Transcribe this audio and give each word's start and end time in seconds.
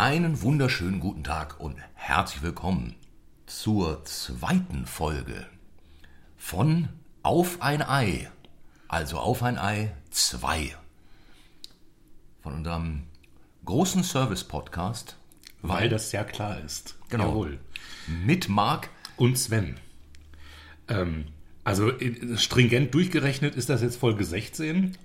Einen 0.00 0.40
wunderschönen 0.40 0.98
guten 0.98 1.24
Tag 1.24 1.60
und 1.60 1.76
herzlich 1.92 2.42
willkommen 2.42 2.94
zur 3.44 4.02
zweiten 4.06 4.86
Folge 4.86 5.46
von 6.38 6.88
Auf 7.22 7.60
ein 7.60 7.82
Ei, 7.82 8.30
also 8.88 9.18
Auf 9.18 9.42
ein 9.42 9.58
Ei 9.58 9.92
2 10.08 10.74
von 12.42 12.54
unserem 12.54 13.02
großen 13.66 14.02
Service-Podcast. 14.02 15.16
Weil 15.60 15.90
das 15.90 16.12
ja 16.12 16.24
klar 16.24 16.58
ist. 16.64 16.96
Genau. 17.10 17.28
Jawohl. 17.28 17.58
Mit 18.24 18.48
Marc 18.48 18.88
Und 19.18 19.36
Sven. 19.38 19.76
Ähm, 20.88 21.26
also 21.62 21.90
in- 21.90 22.38
stringent 22.38 22.94
durchgerechnet 22.94 23.54
ist 23.54 23.68
das 23.68 23.82
jetzt 23.82 23.96
Folge 23.98 24.24
16. 24.24 24.96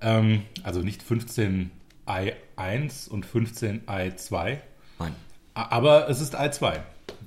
Ähm, 0.00 0.42
also 0.62 0.82
nicht 0.82 1.02
15 1.02 1.72
I1 2.06 3.08
und 3.08 3.26
15 3.26 3.86
I2. 3.86 4.58
Nein. 4.98 5.14
Aber 5.54 6.08
es 6.08 6.20
ist 6.20 6.36
I2. 6.36 6.80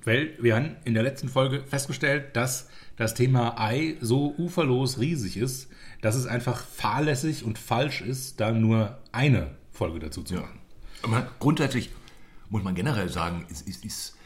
Weil 0.06 0.38
wir 0.42 0.56
haben 0.56 0.76
in 0.84 0.94
der 0.94 1.04
letzten 1.04 1.30
Folge 1.30 1.64
festgestellt, 1.64 2.36
dass 2.36 2.68
das 2.98 3.14
Thema 3.14 3.60
Ei 3.60 3.96
so 4.02 4.36
uferlos 4.38 5.00
riesig 5.00 5.38
ist, 5.38 5.70
dass 6.02 6.16
es 6.16 6.26
einfach 6.26 6.66
fahrlässig 6.66 7.44
und 7.44 7.58
falsch 7.58 8.02
ist, 8.02 8.40
da 8.40 8.52
nur 8.52 9.00
eine 9.12 9.56
Folge 9.72 10.00
dazu 10.00 10.24
zu 10.24 10.36
machen. 10.36 10.60
Aber 11.04 11.28
grundsätzlich 11.40 11.90
muss 12.50 12.64
man 12.64 12.76
generell 12.76 13.10
sagen, 13.10 13.46
es 13.50 13.62
ist, 13.62 13.84
ist 13.86 14.18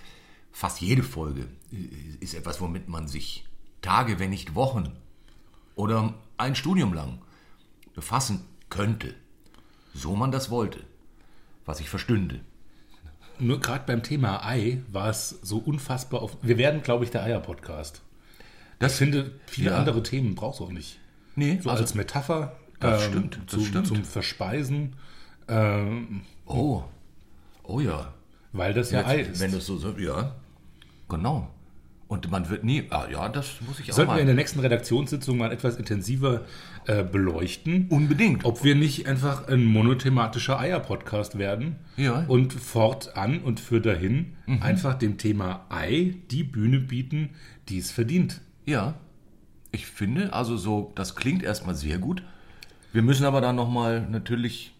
fast 0.52 0.81
jede 0.81 1.03
Folge 1.03 1.47
äh, 1.71 2.23
ist 2.23 2.33
etwas, 2.33 2.59
womit 2.59 2.88
man 2.88 3.07
sich 3.07 3.45
Tage, 3.81 4.19
wenn 4.19 4.31
nicht 4.31 4.55
Wochen 4.55 4.91
oder 5.75 6.16
ein 6.38 6.55
Studium 6.55 6.93
lang 6.93 7.19
befassen 7.93 8.43
könnte, 8.69 9.16
so 9.98 10.16
man 10.16 10.31
das 10.31 10.50
wollte, 10.50 10.80
was 11.66 11.80
ich 11.80 11.90
verstünde. 11.90 12.40
Nur 13.40 13.59
gerade 13.59 13.84
beim 13.86 14.03
Thema 14.03 14.45
Ei 14.45 14.81
war 14.92 15.09
es 15.09 15.30
so 15.42 15.58
unfassbar 15.58 16.22
auf. 16.22 16.38
Wir 16.42 16.58
werden, 16.58 16.81
glaube 16.81 17.03
ich, 17.03 17.12
der 17.12 17.23
Eier-Podcast. 17.23 18.02
Das 18.80 18.94
Ich 18.94 18.98
finde, 19.00 19.31
viele 19.48 19.72
Ja. 19.72 19.78
andere 19.78 20.03
Themen 20.03 20.36
brauchst 20.36 20.59
du 20.59 20.66
auch 20.66 20.72
nicht. 20.72 21.00
Nee, 21.36 21.59
So 21.62 21.70
also- 21.70 21.84
als 21.84 21.94
Metapher. 21.95 22.56
Das 22.80 23.06
ähm, 23.06 23.12
stimmt, 23.12 23.36
das 23.45 23.45
zum, 23.48 23.66
stimmt. 23.66 23.88
Zum 23.88 24.03
Verspeisen, 24.03 24.95
ähm, 25.48 26.22
Oh, 26.45 26.84
oh 27.64 27.80
ja. 27.80 28.14
weil 28.53 28.73
das 28.75 28.92
ja 28.92 29.03
Ei 29.06 29.22
ist. 29.22 29.40
Wenn 29.40 29.52
das 29.52 29.66
so, 29.66 29.78
so 29.78 29.98
ja, 29.98 30.36
genau. 31.09 31.50
Und 32.08 32.31
man 32.31 32.50
wird 32.50 32.63
nie, 32.63 32.83
ah 32.89 33.05
ja, 33.11 33.27
das 33.27 33.55
muss 33.67 33.80
ich 33.81 33.91
auch 33.91 33.95
Sollten 33.97 34.13
wir 34.13 34.22
in 34.22 34.27
der 34.27 34.36
nächsten 34.36 34.61
Redaktionssitzung 34.61 35.38
mal 35.38 35.52
etwas 35.52 35.75
intensiver 35.75 36.45
äh, 36.86 37.03
beleuchten. 37.03 37.88
Unbedingt. 37.89 38.45
Ob 38.45 38.63
wir 38.63 38.75
nicht 38.75 39.08
einfach 39.08 39.50
ein 39.50 39.66
monothematischer 39.66 40.58
Eier-Podcast 40.58 41.38
werden 41.38 41.75
Ja. 41.97 42.22
Mhm. 42.22 42.30
und 42.30 42.53
fortan 42.53 43.39
und 43.39 43.59
für 43.59 43.81
dahin 43.81 44.33
einfach 44.61 44.94
dem 44.94 45.17
Thema 45.17 45.66
Ei 45.69 46.16
die 46.31 46.44
Bühne 46.45 46.80
bieten, 46.80 47.31
die 47.67 47.80
es 47.80 47.91
verdient. 47.91 48.39
Ja, 48.66 48.94
ich 49.73 49.85
finde, 49.85 50.31
also 50.31 50.55
so, 50.55 50.94
das 50.95 51.16
klingt 51.16 51.44
erstmal 51.44 51.75
sehr 51.75 51.97
gut. 51.97 52.23
Wir 52.94 53.02
müssen 53.02 53.25
aber 53.25 53.41
dann 53.41 53.58
nochmal 53.58 54.08
natürlich, 54.09 54.73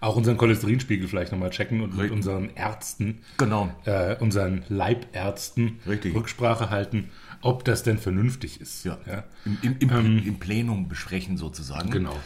Auch 0.00 0.16
unseren 0.16 0.38
Cholesterinspiegel 0.38 1.08
vielleicht 1.08 1.30
nochmal 1.32 1.50
checken 1.50 1.82
und 1.82 1.90
mit 1.90 2.00
Richtig. 2.00 2.16
unseren 2.16 2.50
Ärzten, 2.54 3.18
genau, 3.36 3.70
äh, 3.84 4.16
unseren 4.16 4.64
Leibärzten 4.68 5.78
Richtig. 5.86 6.14
Rücksprache 6.14 6.70
halten, 6.70 7.10
ob 7.42 7.64
das 7.64 7.82
denn 7.82 7.98
vernünftig 7.98 8.60
ist. 8.60 8.84
ja, 8.84 8.98
Im, 9.44 9.76
im, 9.78 9.90
im, 9.90 10.26
im 10.26 10.38
Plenum 10.38 10.88
besprechen 10.88 11.36
sozusagen. 11.36 11.90
Genau. 11.90 12.16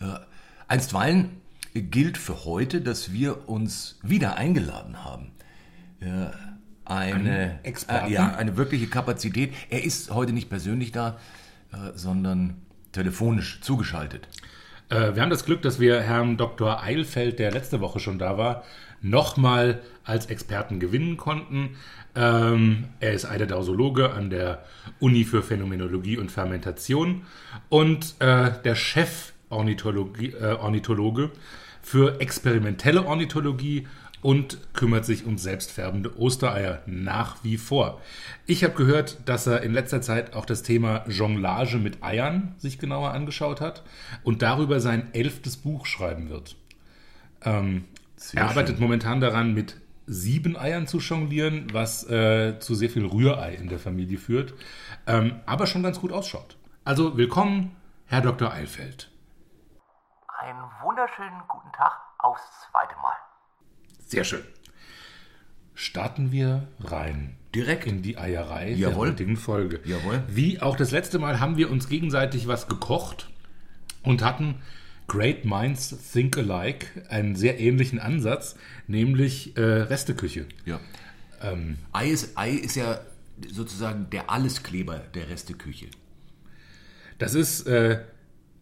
Äh, 0.00 0.18
einstweilen 0.68 1.30
gilt 1.74 2.16
für 2.16 2.44
heute, 2.44 2.80
dass 2.80 3.12
wir 3.12 3.48
uns 3.48 3.98
wieder 4.02 4.36
eingeladen 4.36 5.04
haben. 5.04 5.32
Äh, 6.00 6.28
eine, 6.84 7.58
Experten? 7.64 8.08
Äh, 8.08 8.14
ja, 8.14 8.34
eine 8.36 8.56
wirkliche 8.56 8.86
Kapazität. 8.86 9.52
Er 9.70 9.84
ist 9.84 10.10
heute 10.10 10.32
nicht 10.32 10.48
persönlich 10.48 10.92
da, 10.92 11.18
äh, 11.72 11.92
sondern 11.94 12.62
telefonisch 12.92 13.60
zugeschaltet. 13.60 14.28
Äh, 14.88 15.14
wir 15.14 15.22
haben 15.22 15.30
das 15.30 15.44
Glück, 15.44 15.62
dass 15.62 15.80
wir 15.80 16.00
Herrn 16.00 16.36
Dr. 16.36 16.82
Eilfeld, 16.82 17.38
der 17.38 17.50
letzte 17.50 17.80
Woche 17.80 18.00
schon 18.00 18.18
da 18.18 18.38
war, 18.38 18.64
nochmal 19.02 19.82
als 20.04 20.26
Experten 20.26 20.80
gewinnen 20.80 21.16
konnten. 21.16 21.76
Ähm, 22.14 22.84
er 23.00 23.12
ist 23.12 23.24
Eiderdausologe 23.24 24.12
an 24.12 24.30
der 24.30 24.64
Uni 25.00 25.24
für 25.24 25.42
Phänomenologie 25.42 26.16
und 26.16 26.30
Fermentation 26.30 27.22
und 27.68 28.14
äh, 28.20 28.52
der 28.64 28.74
Chef-Ornithologie- 28.74 30.34
äh, 30.34 30.54
Ornithologe 30.54 31.30
für 31.82 32.20
experimentelle 32.20 33.04
Ornithologie 33.04 33.86
und 34.26 34.74
kümmert 34.74 35.04
sich 35.04 35.24
um 35.24 35.38
selbstfärbende 35.38 36.18
Ostereier 36.18 36.82
nach 36.86 37.44
wie 37.44 37.56
vor. 37.56 38.00
Ich 38.44 38.64
habe 38.64 38.74
gehört, 38.74 39.28
dass 39.28 39.46
er 39.46 39.62
in 39.62 39.72
letzter 39.72 40.02
Zeit 40.02 40.34
auch 40.34 40.44
das 40.44 40.64
Thema 40.64 41.04
Jonglage 41.06 41.76
mit 41.76 42.02
Eiern 42.02 42.56
sich 42.58 42.80
genauer 42.80 43.12
angeschaut 43.12 43.60
hat 43.60 43.84
und 44.24 44.42
darüber 44.42 44.80
sein 44.80 45.14
elftes 45.14 45.56
Buch 45.56 45.86
schreiben 45.86 46.28
wird. 46.28 46.56
Ähm, 47.42 47.84
er 48.32 48.48
arbeitet 48.48 48.78
schön. 48.78 48.82
momentan 48.82 49.20
daran, 49.20 49.54
mit 49.54 49.76
sieben 50.06 50.56
Eiern 50.56 50.88
zu 50.88 50.98
jonglieren, 50.98 51.68
was 51.72 52.02
äh, 52.10 52.58
zu 52.58 52.74
sehr 52.74 52.90
viel 52.90 53.06
Rührei 53.06 53.54
in 53.54 53.68
der 53.68 53.78
Familie 53.78 54.18
führt, 54.18 54.54
ähm, 55.06 55.38
aber 55.46 55.68
schon 55.68 55.84
ganz 55.84 56.00
gut 56.00 56.10
ausschaut. 56.10 56.56
Also 56.84 57.16
willkommen, 57.16 57.76
Herr 58.06 58.22
Dr. 58.22 58.52
Eilfeld. 58.52 59.08
Einen 60.40 60.64
wunderschönen 60.82 61.42
guten 61.46 61.70
Tag 61.70 61.92
aufs 62.18 62.42
zweite 62.72 62.96
Mal. 62.96 63.25
Sehr 64.06 64.24
schön. 64.24 64.42
Starten 65.74 66.32
wir 66.32 66.66
rein. 66.80 67.36
Direkt. 67.54 67.86
in 67.86 68.02
die 68.02 68.18
Eierei 68.18 68.70
Jawohl. 68.70 68.78
der 68.78 68.96
heutigen 68.96 69.36
Folge. 69.36 69.80
Jawohl. 69.84 70.22
Wie 70.28 70.60
auch 70.60 70.76
das 70.76 70.90
letzte 70.90 71.18
Mal 71.18 71.40
haben 71.40 71.56
wir 71.56 71.70
uns 71.70 71.88
gegenseitig 71.88 72.46
was 72.48 72.68
gekocht 72.68 73.28
und 74.02 74.22
hatten 74.22 74.56
Great 75.08 75.44
Minds 75.44 75.94
Think 76.12 76.36
Alike, 76.36 76.86
einen 77.08 77.36
sehr 77.36 77.60
ähnlichen 77.60 77.98
Ansatz, 77.98 78.56
nämlich 78.86 79.56
äh, 79.56 79.62
Resteküche. 79.62 80.46
Ja. 80.64 80.80
Ei, 81.92 82.08
ist, 82.08 82.36
Ei 82.36 82.50
ist 82.50 82.76
ja 82.76 83.00
sozusagen 83.48 84.08
der 84.10 84.30
Alleskleber 84.30 84.98
der 85.14 85.28
Resteküche. 85.28 85.86
Das 87.18 87.34
ist 87.34 87.66
äh, 87.66 88.00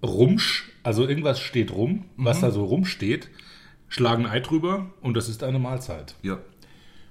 Rumsch, 0.02 0.70
also 0.82 1.06
irgendwas 1.06 1.40
steht 1.40 1.70
rum, 1.70 2.04
was 2.16 2.40
da 2.40 2.50
so 2.50 2.64
rumsteht, 2.64 3.30
schlagen 3.94 4.26
Ei 4.26 4.40
drüber 4.40 4.86
und 5.02 5.14
das 5.16 5.28
ist 5.28 5.44
eine 5.44 5.60
Mahlzeit. 5.60 6.16
Ja. 6.22 6.38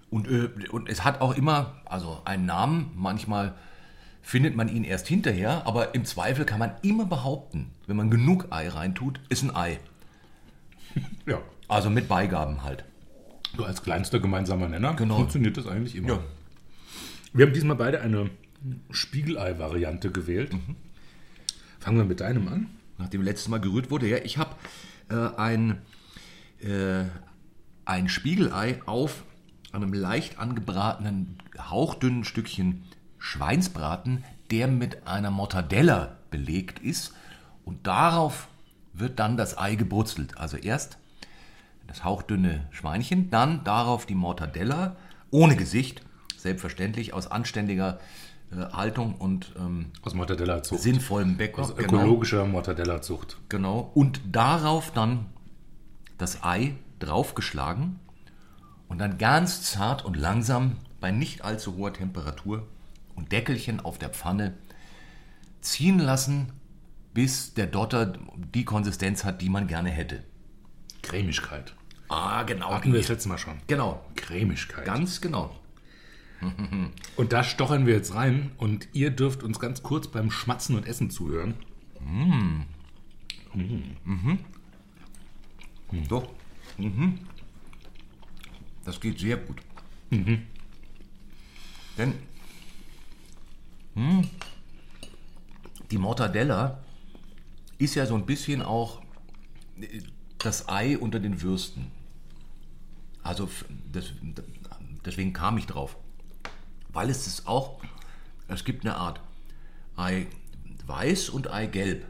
Und, 0.10 0.28
äh, 0.28 0.50
und 0.70 0.90
es 0.90 1.04
hat 1.06 1.22
auch 1.22 1.34
immer, 1.36 1.78
also 1.86 2.22
einen 2.26 2.46
Namen, 2.46 2.92
manchmal 2.96 3.54
findet 4.22 4.56
man 4.56 4.68
ihn 4.68 4.84
erst 4.84 5.08
hinterher, 5.08 5.66
aber 5.66 5.96
im 5.96 6.04
Zweifel 6.06 6.44
kann 6.46 6.60
man 6.60 6.72
immer 6.82 7.06
behaupten, 7.06 7.72
wenn 7.88 7.96
man 7.96 8.12
genug 8.12 8.48
Ei 8.52 8.68
reintut, 8.68 9.20
ist 9.30 9.44
ein 9.44 9.56
Ei. 9.56 9.80
Ja. 11.26 11.42
Also 11.70 11.90
mit 11.90 12.08
Beigaben 12.10 12.64
halt. 12.64 12.84
So 13.58 13.64
als 13.64 13.82
kleinster 13.82 14.20
gemeinsamer 14.20 14.68
Nenner 14.68 14.94
Genau. 14.94 15.16
funktioniert 15.16 15.56
das 15.58 15.66
eigentlich 15.68 15.96
immer. 15.96 16.10
Ja. 16.10 16.20
Wir 17.32 17.46
haben 17.46 17.54
diesmal 17.54 17.78
beide 17.78 18.02
eine 18.02 18.30
Spiegelei-Variante 18.92 20.12
gewählt. 20.12 20.54
Mhm. 20.54 20.76
Fangen 21.80 21.98
wir 21.98 22.04
mit 22.06 22.20
deinem 22.20 22.48
an. 22.50 22.68
Nachdem 22.98 23.22
letztes 23.24 23.48
Mal 23.48 23.60
gerührt 23.60 23.90
wurde, 23.90 24.08
ja, 24.08 24.18
ich 24.18 24.38
habe 24.38 24.56
äh, 25.10 25.30
ein, 25.38 25.82
äh, 26.64 27.06
ein 27.86 28.10
Spiegelei 28.10 28.82
auf 28.86 29.24
einem 29.72 29.94
leicht 29.94 30.40
angebratenen, 30.40 31.38
hauchdünnen 31.58 32.24
Stückchen 32.24 32.84
Schweinsbraten, 33.18 34.24
der 34.52 34.68
mit 34.68 35.08
einer 35.08 35.32
Mortadella 35.32 36.18
belegt 36.30 36.80
ist. 36.80 37.14
Und 37.66 37.88
darauf 37.88 38.48
wird 38.94 39.20
dann 39.20 39.38
das 39.38 39.58
Ei 39.58 39.76
gebrutzelt. 39.76 40.38
Also 40.38 40.58
erst 40.58 40.98
das 41.88 42.04
hauchdünne 42.04 42.68
Schweinchen, 42.72 43.30
dann 43.30 43.64
darauf 43.64 44.06
die 44.06 44.16
Mortadella 44.16 44.96
ohne 45.32 45.56
Gesicht, 45.56 46.02
selbstverständlich 46.38 47.14
aus 47.14 47.28
anständiger 47.28 48.00
äh, 48.52 48.56
Haltung 48.74 49.16
und 49.16 49.54
ähm, 49.58 49.88
Aus 50.02 50.14
Mortadella-Zucht. 50.14 50.82
sinnvollem 50.82 51.38
Bäcker. 51.38 51.62
Aus 51.62 51.72
ökologischer 51.72 52.46
Mortadella-Zucht. 52.46 53.38
Genau. 53.50 53.92
Und 53.94 54.22
darauf 54.32 54.92
dann 54.92 55.26
das 56.24 56.44
Ei 56.44 56.76
draufgeschlagen 57.00 58.00
und 58.88 58.98
dann 59.00 59.18
ganz 59.18 59.62
zart 59.62 60.06
und 60.06 60.16
langsam 60.16 60.78
bei 61.00 61.12
nicht 61.12 61.44
allzu 61.44 61.76
hoher 61.76 61.94
Temperatur 61.94 62.68
und 63.16 63.32
Deckelchen 63.32 63.80
auf 63.80 64.00
der 64.00 64.10
Pfanne 64.10 64.54
ziehen 65.62 66.00
lassen, 66.00 66.54
bis 67.14 67.54
der 67.54 67.68
Dotter 67.68 68.14
die 68.54 68.66
Konsistenz 68.66 69.24
hat, 69.24 69.42
die 69.42 69.50
man 69.50 69.68
gerne 69.68 69.90
hätte. 69.90 70.24
Cremigkeit. 71.02 71.76
Ah, 72.08 72.44
genau. 72.44 72.72
Hatten 72.72 72.94
wir 72.94 73.00
das 73.00 73.10
letzte 73.10 73.30
Mal 73.30 73.38
schon. 73.38 73.58
Genau. 73.68 74.04
Cremigkeit. 74.16 74.86
Ganz 74.86 75.20
genau. 75.22 75.56
Und 77.16 77.34
da 77.34 77.44
stochern 77.44 77.86
wir 77.86 77.96
jetzt 77.96 78.16
rein 78.16 78.52
und 78.58 78.90
ihr 78.92 79.12
dürft 79.12 79.44
uns 79.44 79.60
ganz 79.60 79.82
kurz 79.82 80.10
beim 80.10 80.30
Schmatzen 80.30 80.76
und 80.76 80.86
Essen 80.86 81.10
zuhören. 81.10 81.54
So. 86.10 86.28
Das 88.86 89.00
geht 89.00 89.20
sehr 89.20 89.38
gut. 89.38 89.62
Denn 91.98 92.14
hm, 93.96 94.30
die 95.92 95.98
Mortadella 95.98 96.84
ist 97.78 97.96
ja 97.96 98.06
so 98.06 98.16
ein 98.16 98.26
bisschen 98.26 98.62
auch 98.62 99.02
äh, 99.80 100.02
das 100.40 100.68
Ei 100.68 100.98
unter 100.98 101.20
den 101.20 101.42
Würsten. 101.42 101.92
Also 103.22 103.50
das, 103.92 104.12
deswegen 105.06 105.34
kam 105.34 105.58
ich 105.58 105.66
drauf. 105.66 105.96
Weil 106.90 107.10
es 107.10 107.28
ist 107.28 107.48
auch, 107.48 107.82
es 108.48 108.66
gibt 108.66 108.86
eine 108.86 108.96
Art 108.96 109.22
Ei 109.96 110.28
weiß 110.86 111.30
und 111.30 111.52
Ei 111.52 111.68
gelb. 111.68 112.06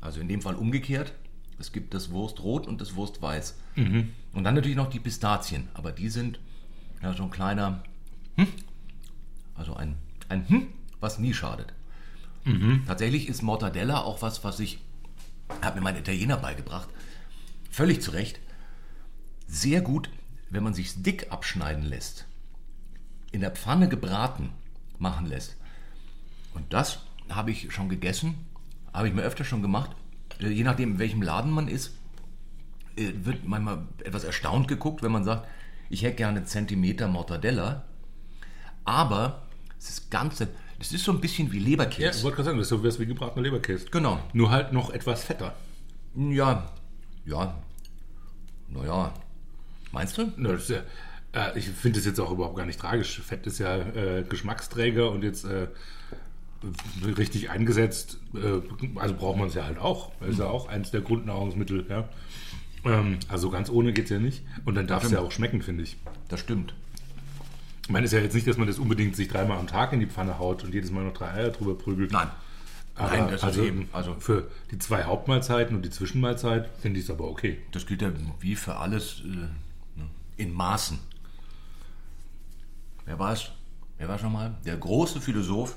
Also 0.00 0.20
in 0.20 0.28
dem 0.28 0.42
Fall 0.42 0.54
umgekehrt. 0.54 1.12
Es 1.60 1.72
gibt 1.72 1.92
das 1.92 2.10
Wurstrot 2.10 2.66
und 2.66 2.80
das 2.80 2.94
Wurstweiß. 2.96 3.56
Und 4.32 4.44
dann 4.44 4.54
natürlich 4.54 4.76
noch 4.76 4.88
die 4.88 4.98
Pistazien. 4.98 5.68
Aber 5.74 5.92
die 5.92 6.08
sind 6.08 6.40
ja 7.02 7.12
so 7.14 7.22
ein 7.22 7.30
kleiner, 7.30 7.82
hm? 8.36 8.48
also 9.54 9.74
ein, 9.74 9.96
ein 10.28 10.48
hm, 10.48 10.66
was 11.00 11.18
nie 11.18 11.34
schadet. 11.34 11.74
Tatsächlich 12.86 13.28
ist 13.28 13.42
Mortadella 13.42 14.00
auch 14.00 14.22
was, 14.22 14.42
was 14.42 14.58
ich, 14.58 14.78
hat 15.60 15.74
mir 15.74 15.82
mein 15.82 15.96
Italiener 15.96 16.38
beigebracht, 16.38 16.88
völlig 17.70 18.00
zu 18.00 18.12
Recht, 18.12 18.40
sehr 19.46 19.82
gut, 19.82 20.08
wenn 20.48 20.62
man 20.62 20.74
sich 20.74 21.02
dick 21.02 21.30
abschneiden 21.30 21.84
lässt, 21.84 22.24
in 23.32 23.40
der 23.40 23.50
Pfanne 23.50 23.88
gebraten 23.88 24.50
machen 24.98 25.26
lässt. 25.26 25.56
Und 26.54 26.72
das 26.72 27.00
habe 27.28 27.50
ich 27.50 27.72
schon 27.72 27.88
gegessen, 27.88 28.34
habe 28.92 29.08
ich 29.08 29.14
mir 29.14 29.22
öfter 29.22 29.44
schon 29.44 29.62
gemacht. 29.62 29.90
Äh, 30.40 30.48
Je 30.48 30.64
nachdem, 30.64 30.92
in 30.92 30.98
welchem 30.98 31.22
Laden 31.22 31.50
man 31.50 31.68
ist, 31.68 31.94
äh, 32.96 33.12
wird 33.22 33.46
manchmal 33.46 33.86
etwas 34.04 34.24
erstaunt 34.24 34.68
geguckt, 34.68 35.02
wenn 35.02 35.12
man 35.12 35.24
sagt, 35.24 35.46
ich 35.88 36.02
hätte 36.02 36.16
gerne 36.16 36.44
Zentimeter 36.44 37.08
Mortadella. 37.08 37.84
Aber 38.84 39.42
es 39.78 39.88
ist 39.90 40.10
ganz, 40.10 40.38
das 40.38 40.92
ist 40.92 41.04
so 41.04 41.12
ein 41.12 41.20
bisschen 41.20 41.52
wie 41.52 41.58
Ja, 41.58 41.68
Leberkäse. 41.68 42.18
ich 42.18 42.24
wollte 42.24 42.36
gerade 42.36 42.46
sagen, 42.46 42.58
das 42.58 42.66
ist 42.66 42.70
so 42.70 42.84
was 42.84 42.98
wie 42.98 43.06
gebratener 43.06 43.42
Leberkäse. 43.42 43.86
Genau. 43.90 44.18
Nur 44.32 44.50
halt 44.50 44.72
noch 44.72 44.90
etwas 44.90 45.24
fetter. 45.24 45.54
Ja, 46.14 46.70
ja, 47.24 47.54
naja. 48.68 49.12
Meinst 49.92 50.18
du? 50.18 50.32
Na, 50.36 50.50
ja, 50.54 50.82
äh, 51.52 51.58
ich 51.58 51.68
finde 51.68 51.98
das 51.98 52.06
jetzt 52.06 52.20
auch 52.20 52.30
überhaupt 52.30 52.56
gar 52.56 52.66
nicht 52.66 52.80
tragisch. 52.80 53.20
Fett 53.20 53.46
ist 53.46 53.58
ja 53.58 53.76
äh, 53.76 54.24
Geschmacksträger 54.28 55.10
und 55.10 55.22
jetzt 55.22 55.44
äh, 55.44 55.68
richtig 57.16 57.50
eingesetzt, 57.50 58.18
äh, 58.34 58.60
also 58.98 59.14
braucht 59.14 59.38
man 59.38 59.48
es 59.48 59.54
ja 59.54 59.64
halt 59.64 59.78
auch. 59.78 60.12
Das 60.20 60.30
ist 60.30 60.38
ja 60.38 60.46
auch 60.46 60.68
eins 60.68 60.90
der 60.90 61.00
Grundnahrungsmittel. 61.00 61.86
Ja? 61.88 62.08
Ähm, 62.84 63.18
also 63.28 63.50
ganz 63.50 63.70
ohne 63.70 63.92
geht 63.92 64.04
es 64.04 64.10
ja 64.10 64.18
nicht. 64.18 64.42
Und 64.64 64.74
dann 64.74 64.86
darf 64.86 65.04
es 65.04 65.10
ja 65.10 65.20
auch 65.20 65.32
schmecken, 65.32 65.62
finde 65.62 65.84
ich. 65.84 65.96
Das 66.28 66.40
stimmt. 66.40 66.74
Ich 67.82 67.90
meine, 67.90 68.06
es 68.06 68.12
ist 68.12 68.18
ja 68.18 68.22
jetzt 68.22 68.34
nicht, 68.34 68.46
dass 68.46 68.56
man 68.56 68.66
das 68.66 68.78
unbedingt 68.78 69.16
sich 69.16 69.28
dreimal 69.28 69.58
am 69.58 69.66
Tag 69.66 69.92
in 69.92 70.00
die 70.00 70.06
Pfanne 70.06 70.38
haut 70.38 70.62
und 70.64 70.72
jedes 70.72 70.90
Mal 70.90 71.04
noch 71.04 71.14
drei 71.14 71.32
Eier 71.32 71.50
drüber 71.50 71.76
prügelt. 71.76 72.12
Nein. 72.12 72.28
Aber 72.94 73.16
Nein, 73.16 73.30
das 73.30 73.42
also 73.42 73.62
ist 73.62 73.66
eben, 73.66 73.88
also 73.92 74.14
für 74.18 74.50
die 74.70 74.78
zwei 74.78 75.04
Hauptmahlzeiten 75.04 75.74
und 75.74 75.84
die 75.84 75.90
Zwischenmahlzeit 75.90 76.68
finde 76.80 76.98
ich 76.98 77.06
es 77.06 77.10
aber 77.10 77.24
okay. 77.28 77.58
das 77.72 77.86
gilt 77.86 78.02
ja 78.02 78.12
wie 78.40 78.54
für 78.54 78.76
alles 78.76 79.22
äh, 79.24 79.28
ne, 79.28 79.50
in 80.36 80.52
Maßen. 80.52 80.98
Wer 83.06 83.18
war 83.18 83.32
es? 83.32 83.50
Wer 83.96 84.08
war 84.08 84.18
schon 84.18 84.32
mal? 84.32 84.54
Der 84.66 84.76
große 84.76 85.20
Philosoph. 85.20 85.76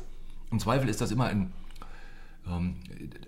Im 0.54 0.60
Zweifel 0.60 0.88
ist 0.88 1.02
das 1.02 1.10
immer 1.10 1.26
ein. 1.26 1.52
Ähm, 2.48 2.76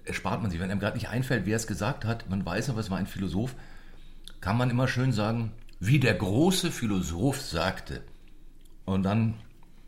erspart 0.05 0.41
man 0.43 0.51
sich, 0.51 0.59
wenn 0.59 0.69
einem 0.69 0.79
gerade 0.79 0.95
nicht 0.95 1.09
einfällt, 1.09 1.45
wer 1.47 1.55
es 1.55 1.65
gesagt 1.65 2.05
hat, 2.05 2.29
man 2.29 2.45
weiß 2.45 2.69
aber, 2.69 2.79
es 2.81 2.91
war 2.91 2.99
ein 2.99 3.07
Philosoph, 3.07 3.55
kann 4.41 4.57
man 4.57 4.69
immer 4.69 4.87
schön 4.87 5.11
sagen, 5.11 5.51
wie 5.79 5.99
der 5.99 6.13
große 6.13 6.71
Philosoph 6.71 7.41
sagte. 7.41 8.03
Und 8.85 9.03
dann 9.03 9.33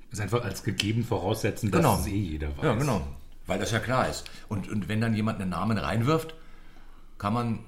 Das 0.09 0.17
ist 0.19 0.23
einfach 0.23 0.43
als 0.43 0.63
gegeben 0.63 1.03
voraussetzen, 1.03 1.69
dass 1.69 1.79
Genau. 1.81 1.99
es 1.99 2.07
eh 2.07 2.15
jeder 2.15 2.57
weiß. 2.57 2.63
Ja, 2.63 2.73
genau. 2.75 3.05
Weil 3.45 3.59
das 3.59 3.71
ja 3.71 3.79
klar 3.79 4.09
ist. 4.09 4.23
Und, 4.49 4.67
und 4.69 4.87
wenn 4.89 4.99
dann 5.01 5.13
jemand 5.13 5.39
einen 5.39 5.51
Namen 5.51 5.77
reinwirft, 5.77 6.33
kann 7.19 7.33
man 7.33 7.59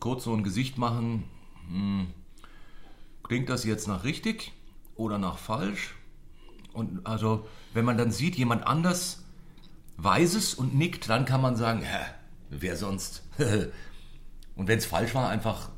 kurz 0.00 0.24
so 0.24 0.34
ein 0.34 0.42
Gesicht 0.42 0.76
machen. 0.76 1.24
Hm, 1.68 2.08
klingt 3.22 3.48
das 3.48 3.64
jetzt 3.64 3.86
nach 3.86 4.02
richtig 4.02 4.52
oder 4.96 5.18
nach 5.18 5.38
falsch? 5.38 5.94
Und 6.74 7.06
also, 7.06 7.46
wenn 7.72 7.84
man 7.84 7.96
dann 7.96 8.10
sieht, 8.10 8.36
jemand 8.36 8.66
anders 8.66 9.24
weiß 9.96 10.34
es 10.34 10.54
und 10.54 10.74
nickt, 10.74 11.08
dann 11.08 11.24
kann 11.24 11.40
man 11.40 11.56
sagen, 11.56 11.80
hä, 11.82 12.04
wer 12.50 12.76
sonst? 12.76 13.22
und 14.56 14.68
wenn 14.68 14.78
es 14.78 14.86
falsch 14.86 15.14
war, 15.14 15.28
einfach 15.28 15.70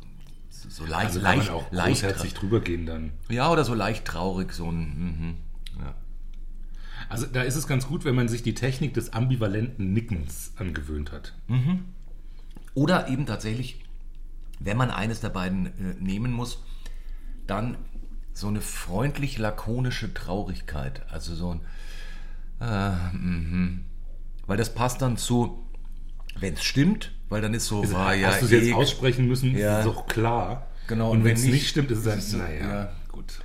so 0.51 0.85
leicht, 0.85 1.07
Also 1.07 1.21
leicht, 1.21 1.51
auch 1.51 1.71
leicht, 1.71 2.03
großherzig 2.03 2.35
drüber 2.35 2.61
gehen 2.61 2.87
dann. 2.87 3.13
ja, 3.29 3.51
oder 3.51 3.65
so 3.65 3.75
leicht 3.75 4.05
traurig, 4.05 4.53
so 4.53 4.71
ein, 4.71 4.79
mhm, 4.79 5.35
ja. 5.79 5.95
Also 7.09 7.27
da 7.27 7.43
ist 7.43 7.55
es 7.57 7.69
ganz 7.69 7.87
gut, 7.87 8.05
wenn 8.05 8.15
man 8.17 8.27
sich 8.27 8.43
die 8.43 8.55
Technik 8.55 8.95
des 8.95 9.13
ambivalenten 9.13 9.93
Nickens 9.93 10.53
angewöhnt 10.57 11.13
hat. 11.13 11.35
Oder 12.75 13.09
eben 13.09 13.27
tatsächlich, 13.27 13.85
wenn 14.59 14.77
man 14.77 14.91
eines 14.91 15.21
der 15.21 15.29
beiden 15.29 15.67
äh, 15.67 15.95
nehmen 16.01 16.33
muss, 16.33 16.63
dann 17.47 17.77
so 18.37 18.49
eine 18.49 18.61
freundlich 18.61 19.39
lakonische 19.39 20.13
Traurigkeit. 20.13 21.01
Also 21.11 21.35
so 21.35 21.55
ein. 21.55 21.61
Äh, 22.61 23.17
mhm. 23.17 23.85
Weil 24.47 24.59
das 24.59 24.75
passt 24.75 25.01
dann 25.01 25.17
zu, 25.17 25.67
wenn 26.39 26.53
es 26.55 26.63
stimmt, 26.63 27.13
weil 27.31 27.41
dann 27.41 27.55
ist 27.55 27.67
so, 27.67 27.91
war 27.93 28.15
ja. 28.15 28.29
Hast 28.29 28.43
du 28.43 28.45
es 28.47 28.51
jetzt 28.53 28.67
eh- 28.67 28.75
aussprechen 28.75 29.27
müssen, 29.27 29.57
Ja. 29.57 29.79
ist 29.79 29.87
doch 29.87 30.07
klar. 30.07 30.67
Genau, 30.87 31.11
Und 31.13 31.19
und 31.19 31.25
wenn 31.25 31.35
es 31.35 31.43
nicht, 31.45 31.53
nicht 31.53 31.69
stimmt, 31.69 31.91
ist 31.91 32.01
es 32.01 32.07
ist 32.07 32.25
es 32.25 32.31
so, 32.33 32.39
naja, 32.39 32.69
ja. 32.69 32.93
gut. 33.11 33.41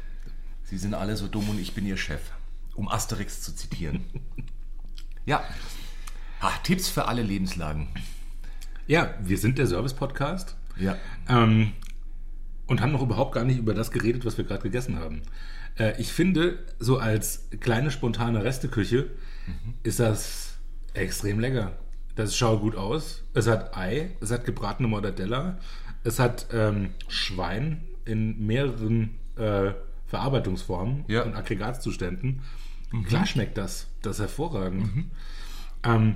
Sie 0.65 0.77
sind 0.77 0.93
alle 0.93 1.15
so 1.15 1.27
dumm 1.27 1.49
und 1.49 1.59
ich 1.59 1.73
bin 1.73 1.85
ihr 1.85 1.97
Chef. 1.97 2.21
Um 2.75 2.87
Asterix 2.89 3.41
zu 3.41 3.55
zitieren. 3.55 4.03
ja. 5.25 5.41
Ah, 6.41 6.51
Tipps 6.63 6.89
für 6.89 7.05
alle 7.07 7.23
Lebenslagen. 7.23 7.87
Ja, 8.87 9.13
wir 9.21 9.37
sind 9.37 9.57
der 9.57 9.67
Service-Podcast 9.67 10.55
Ja. 10.75 10.97
ähm, 11.29 11.71
und 12.67 12.81
haben 12.81 12.91
noch 12.91 13.01
überhaupt 13.01 13.33
gar 13.33 13.43
nicht 13.43 13.57
über 13.59 13.73
das 13.73 13.91
geredet, 13.91 14.25
was 14.25 14.37
wir 14.37 14.45
gerade 14.45 14.63
gegessen 14.63 14.97
haben. 14.99 15.21
Äh, 15.77 15.99
ich 16.01 16.11
finde, 16.11 16.59
so 16.79 16.97
als 16.97 17.47
kleine 17.59 17.91
spontane 17.91 18.43
Resteküche 18.43 19.09
ist 19.83 19.99
das 19.99 20.57
extrem 20.93 21.39
lecker. 21.39 21.73
Das 22.15 22.35
schaut 22.37 22.61
gut 22.61 22.75
aus. 22.75 23.23
Es 23.33 23.47
hat 23.47 23.75
Ei, 23.75 24.11
es 24.21 24.31
hat 24.31 24.45
gebratene 24.45 24.87
Mortadella, 24.87 25.57
es 26.03 26.19
hat 26.19 26.47
ähm, 26.53 26.91
Schwein 27.07 27.83
in 28.05 28.45
mehreren 28.45 29.15
äh, 29.37 29.71
Verarbeitungsformen 30.07 31.05
Ja. 31.07 31.23
und 31.23 31.35
Aggregatzuständen. 31.35 32.41
Klar 33.07 33.25
schmeckt 33.25 33.57
das. 33.57 33.87
Das 34.01 34.17
ist 34.17 34.21
hervorragend. 34.21 35.05
Ähm, 35.83 36.15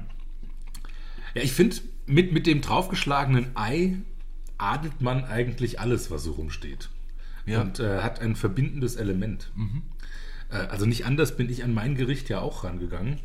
ja, 1.33 1.41
ich 1.41 1.53
finde, 1.53 1.77
mit, 2.05 2.33
mit 2.33 2.45
dem 2.47 2.59
draufgeschlagenen 2.61 3.51
Ei 3.55 3.97
adelt 4.57 5.01
man 5.01 5.25
eigentlich 5.25 5.79
alles, 5.79 6.11
was 6.11 6.23
so 6.23 6.33
rumsteht. 6.33 6.89
Ja. 7.45 7.61
Und 7.61 7.79
äh, 7.79 8.01
hat 8.01 8.21
ein 8.21 8.35
verbindendes 8.35 8.95
Element. 8.95 9.51
Äh, 10.49 10.55
also 10.55 10.85
nicht 10.85 11.05
anders 11.05 11.37
bin 11.37 11.49
ich 11.49 11.63
an 11.63 11.73
mein 11.73 11.95
Gericht 11.95 12.29
ja 12.29 12.39
auch 12.39 12.63
rangegangen. 12.63 13.19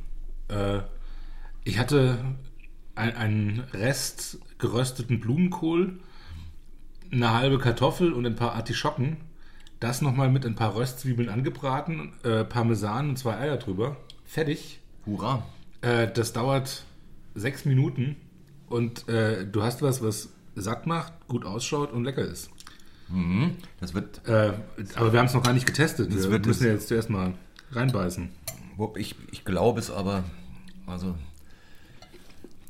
Äh, 0.49 0.81
ich 1.65 1.79
hatte 1.79 2.19
ein, 2.95 3.15
einen 3.17 3.61
Rest 3.73 4.39
gerösteten 4.59 5.21
Blumenkohl, 5.21 6.01
eine 7.11 7.33
halbe 7.33 7.59
Kartoffel 7.59 8.13
und 8.13 8.27
ein 8.27 8.37
paar 8.37 8.55
Artischocken. 8.55 9.17
Das 9.81 10.03
nochmal 10.03 10.31
mit 10.31 10.45
ein 10.45 10.55
paar 10.55 10.77
Röstzwiebeln 10.77 11.31
angebraten, 11.31 12.13
äh, 12.23 12.45
Parmesan 12.45 13.11
und 13.11 13.17
zwei 13.17 13.39
Eier 13.39 13.57
drüber. 13.57 13.97
Fertig. 14.27 14.81
Hurra. 15.07 15.47
Äh, 15.81 16.09
das 16.13 16.35
dauert 16.35 16.85
sechs 17.35 17.65
Minuten 17.65 18.17
und 18.69 19.09
äh, 19.09 19.47
du 19.47 19.63
hast 19.63 19.81
was, 19.81 20.03
was 20.03 20.31
satt 20.55 20.87
macht, 20.87 21.13
gut 21.29 21.45
ausschaut 21.45 21.93
und 21.93 22.05
lecker 22.05 22.23
ist. 22.23 22.51
Das 23.81 23.95
wird 23.95 24.27
Äh, 24.27 24.53
aber 24.95 25.13
wir 25.13 25.19
haben 25.19 25.27
es 25.27 25.35
noch 25.35 25.43
gar 25.43 25.53
nicht 25.53 25.67
getestet. 25.67 26.13
Das 26.15 26.25
wir 26.25 26.31
wird 26.31 26.47
müssen 26.47 26.67
ja 26.67 26.73
jetzt 26.73 26.89
zuerst 26.89 27.11
mal 27.11 27.35
reinbeißen. 27.73 28.31
Ich, 28.97 29.17
ich 29.31 29.45
glaube 29.45 29.81
es 29.81 29.91
aber, 29.91 30.25
also 30.87 31.17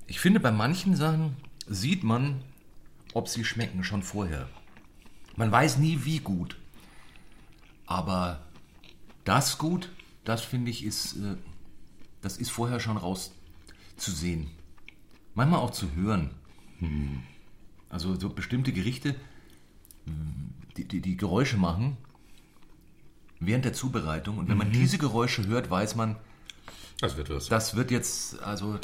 ich 0.07 0.19
finde, 0.19 0.41
bei 0.41 0.51
manchen 0.51 0.97
Sachen 0.97 1.37
sieht 1.69 2.03
man, 2.03 2.43
ob 3.13 3.29
sie 3.29 3.45
schmecken 3.45 3.85
schon 3.85 4.03
vorher. 4.03 4.49
Man 5.37 5.53
weiß 5.53 5.79
nie, 5.79 6.01
wie 6.05 6.19
gut. 6.19 6.57
Aber 7.87 8.41
das 9.25 9.59
gut, 9.59 9.91
das 10.25 10.43
finde 10.43 10.71
ich, 10.71 10.85
ist, 10.85 11.17
äh, 11.17 11.37
das 12.23 12.39
ist 12.39 12.51
vorher 12.51 12.81
schon 12.81 12.97
rauszusehen. 12.97 14.51
Manchmal 15.35 15.61
auch 15.61 15.71
zu 15.71 15.95
hören. 15.95 16.31
Also 17.91 18.19
so 18.19 18.31
bestimmte 18.31 18.73
Gerichte, 18.73 19.15
die, 20.77 20.85
die, 20.87 21.01
die 21.01 21.17
Geräusche 21.17 21.57
machen 21.59 21.97
während 23.41 23.65
der 23.65 23.73
Zubereitung. 23.73 24.39
Und 24.39 24.49
wenn 24.49 24.57
man 24.57 24.73
diese 24.73 24.97
Geräusche 24.99 25.47
hört, 25.47 25.71
weiß 25.71 25.97
man, 25.97 26.17
Das 27.01 27.17
wird 27.17 27.29
was. 27.31 27.47
das 27.49 27.75
wird 27.77 27.91
jetzt, 27.91 28.39
also 28.43 28.79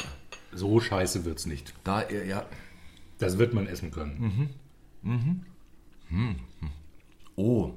So 0.52 0.80
scheiße 0.80 1.24
wird 1.24 1.38
es 1.38 1.46
nicht. 1.46 1.72
da, 1.84 2.02
äh, 2.02 2.28
ja, 2.28 2.44
Das 3.18 3.38
wird 3.38 3.54
man 3.54 3.66
essen 3.66 3.90
können. 3.90 4.50
oh, 7.36 7.72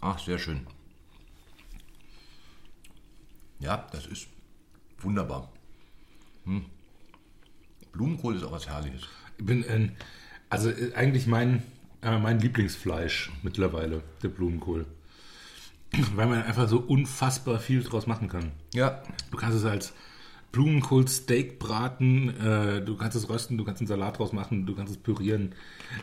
Ach, 0.00 0.18
sehr 0.18 0.38
schön. 0.38 0.66
Ja, 3.58 3.86
das 3.92 4.06
ist 4.06 4.28
wunderbar. 4.98 5.50
Hm. 6.44 6.66
Blumenkohl 7.94 8.36
ist 8.36 8.44
auch 8.44 8.52
was 8.52 8.68
Herrliches. 8.68 9.02
Ich 9.38 9.46
bin, 9.46 9.64
äh, 9.64 9.88
also 10.50 10.70
äh, 10.70 10.94
eigentlich 10.94 11.26
mein, 11.26 11.62
äh, 12.02 12.18
mein 12.18 12.38
Lieblingsfleisch 12.38 13.32
mittlerweile, 13.42 14.02
der 14.22 14.28
Blumenkohl. 14.28 14.86
Weil 16.14 16.26
man 16.26 16.42
einfach 16.42 16.68
so 16.68 16.78
unfassbar 16.78 17.58
viel 17.58 17.82
draus 17.82 18.06
machen 18.06 18.28
kann. 18.28 18.52
Ja, 18.74 19.02
Du 19.30 19.36
kannst 19.36 19.56
es 19.56 19.64
als 19.64 19.94
Blumenkohl-Steak 20.52 21.58
braten, 21.58 22.28
äh, 22.38 22.80
du 22.80 22.96
kannst 22.96 23.16
es 23.16 23.28
rösten, 23.28 23.58
du 23.58 23.64
kannst 23.64 23.80
einen 23.80 23.88
Salat 23.88 24.18
draus 24.18 24.32
machen, 24.32 24.66
du 24.66 24.74
kannst 24.76 24.92
es 24.92 24.98
pürieren, 24.98 25.52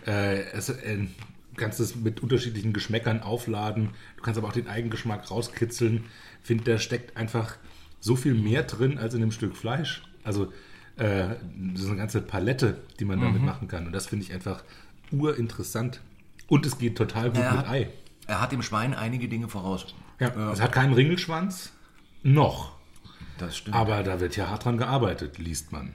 äh, 0.05 0.41
es, 0.51 0.67
äh, 0.67 0.97
du 0.97 1.07
kannst 1.55 1.79
es 1.79 1.95
mit 1.95 2.19
unterschiedlichen 2.21 2.73
Geschmäckern 2.73 3.21
aufladen, 3.21 3.91
du 4.17 4.23
kannst 4.23 4.37
aber 4.37 4.49
auch 4.49 4.53
den 4.53 4.67
Eigengeschmack 4.67 5.31
rauskitzeln. 5.31 6.03
Ich 6.41 6.47
finde, 6.47 6.65
da 6.65 6.79
steckt 6.79 7.15
einfach 7.15 7.55
so 8.01 8.17
viel 8.17 8.33
mehr 8.33 8.63
drin 8.63 8.97
als 8.97 9.13
in 9.13 9.21
einem 9.21 9.31
Stück 9.31 9.55
Fleisch. 9.55 10.03
Also 10.23 10.51
äh, 10.97 11.35
das 11.73 11.81
ist 11.81 11.87
eine 11.87 11.97
ganze 11.97 12.21
Palette, 12.21 12.81
die 12.99 13.05
man 13.05 13.19
damit 13.21 13.41
machen 13.41 13.67
kann. 13.67 13.85
Und 13.87 13.93
das 13.93 14.07
finde 14.07 14.25
ich 14.25 14.33
einfach 14.33 14.63
urinteressant. 15.11 16.01
Und 16.47 16.65
es 16.65 16.77
geht 16.77 16.97
total 16.97 17.29
gut 17.29 17.39
er 17.39 17.51
mit 17.51 17.59
hat, 17.59 17.69
Ei. 17.69 17.89
er 18.27 18.41
hat 18.41 18.51
dem 18.51 18.61
Schwein 18.61 18.93
einige 18.93 19.27
Dinge 19.27 19.47
voraus. 19.47 19.85
Ja, 20.19 20.51
es 20.51 20.61
hat 20.61 20.71
keinen 20.71 20.93
Ringelschwanz. 20.93 21.71
Noch. 22.23 22.73
Das 23.37 23.57
stimmt. 23.57 23.75
Aber 23.75 24.03
da 24.03 24.19
wird 24.19 24.35
ja 24.35 24.49
hart 24.49 24.65
dran 24.65 24.77
gearbeitet, 24.77 25.37
liest 25.37 25.71
man. 25.71 25.93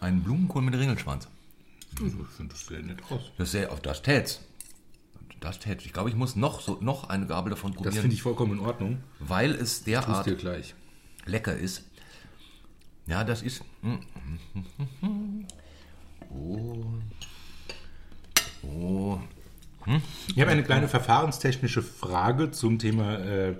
Ein 0.00 0.22
Blumenkohl 0.22 0.62
mit 0.62 0.74
Ringelschwanz. 0.74 1.28
Ich 1.92 1.98
finde 2.36 2.52
das 2.54 2.66
sehr 2.66 2.82
nett 2.82 3.02
aus. 3.10 3.32
Das, 3.38 3.50
sehr, 3.50 3.72
auf 3.72 3.80
das 3.80 4.02
tät's. 4.02 4.40
Das 5.40 5.58
tät's. 5.58 5.84
Ich 5.84 5.92
glaube, 5.92 6.10
ich 6.10 6.16
muss 6.16 6.36
noch, 6.36 6.60
so, 6.60 6.78
noch 6.80 7.08
eine 7.08 7.26
Gabel 7.26 7.50
davon 7.50 7.72
Das 7.72 7.82
probieren, 7.82 8.02
finde 8.02 8.14
ich 8.14 8.22
vollkommen 8.22 8.52
in 8.52 8.60
Ordnung. 8.60 8.98
weil 9.18 9.52
es 9.52 9.82
derart 9.84 10.26
lecker 11.24 11.56
ist. 11.56 11.84
Ja, 13.08 13.24
das 13.24 13.42
ist. 13.42 13.64
hm. 13.82 13.98
Oh. 16.30 16.84
Oh. 18.62 19.18
Ich 20.34 20.40
habe 20.40 20.50
eine 20.50 20.62
kleine 20.62 20.88
verfahrenstechnische 20.88 21.82
Frage 21.82 22.50
zum 22.50 22.78
Thema, 22.78 23.18
äh, 23.18 23.54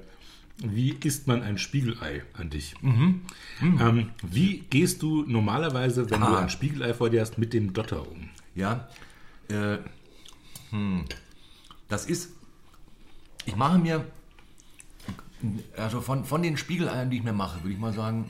wie 0.59 0.90
isst 1.05 1.26
man 1.26 1.43
ein 1.43 1.57
Spiegelei 1.57 2.25
an 2.35 2.50
dich? 2.50 2.75
Ähm, 2.83 4.11
wie 4.23 4.59
gehst 4.69 5.00
du 5.02 5.23
normalerweise, 5.26 6.11
wenn 6.11 6.21
du 6.21 6.26
Ah. 6.26 6.40
ein 6.40 6.50
Spiegelei 6.50 6.93
vor 6.93 7.09
dir 7.09 7.21
hast, 7.23 7.38
mit 7.38 7.55
dem 7.55 7.73
Dotter 7.73 8.07
um? 8.07 8.28
Ja. 8.55 8.88
Äh, 9.49 9.78
hm. 10.71 11.05
Das 11.88 12.05
ist. 12.05 12.33
Ich 13.47 13.57
mache 13.57 13.78
mir. 13.78 14.05
Also 15.76 16.00
von, 16.02 16.25
von 16.25 16.43
den 16.43 16.57
Spiegeleiern, 16.59 17.09
die 17.09 17.19
ich 17.19 17.23
mir 17.23 17.33
mache, 17.33 17.62
würde 17.62 17.73
ich 17.73 17.78
mal 17.78 17.93
sagen, 17.95 18.28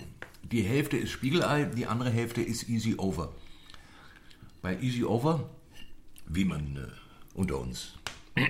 die 0.50 0.62
Hälfte 0.62 0.96
ist 0.96 1.10
Spiegelei, 1.10 1.64
die 1.64 1.86
andere 1.86 2.10
Hälfte 2.10 2.42
ist 2.42 2.68
Easy 2.68 2.94
Over. 2.96 3.32
Bei 4.62 4.78
Easy 4.80 5.04
Over, 5.04 5.48
wie 6.26 6.44
man 6.44 6.76
äh, 6.76 6.88
unter 7.34 7.58
uns 7.58 7.94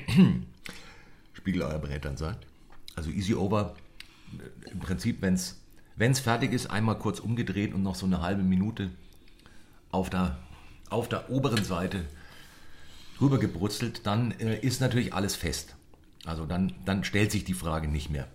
Spiegeleierbrätern 1.33 2.17
sagt, 2.17 2.47
also 2.97 3.11
Easy 3.11 3.35
Over, 3.35 3.75
äh, 4.39 4.71
im 4.71 4.79
Prinzip, 4.79 5.23
wenn 5.23 5.35
es 5.35 6.21
fertig 6.21 6.53
ist, 6.53 6.71
einmal 6.71 6.99
kurz 6.99 7.21
umgedreht 7.21 7.75
und 7.75 7.83
noch 7.83 7.95
so 7.95 8.07
eine 8.07 8.21
halbe 8.21 8.43
Minute 8.43 8.91
auf 9.91 10.11
der, 10.11 10.39
auf 10.91 11.09
der 11.09 11.31
oberen 11.31 11.65
Seite 11.65 12.05
rübergebrutzelt, 13.21 14.07
dann 14.07 14.33
äh, 14.33 14.59
ist 14.61 14.81
natürlich 14.81 15.15
alles 15.15 15.35
fest. 15.37 15.77
Also 16.25 16.47
dann, 16.47 16.75
dann 16.85 17.05
stellt 17.05 17.33
sich 17.33 17.45
die 17.45 17.55
Frage 17.55 17.89
nicht 17.89 18.11
mehr. 18.11 18.29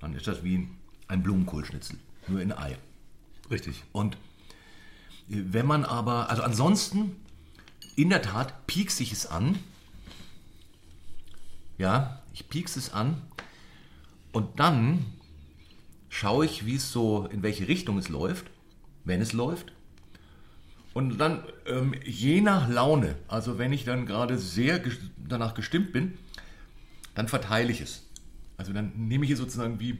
Dann 0.00 0.14
ist 0.14 0.26
das 0.26 0.42
wie 0.42 0.68
ein 1.08 1.22
Blumenkohlschnitzel, 1.22 1.98
nur 2.28 2.40
in 2.40 2.52
Ei. 2.52 2.76
Richtig. 3.50 3.82
Und 3.92 4.14
äh, 5.28 5.42
wenn 5.50 5.66
man 5.66 5.84
aber, 5.84 6.30
also 6.30 6.42
ansonsten, 6.42 7.16
in 7.96 8.10
der 8.10 8.22
Tat 8.22 8.66
piekst 8.66 9.00
ich 9.00 9.12
es 9.12 9.26
an. 9.26 9.58
Ja, 11.78 12.22
ich 12.32 12.48
piekst 12.48 12.76
es 12.76 12.92
an. 12.92 13.20
Und 14.32 14.58
dann 14.60 15.04
schaue 16.08 16.46
ich, 16.46 16.64
wie 16.64 16.76
es 16.76 16.92
so, 16.92 17.26
in 17.26 17.42
welche 17.42 17.68
Richtung 17.68 17.98
es 17.98 18.08
läuft, 18.08 18.46
wenn 19.04 19.20
es 19.20 19.32
läuft. 19.32 19.72
Und 20.94 21.18
dann, 21.18 21.42
ähm, 21.66 21.94
je 22.04 22.40
nach 22.40 22.68
Laune, 22.68 23.16
also 23.28 23.58
wenn 23.58 23.72
ich 23.72 23.84
dann 23.84 24.04
gerade 24.06 24.38
sehr 24.38 24.84
ges- 24.84 24.98
danach 25.16 25.54
gestimmt 25.54 25.92
bin, 25.92 26.18
dann 27.14 27.28
verteile 27.28 27.72
ich 27.72 27.80
es. 27.80 28.06
Also 28.58 28.72
dann 28.72 28.92
nehme 29.08 29.24
ich 29.24 29.30
es 29.30 29.38
sozusagen 29.38 29.80
wie, 29.80 29.98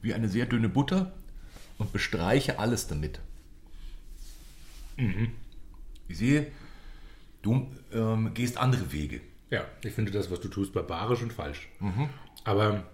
wie 0.00 0.14
eine 0.14 0.28
sehr 0.28 0.46
dünne 0.46 0.68
Butter 0.68 1.12
und 1.78 1.92
bestreiche 1.92 2.58
alles 2.58 2.86
damit. 2.86 3.20
Ich 6.08 6.18
sehe, 6.18 6.46
du 7.42 7.70
ähm, 7.92 8.34
gehst 8.34 8.58
andere 8.58 8.92
Wege. 8.92 9.20
Ja, 9.50 9.64
ich 9.82 9.92
finde 9.92 10.12
das, 10.12 10.30
was 10.30 10.40
du 10.40 10.48
tust, 10.48 10.72
barbarisch 10.72 11.22
und 11.22 11.32
falsch. 11.32 11.68
Aber 12.44 12.84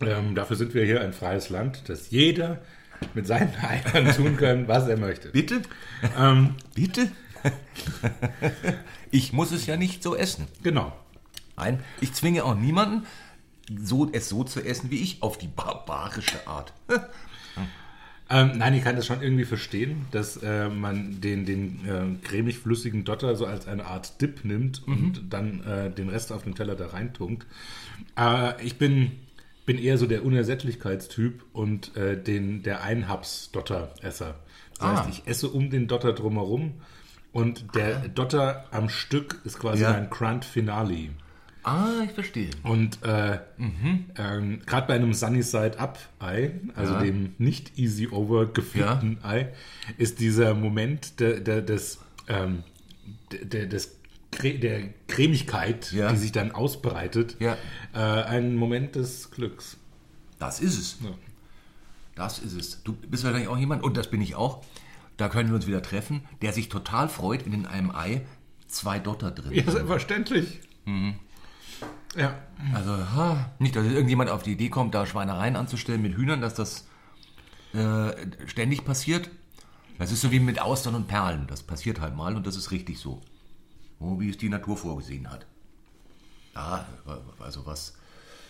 ähm, 0.00 0.34
dafür 0.34 0.56
sind 0.56 0.74
wir 0.74 0.84
hier 0.84 1.00
ein 1.00 1.12
freies 1.12 1.50
Land, 1.50 1.88
dass 1.88 2.10
jeder 2.10 2.62
mit 3.14 3.26
seinen 3.26 3.54
Eiern 3.62 4.14
tun 4.14 4.36
kann, 4.36 4.68
was 4.68 4.88
er 4.88 4.96
möchte. 4.96 5.30
Bitte? 5.30 5.62
Ähm, 6.16 6.54
Bitte? 6.74 7.10
ich 9.10 9.32
muss 9.32 9.52
es 9.52 9.66
ja 9.66 9.76
nicht 9.76 10.02
so 10.02 10.14
essen. 10.14 10.46
genau. 10.62 10.96
Nein, 11.56 11.82
ich 12.00 12.14
zwinge 12.14 12.44
auch 12.44 12.54
niemanden, 12.54 13.06
so, 13.78 14.10
es 14.12 14.30
so 14.30 14.44
zu 14.44 14.60
essen 14.64 14.90
wie 14.90 15.02
ich, 15.02 15.22
auf 15.22 15.36
die 15.36 15.48
barbarische 15.48 16.46
Art. 16.46 16.72
Ähm, 18.32 18.52
nein, 18.58 18.74
ich 18.74 18.84
kann 18.84 18.94
das 18.94 19.06
schon 19.06 19.22
irgendwie 19.22 19.44
verstehen, 19.44 20.06
dass 20.12 20.36
äh, 20.36 20.68
man 20.68 21.20
den, 21.20 21.44
den 21.46 21.80
äh, 22.22 22.26
cremig-flüssigen 22.26 23.04
Dotter 23.04 23.34
so 23.34 23.44
als 23.44 23.66
eine 23.66 23.86
Art 23.86 24.20
Dip 24.22 24.44
nimmt 24.44 24.86
und 24.86 25.22
dann 25.30 25.64
äh, 25.64 25.90
den 25.90 26.08
Rest 26.08 26.30
auf 26.30 26.44
den 26.44 26.54
Teller 26.54 26.76
da 26.76 26.86
reintunkt. 26.88 27.46
Äh, 28.16 28.64
ich 28.64 28.78
bin, 28.78 29.10
bin 29.66 29.78
eher 29.78 29.98
so 29.98 30.06
der 30.06 30.24
Unersättlichkeitstyp 30.24 31.42
und 31.52 31.96
äh, 31.96 32.16
den, 32.22 32.62
der 32.62 32.82
Einhaps-Dotter-Esser. 32.84 34.36
Das 34.78 34.80
Ah. 34.88 35.04
heißt, 35.06 35.08
ich 35.10 35.26
esse 35.26 35.48
um 35.48 35.68
den 35.70 35.88
Dotter 35.88 36.12
drumherum 36.12 36.74
und 37.32 37.74
der 37.74 38.08
Dotter 38.08 38.64
am 38.70 38.88
Stück 38.88 39.40
ist 39.44 39.58
quasi 39.58 39.82
Ja. 39.82 39.92
ein 39.92 40.08
Grand 40.08 40.44
Finale. 40.44 41.08
Ah, 41.62 42.02
ich 42.04 42.12
verstehe. 42.12 42.50
Und 42.62 43.02
äh, 43.04 43.38
ähm, 43.58 44.60
gerade 44.64 44.86
bei 44.86 44.94
einem 44.94 45.12
Sunny 45.12 45.42
Side 45.42 45.78
Up 45.78 45.98
Ei, 46.18 46.52
also 46.74 46.94
Ja. 46.94 47.02
dem 47.02 47.34
nicht 47.38 47.78
easy 47.78 48.08
over 48.08 48.46
gefüllten 48.46 49.18
Ei, 49.22 49.52
ist 49.98 50.20
dieser 50.20 50.54
Moment 50.54 51.20
der, 51.20 51.40
der, 51.40 51.60
des, 51.60 51.98
ähm, 52.28 52.62
der, 53.32 53.44
der, 53.44 53.66
des 53.66 53.96
der 54.42 54.88
Cremigkeit, 55.08 55.92
Ja. 55.92 56.10
die 56.10 56.16
sich 56.16 56.32
dann 56.32 56.52
ausbreitet, 56.52 57.36
Ja. 57.40 57.56
äh, 57.94 57.98
ein 57.98 58.54
Moment 58.56 58.94
des 58.94 59.30
Glücks. 59.30 59.76
Das 60.38 60.60
ist 60.60 60.78
es. 60.78 60.98
Ja. 61.02 61.10
Das 62.14 62.38
ist 62.38 62.54
es. 62.54 62.82
Du 62.84 62.92
bist 62.94 63.24
wahrscheinlich 63.24 63.48
auch 63.48 63.58
jemand, 63.58 63.82
und 63.82 63.96
das 63.96 64.08
bin 64.08 64.20
ich 64.22 64.34
auch, 64.36 64.64
da 65.16 65.28
können 65.28 65.48
wir 65.50 65.56
uns 65.56 65.66
wieder 65.66 65.82
treffen, 65.82 66.22
der 66.42 66.52
sich 66.52 66.68
total 66.70 67.08
freut, 67.08 67.44
wenn 67.44 67.52
in 67.52 67.66
einem 67.66 67.90
Ei 67.90 68.22
zwei 68.68 68.98
Dotter 68.98 69.30
drin 69.30 69.52
Ja, 69.52 69.62
sind. 69.64 69.72
selbstverständlich. 69.72 70.60
Ja, 72.16 72.34
Also, 72.74 72.92
ha, 72.92 73.52
nicht, 73.58 73.76
dass 73.76 73.86
irgendjemand 73.86 74.30
auf 74.30 74.42
die 74.42 74.52
Idee 74.52 74.68
kommt, 74.68 74.94
da 74.94 75.06
Schweinereien 75.06 75.56
anzustellen 75.56 76.02
mit 76.02 76.16
Hühnern, 76.16 76.40
dass 76.40 76.54
das 76.54 76.86
äh, 77.72 78.10
ständig 78.46 78.84
passiert. 78.84 79.30
Das 79.98 80.10
ist 80.10 80.22
so 80.22 80.32
wie 80.32 80.40
mit 80.40 80.60
Austern 80.60 80.94
und 80.94 81.06
Perlen. 81.06 81.46
Das 81.46 81.62
passiert 81.62 82.00
halt 82.00 82.16
mal 82.16 82.34
und 82.34 82.46
das 82.46 82.56
ist 82.56 82.70
richtig 82.70 82.98
so. 82.98 83.20
So 84.00 84.18
wie 84.18 84.30
es 84.30 84.38
die 84.38 84.48
Natur 84.48 84.76
vorgesehen 84.76 85.30
hat. 85.30 85.46
Ja, 86.54 86.86
also 87.38 87.64
was. 87.66 87.94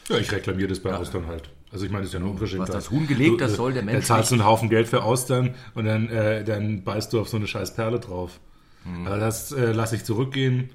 Ja, 0.09 0.17
ich 0.17 0.31
reklamiere 0.33 0.69
das 0.69 0.81
bei 0.81 0.95
Austern 0.95 1.27
halt. 1.27 1.51
Also 1.73 1.85
ich 1.85 1.91
meine, 1.91 2.03
das 2.03 2.11
ist 2.11 2.15
ja 2.15 2.21
eine 2.21 2.31
Unverschämtheit. 2.31 2.69
Was 2.69 2.75
das 2.85 2.91
Huhn 2.91 3.07
gelegt, 3.07 3.41
das 3.41 3.53
äh, 3.53 3.57
soll 3.57 3.73
der 3.73 3.83
Mensch 3.83 4.07
Da 4.07 4.15
zahlst 4.15 4.31
du 4.31 4.37
einen 4.37 4.45
Haufen 4.45 4.71
Geld 4.71 4.89
für 4.89 5.03
Austern 5.03 5.55
und 5.75 5.85
dann, 5.85 6.09
äh, 6.09 6.45
dann 6.45 6.83
beißt 6.83 7.13
du 7.13 7.21
auf 7.21 7.29
so 7.29 7.37
eine 7.37 7.47
scheiß 7.47 7.75
Perle 7.75 8.01
drauf. 8.01 8.41
Mhm. 8.85 9.07
Aber 9.07 9.19
das 9.19 9.53
äh, 9.53 9.73
lasse 9.73 9.97
ich 9.97 10.05
zurückgehen 10.05 10.71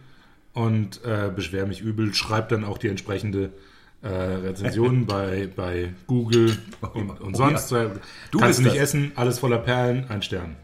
und 0.55 1.03
äh, 1.05 1.31
beschwer 1.35 1.67
mich 1.67 1.81
übel. 1.81 2.13
Schreib 2.15 2.49
dann 2.49 2.63
auch 2.63 2.77
die 2.79 2.87
entsprechende 2.87 3.53
äh, 4.01 4.07
Rezension 4.07 5.05
bei, 5.07 5.47
bei 5.55 5.93
Google 6.07 6.57
und, 6.93 7.09
und 7.21 7.35
Oh 7.35 7.37
sonst. 7.37 7.69
ja. 7.71 7.83
Äh, 7.85 7.89
Du 8.31 8.39
Kannst 8.39 8.59
du 8.59 8.63
bist 8.63 8.73
nicht 8.73 8.75
das. 8.81 8.89
essen, 8.89 9.11
alles 9.15 9.37
voller 9.39 9.59
Perlen, 9.59 10.09
ein 10.09 10.21
Stern. 10.23 10.55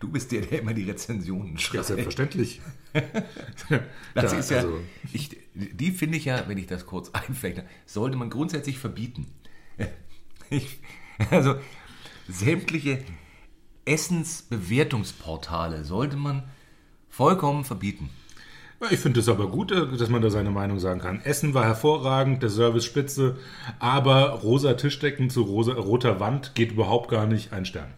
Du 0.00 0.08
bist 0.10 0.32
der, 0.32 0.40
der 0.40 0.60
immer 0.62 0.74
die 0.74 0.82
Rezensionen 0.82 1.52
Ja, 1.54 1.58
schreibt. 1.60 1.84
selbstverständlich. 1.86 2.60
Das 4.14 4.32
Da, 4.32 4.38
ist 4.38 4.50
ja, 4.50 4.58
also- 4.58 4.80
ich, 5.12 5.30
die 5.54 5.92
finde 5.92 6.18
ich 6.18 6.24
ja, 6.26 6.44
wenn 6.48 6.58
ich 6.58 6.66
das 6.66 6.84
kurz 6.86 7.10
einflechte, 7.14 7.64
sollte 7.86 8.16
man 8.18 8.28
grundsätzlich 8.28 8.78
verbieten. 8.78 9.26
Ich, 10.50 10.78
also 11.30 11.54
sämtliche 12.28 12.98
Essensbewertungsportale 13.86 15.84
sollte 15.84 16.16
man 16.16 16.42
vollkommen 17.12 17.64
verbieten. 17.64 18.08
Ich 18.90 18.98
finde 18.98 19.20
es 19.20 19.28
aber 19.28 19.48
gut, 19.48 19.70
äh, 19.70 19.86
dass 19.96 20.08
man 20.08 20.22
da 20.22 20.30
seine 20.30 20.50
Meinung 20.50 20.80
sagen 20.80 21.00
kann. 21.00 21.20
Essen 21.20 21.54
war 21.54 21.64
hervorragend, 21.64 22.42
der 22.42 22.50
Service 22.50 22.84
spitze, 22.84 23.36
aber 23.78 24.30
rosa 24.30 24.74
Tischdecken 24.74 25.30
zu 25.30 25.42
rosa, 25.42 25.74
roter 25.74 26.18
Wand 26.18 26.56
geht 26.56 26.72
überhaupt 26.72 27.08
gar 27.08 27.26
nicht. 27.26 27.52
Ein 27.52 27.64
Stern. 27.64 27.92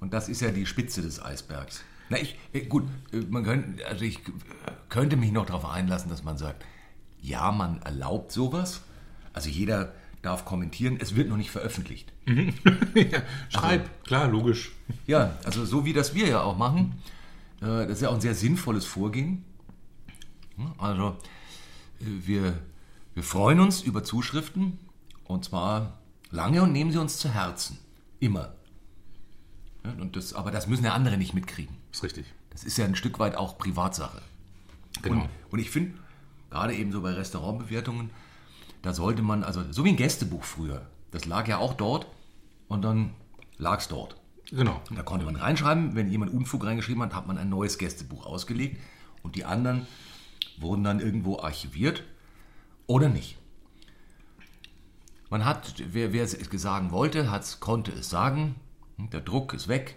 Und 0.00 0.12
das 0.12 0.28
ist 0.28 0.42
ja 0.42 0.50
die 0.50 0.66
Spitze 0.66 1.00
des 1.00 1.24
Eisbergs. 1.24 1.82
Na, 2.10 2.18
ich, 2.18 2.36
äh, 2.52 2.62
gut, 2.62 2.84
äh, 3.12 3.20
man 3.30 3.44
könnte, 3.44 3.86
also 3.86 4.04
ich 4.04 4.18
könnte 4.88 5.16
mich 5.16 5.32
noch 5.32 5.46
darauf 5.46 5.64
einlassen, 5.64 6.10
dass 6.10 6.24
man 6.24 6.36
sagt, 6.36 6.64
ja, 7.22 7.52
man 7.52 7.80
erlaubt 7.82 8.32
sowas. 8.32 8.82
Also 9.32 9.48
jeder 9.48 9.92
darf 10.22 10.44
kommentieren, 10.44 10.98
es 11.00 11.14
wird 11.14 11.28
noch 11.28 11.36
nicht 11.36 11.50
veröffentlicht. 11.50 12.12
ja, 12.26 13.22
schreib, 13.48 14.04
klar, 14.04 14.28
logisch. 14.28 14.72
Ja, 15.06 15.38
also 15.44 15.64
so 15.64 15.84
wie 15.84 15.92
das 15.92 16.14
wir 16.14 16.26
ja 16.26 16.42
auch 16.42 16.58
machen, 16.58 17.00
das 17.60 17.90
ist 17.90 18.02
ja 18.02 18.08
auch 18.08 18.14
ein 18.14 18.20
sehr 18.20 18.34
sinnvolles 18.34 18.84
Vorgehen. 18.84 19.44
Also 20.78 21.16
äh, 22.00 22.04
wir, 22.26 22.58
wir 23.14 23.22
freuen 23.22 23.60
uns 23.60 23.82
über 23.82 24.04
Zuschriften 24.04 24.78
und 25.24 25.44
zwar 25.44 25.98
lange 26.30 26.62
und 26.62 26.72
nehmen 26.72 26.92
sie 26.92 26.98
uns 26.98 27.18
zu 27.18 27.28
Herzen. 27.28 27.78
Immer. 28.18 28.54
Und 29.82 30.16
das, 30.16 30.34
aber 30.34 30.50
das 30.50 30.66
müssen 30.66 30.84
ja 30.84 30.92
andere 30.92 31.16
nicht 31.16 31.32
mitkriegen. 31.34 31.74
Ist 31.92 32.02
richtig. 32.02 32.26
Das 32.50 32.64
ist 32.64 32.76
ja 32.76 32.84
ein 32.84 32.96
Stück 32.96 33.18
weit 33.18 33.36
auch 33.36 33.56
Privatsache. 33.56 34.20
Genau. 35.02 35.22
Und, 35.22 35.30
und 35.50 35.58
ich 35.58 35.70
finde, 35.70 35.98
gerade 36.50 36.74
eben 36.74 36.92
so 36.92 37.00
bei 37.00 37.12
Restaurantbewertungen, 37.12 38.10
da 38.82 38.92
sollte 38.92 39.22
man, 39.22 39.44
also 39.44 39.62
so 39.72 39.84
wie 39.84 39.90
ein 39.90 39.96
Gästebuch 39.96 40.44
früher, 40.44 40.86
das 41.10 41.24
lag 41.24 41.48
ja 41.48 41.58
auch 41.58 41.74
dort 41.74 42.06
und 42.68 42.82
dann 42.82 43.14
lag 43.56 43.80
es 43.80 43.88
dort. 43.88 44.19
Genau. 44.50 44.82
Da 44.90 45.02
konnte 45.02 45.24
man 45.24 45.36
reinschreiben, 45.36 45.94
wenn 45.94 46.08
jemand 46.08 46.32
Unfug 46.32 46.64
reingeschrieben 46.64 47.02
hat, 47.02 47.14
hat 47.14 47.26
man 47.26 47.38
ein 47.38 47.48
neues 47.48 47.78
Gästebuch 47.78 48.26
ausgelegt 48.26 48.80
und 49.22 49.36
die 49.36 49.44
anderen 49.44 49.86
wurden 50.58 50.84
dann 50.84 51.00
irgendwo 51.00 51.38
archiviert 51.38 52.04
oder 52.86 53.08
nicht. 53.08 53.38
Man 55.30 55.44
hat, 55.44 55.74
wer, 55.92 56.12
wer 56.12 56.24
es 56.24 56.32
sagen 56.32 56.90
wollte, 56.90 57.30
hat's, 57.30 57.60
konnte 57.60 57.92
es 57.92 58.10
sagen, 58.10 58.56
der 59.12 59.20
Druck 59.20 59.54
ist 59.54 59.68
weg 59.68 59.96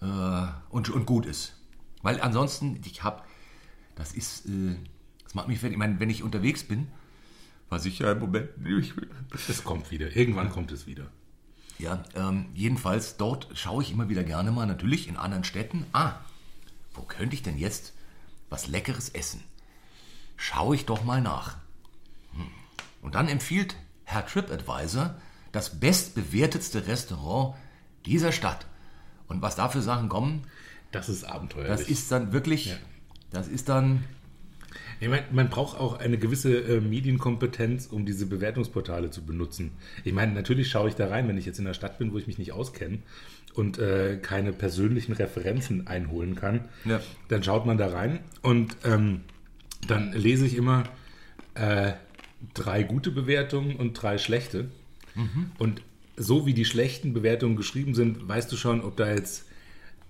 äh, 0.00 0.46
und, 0.70 0.88
und 0.88 1.04
gut 1.04 1.26
ist. 1.26 1.56
Weil 2.02 2.20
ansonsten, 2.20 2.80
ich 2.84 3.02
habe, 3.02 3.22
das 3.96 4.12
ist, 4.12 4.46
äh, 4.46 4.76
das 5.24 5.34
macht 5.34 5.48
mich 5.48 5.58
fertig, 5.58 5.74
ich 5.74 5.78
meine, 5.78 5.98
wenn 5.98 6.10
ich 6.10 6.22
unterwegs 6.22 6.62
bin, 6.62 6.88
was 7.68 7.84
ich 7.84 7.98
ja 7.98 8.12
im 8.12 8.20
Moment 8.20 8.58
nicht 8.58 8.94
Es 9.48 9.64
kommt 9.64 9.90
wieder. 9.90 10.14
Irgendwann 10.16 10.50
kommt 10.50 10.72
es 10.72 10.86
wieder. 10.86 11.10
Ja, 11.80 12.02
ähm, 12.14 12.46
jedenfalls 12.54 13.16
dort 13.16 13.48
schaue 13.54 13.82
ich 13.82 13.90
immer 13.90 14.08
wieder 14.08 14.24
gerne 14.24 14.52
mal, 14.52 14.66
natürlich 14.66 15.08
in 15.08 15.16
anderen 15.16 15.44
Städten. 15.44 15.86
Ah, 15.92 16.14
wo 16.94 17.02
könnte 17.02 17.34
ich 17.34 17.42
denn 17.42 17.58
jetzt 17.58 17.92
was 18.48 18.66
Leckeres 18.66 19.08
essen? 19.10 19.42
Schaue 20.36 20.74
ich 20.74 20.86
doch 20.86 21.04
mal 21.04 21.20
nach. 21.20 21.56
Hm. 22.32 22.46
Und 23.02 23.14
dann 23.14 23.28
empfiehlt 23.28 23.76
Herr 24.04 24.26
TripAdvisor 24.26 25.14
das 25.52 25.80
bestbewertetste 25.80 26.86
Restaurant 26.86 27.56
dieser 28.06 28.32
Stadt. 28.32 28.66
Und 29.28 29.42
was 29.42 29.56
da 29.56 29.68
für 29.68 29.82
Sachen 29.82 30.08
kommen, 30.08 30.46
Das 30.92 31.08
ist 31.08 31.24
abenteuerlich. 31.24 31.70
das 31.70 31.88
ist 31.88 32.10
dann 32.10 32.32
wirklich, 32.32 32.76
das 33.30 33.46
ist 33.48 33.68
dann, 33.68 34.04
Ich 35.00 35.08
meine, 35.08 35.24
man 35.32 35.48
braucht 35.48 35.78
auch 35.78 35.98
eine 35.98 36.18
gewisse 36.18 36.56
äh, 36.56 36.80
Medienkompetenz, 36.80 37.86
um 37.86 38.06
diese 38.06 38.26
Bewertungsportale 38.26 39.10
zu 39.10 39.24
benutzen. 39.24 39.72
Ich 40.04 40.12
meine, 40.12 40.32
natürlich 40.32 40.68
schaue 40.68 40.88
ich 40.88 40.94
da 40.94 41.08
rein, 41.08 41.28
wenn 41.28 41.38
ich 41.38 41.46
jetzt 41.46 41.58
in 41.58 41.66
einer 41.66 41.74
Stadt 41.74 41.98
bin, 41.98 42.12
wo 42.12 42.18
ich 42.18 42.26
mich 42.26 42.38
nicht 42.38 42.52
auskenne 42.52 42.98
und 43.54 43.78
äh, 43.78 44.18
keine 44.20 44.52
persönlichen 44.52 45.12
Referenzen 45.12 45.86
einholen 45.86 46.34
kann. 46.34 46.68
Ja. 46.84 47.00
Dann 47.28 47.42
schaut 47.42 47.66
man 47.66 47.78
da 47.78 47.88
rein 47.88 48.20
und 48.42 48.76
ähm, 48.84 49.22
dann 49.86 50.12
lese 50.12 50.46
ich 50.46 50.54
immer 50.54 50.84
äh, 51.54 51.92
drei 52.54 52.82
gute 52.82 53.10
Bewertungen 53.10 53.76
und 53.76 53.94
drei 53.94 54.18
schlechte. 54.18 54.68
Und 55.58 55.82
so 56.16 56.46
wie 56.46 56.54
die 56.54 56.64
schlechten 56.64 57.12
Bewertungen 57.12 57.56
geschrieben 57.56 57.94
sind, 57.94 58.28
weißt 58.28 58.50
du 58.52 58.56
schon, 58.56 58.82
ob 58.82 58.96
da 58.96 59.10
jetzt 59.10 59.46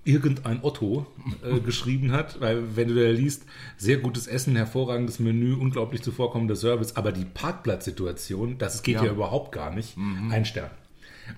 irgendein 0.05 0.63
Otto 0.65 1.07
äh, 1.43 1.61
geschrieben 1.65 2.13
hat, 2.13 2.41
weil 2.41 2.77
wenn 2.77 2.89
du 2.89 2.95
da 2.95 3.11
liest, 3.11 3.45
sehr 3.77 3.99
gutes 3.99 4.27
Essen, 4.27 4.57
hervorragendes 4.57 5.19
Menü, 5.19 5.55
unglaublich 5.55 6.03
zuvorkommender 6.03 6.57
Service, 6.57 6.97
aber 6.97 7.13
die 7.13 7.25
Parkplatzsituation, 7.25 8.59
das 8.59 8.83
geht 8.83 8.97
ja, 8.97 9.05
Ja. 9.05 9.13
überhaupt 9.13 9.53
gar 9.53 9.75
nicht. 9.75 9.97
Ein 10.31 10.45
Stern. 10.45 10.71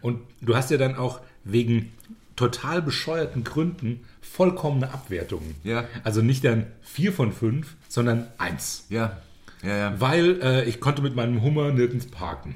Und 0.00 0.20
du 0.40 0.54
hast 0.56 0.70
ja 0.70 0.76
dann 0.78 0.96
auch 0.96 1.20
wegen 1.44 1.92
total 2.36 2.80
bescheuerten 2.82 3.44
Gründen 3.44 4.00
vollkommene 4.20 4.92
Abwertungen. 4.92 5.54
Ja. 5.64 5.84
Also 6.04 6.22
nicht 6.22 6.44
dann 6.44 6.66
vier 6.80 7.12
von 7.12 7.32
fünf, 7.32 7.76
sondern 7.88 8.26
eins. 8.38 8.86
ja, 8.88 9.18
ja, 9.62 9.76
ja. 9.76 10.00
Weil 10.00 10.40
äh, 10.42 10.64
ich 10.64 10.80
konnte 10.80 11.02
mit 11.02 11.14
meinem 11.14 11.42
Hummer 11.42 11.70
nirgends 11.72 12.06
parken. 12.06 12.54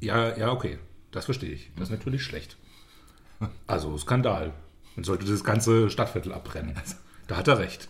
Ja, 0.00 0.36
ja, 0.36 0.50
okay. 0.50 0.78
Das 1.10 1.26
verstehe 1.26 1.50
ich. 1.50 1.70
Das 1.76 1.84
ist 1.88 1.90
natürlich 1.90 2.22
schlecht. 2.22 2.56
Also 3.66 3.96
Skandal. 3.98 4.52
Man 4.96 5.04
sollte 5.04 5.26
das 5.26 5.44
ganze 5.44 5.90
Stadtviertel 5.90 6.32
abbrennen. 6.32 6.74
Da 7.28 7.36
hat 7.36 7.48
er 7.48 7.58
recht. 7.58 7.88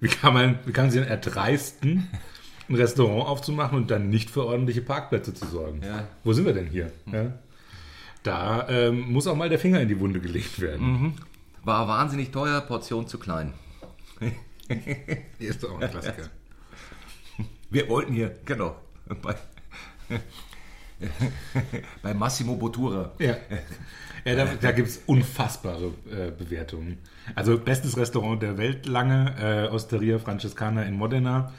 Wie 0.00 0.08
kann 0.08 0.34
man, 0.34 0.58
wie 0.66 0.72
kann 0.72 0.86
man 0.86 0.90
sich 0.90 1.00
denn 1.00 1.08
erdreisten, 1.08 2.08
ein 2.68 2.74
Restaurant 2.74 3.28
aufzumachen 3.28 3.78
und 3.78 3.90
dann 3.90 4.10
nicht 4.10 4.30
für 4.30 4.44
ordentliche 4.44 4.82
Parkplätze 4.82 5.32
zu 5.32 5.46
sorgen? 5.46 5.80
Ja. 5.82 6.08
Wo 6.24 6.32
sind 6.32 6.44
wir 6.44 6.52
denn 6.52 6.66
hier? 6.66 6.92
Ja? 7.06 7.32
Da 8.22 8.68
ähm, 8.68 9.12
muss 9.12 9.26
auch 9.26 9.36
mal 9.36 9.48
der 9.48 9.58
Finger 9.58 9.80
in 9.80 9.88
die 9.88 9.98
Wunde 9.98 10.20
gelegt 10.20 10.60
werden. 10.60 11.14
War 11.64 11.88
wahnsinnig 11.88 12.30
teuer, 12.30 12.60
Portion 12.60 13.06
zu 13.06 13.18
klein. 13.18 13.54
Hier 15.38 15.50
ist 15.50 15.62
doch 15.62 15.72
auch 15.72 15.80
ein 15.80 15.90
Klassiker. 15.90 16.28
Wir 17.70 17.88
wollten 17.88 18.12
hier, 18.12 18.36
genau, 18.44 18.76
bei, 19.22 19.36
bei 22.02 22.14
Massimo 22.14 22.56
Bottura. 22.56 23.12
Ja, 23.18 23.36
ja 24.24 24.34
da, 24.36 24.46
da 24.60 24.72
gibt 24.72 24.88
es 24.88 25.02
unfassbare 25.06 25.92
äh, 26.10 26.30
Bewertungen. 26.30 26.98
Also 27.34 27.58
bestes 27.58 27.96
Restaurant 27.96 28.42
der 28.42 28.58
Welt 28.58 28.86
lange, 28.86 29.34
äh, 29.40 29.72
Osteria 29.72 30.18
Francescana 30.18 30.82
in 30.82 30.94
Modena, 30.94 31.52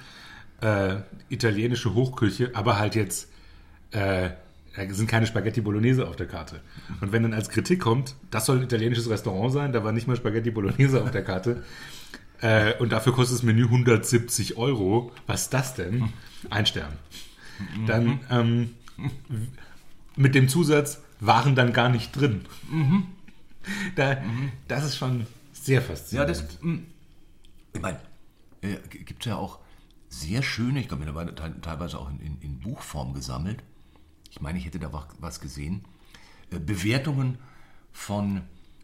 äh, 0.61 0.97
italienische 1.29 1.93
Hochküche, 1.93 2.51
aber 2.53 2.77
halt 2.77 2.95
jetzt, 2.95 3.29
äh, 3.91 4.29
da 4.75 4.93
sind 4.93 5.09
keine 5.09 5.25
Spaghetti 5.25 5.61
Bolognese 5.61 6.07
auf 6.07 6.15
der 6.15 6.27
Karte. 6.27 6.61
Und 7.01 7.11
wenn 7.11 7.23
dann 7.23 7.33
als 7.33 7.49
Kritik 7.49 7.81
kommt, 7.81 8.15
das 8.29 8.45
soll 8.45 8.57
ein 8.57 8.63
italienisches 8.63 9.09
Restaurant 9.09 9.51
sein, 9.51 9.73
da 9.73 9.83
war 9.83 9.91
nicht 9.91 10.07
mal 10.07 10.15
Spaghetti 10.15 10.51
Bolognese 10.51 11.03
auf 11.03 11.11
der 11.11 11.23
Karte. 11.23 11.63
Äh, 12.41 12.73
und 12.79 12.91
dafür 12.91 13.13
kostet 13.13 13.37
das 13.37 13.43
Menü 13.43 13.65
170 13.65 14.57
Euro. 14.57 15.11
Was 15.27 15.43
ist 15.43 15.53
das 15.53 15.75
denn? 15.75 16.11
Ein 16.49 16.65
Stern. 16.65 16.93
Dann 17.85 18.19
ähm, 18.31 18.71
mit 20.15 20.35
dem 20.35 20.47
Zusatz 20.49 21.01
waren 21.19 21.55
dann 21.55 21.73
gar 21.73 21.89
nicht 21.89 22.15
drin. 22.15 22.41
Da, 23.95 24.17
Das 24.67 24.83
ist 24.85 24.97
schon 24.97 25.27
sehr 25.53 25.81
Ja, 25.81 25.85
faszinierend. 25.87 26.29
das, 26.29 26.57
mh, 26.61 26.79
ich 27.73 27.81
meine, 27.81 27.99
äh, 28.61 28.77
gibt 28.89 29.21
es 29.21 29.25
ja 29.27 29.35
auch 29.35 29.59
sehr 30.09 30.43
schöne, 30.43 30.79
ich 30.81 30.87
glaube, 30.87 31.05
mittlerweile 31.05 31.33
te- 31.35 31.61
teilweise 31.61 31.97
auch 31.99 32.09
in, 32.09 32.19
in, 32.19 32.37
in 32.41 32.59
Buchform 32.59 33.13
gesammelt. 33.13 33.63
Ich 34.29 34.41
meine, 34.41 34.57
ich 34.57 34.65
hätte 34.65 34.79
da 34.79 34.91
wa- 34.91 35.07
was 35.19 35.39
gesehen. 35.39 35.85
Äh, 36.51 36.59
Bewertungen 36.59 37.37
von, 37.93 38.41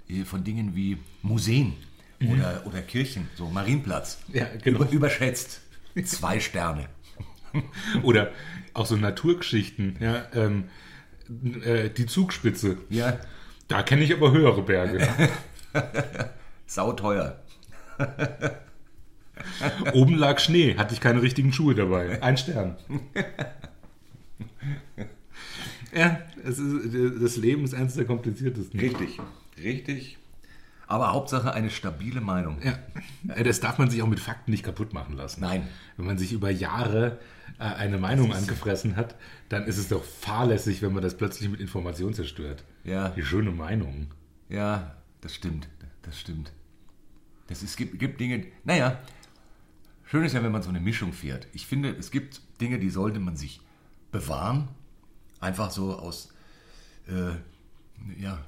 äh, 0.08 0.24
von 0.24 0.44
Dingen 0.44 0.76
wie 0.76 0.98
Museen 1.24 1.74
oder, 2.22 2.64
oder 2.66 2.82
Kirchen, 2.82 3.28
so 3.36 3.50
Marienplatz. 3.50 4.20
Ja, 4.32 4.46
genau. 4.64 4.80
Über, 4.82 4.90
überschätzt. 4.92 5.62
Zwei 6.06 6.40
Sterne. 6.40 6.88
Oder 8.04 8.32
auch 8.74 8.86
so 8.86 8.96
Naturgeschichten. 8.96 9.98
Ja, 10.00 10.26
ähm, 10.34 10.66
äh, 11.64 11.90
die 11.90 12.06
Zugspitze. 12.06 12.78
Ja, 12.90 13.20
Da 13.68 13.84
kenne 13.84 14.04
ich 14.04 14.14
aber 14.14 14.32
höhere 14.32 14.62
Berge. 14.62 15.08
sauteuer. 16.66 17.40
Oben 19.94 20.16
lag 20.16 20.40
Schnee, 20.40 20.76
hatte 20.78 20.94
ich 20.94 21.00
keine 21.02 21.22
richtigen 21.22 21.52
Schuhe 21.54 21.76
dabei. 21.76 22.22
Ein 22.22 22.38
Stern. 22.38 22.76
Ja, 25.96 26.20
es 26.44 26.60
ist, 26.60 27.22
das 27.22 27.38
Leben 27.38 27.64
ist 27.64 27.74
eines 27.74 27.96
der 27.96 28.06
kompliziertesten. 28.06 28.80
Richtig, 28.80 29.20
richtig. 29.62 30.18
Aber 30.86 31.12
Hauptsache 31.12 31.54
eine 31.54 31.70
stabile 31.70 32.22
Meinung. 32.22 32.60
Ja, 32.64 32.78
Äh, 33.36 33.44
das 33.44 33.60
darf 33.60 33.78
man 33.78 33.90
sich 33.90 34.02
auch 34.02 34.08
mit 34.08 34.20
Fakten 34.20 34.52
nicht 34.52 34.64
kaputt 34.64 34.94
machen 34.94 35.16
lassen. 35.16 35.42
Nein. 35.42 35.68
Wenn 35.98 36.06
man 36.06 36.18
sich 36.18 36.32
über 36.34 36.50
Jahre 36.50 37.20
eine 37.58 37.98
Meinung 37.98 38.34
angefressen 38.34 38.96
hat, 38.96 39.16
dann 39.50 39.66
ist 39.66 39.78
es 39.78 39.90
doch 39.90 40.04
fahrlässig, 40.04 40.82
wenn 40.82 40.94
man 40.94 41.02
das 41.02 41.18
plötzlich 41.18 41.50
mit 41.50 41.60
Information 41.60 42.14
zerstört. 42.14 42.64
Ja. 42.84 43.10
Die 43.10 43.24
schöne 43.24 43.52
Meinung. 43.52 44.08
Ja, 44.50 44.96
das 45.22 45.34
stimmt. 45.34 45.68
Das 46.04 46.20
stimmt. 46.20 46.52
Das, 47.48 47.62
es 47.64 47.76
gibt, 47.76 48.00
gibt 48.00 48.20
Dinge, 48.20 48.46
naja, 48.64 49.00
schön 50.06 50.24
ist 50.24 50.34
ja, 50.34 50.44
wenn 50.44 50.52
man 50.52 50.62
so 50.62 50.70
eine 50.70 50.80
Mischung 50.80 51.14
fährt. 51.14 51.48
Ich 51.54 51.66
finde, 51.66 51.90
es 51.90 52.12
gibt 52.12 52.42
Dinge, 52.62 52.80
die 52.80 52.90
sollte 52.90 53.20
man 53.20 53.36
sich 53.36 53.62
bewahren. 54.12 54.70
Einfach 55.40 55.72
so 55.72 55.98
aus, 55.98 56.34
äh, 57.08 57.32
ja, 58.22 58.40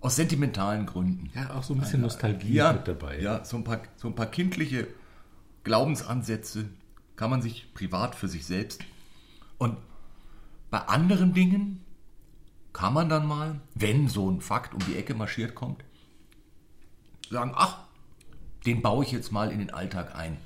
aus 0.00 0.16
sentimentalen 0.16 0.86
Gründen. 0.86 1.30
Ja, 1.34 1.54
auch 1.54 1.62
so 1.62 1.74
ein 1.74 1.80
bisschen 1.80 2.00
Nostalgie 2.02 2.52
ja, 2.52 2.72
mit 2.72 2.88
dabei. 2.88 3.20
Ja, 3.20 3.44
so 3.44 3.56
ein 3.56 3.64
paar, 3.64 3.82
so 3.96 4.08
ein 4.08 4.14
paar 4.14 4.26
kindliche 4.26 4.86
Glaubensansätze 5.64 6.66
kann 7.16 7.30
man 7.30 7.42
sich 7.42 7.72
privat 7.74 8.14
für 8.14 8.28
sich 8.28 8.46
selbst. 8.46 8.82
Und 9.58 9.76
bei 10.70 10.78
anderen 10.80 11.32
Dingen 11.32 11.84
kann 12.72 12.92
man 12.92 13.08
dann 13.08 13.26
mal, 13.26 13.60
wenn 13.74 14.08
so 14.08 14.30
ein 14.30 14.40
Fakt 14.40 14.74
um 14.74 14.80
die 14.80 14.96
Ecke 14.96 15.14
marschiert 15.14 15.54
kommt, 15.54 15.82
sagen, 17.30 17.52
ach, 17.54 17.78
den 18.66 18.82
baue 18.82 19.04
ich 19.04 19.12
jetzt 19.12 19.32
mal 19.32 19.50
in 19.50 19.58
den 19.58 19.72
Alltag 19.72 20.14
ein. 20.14 20.36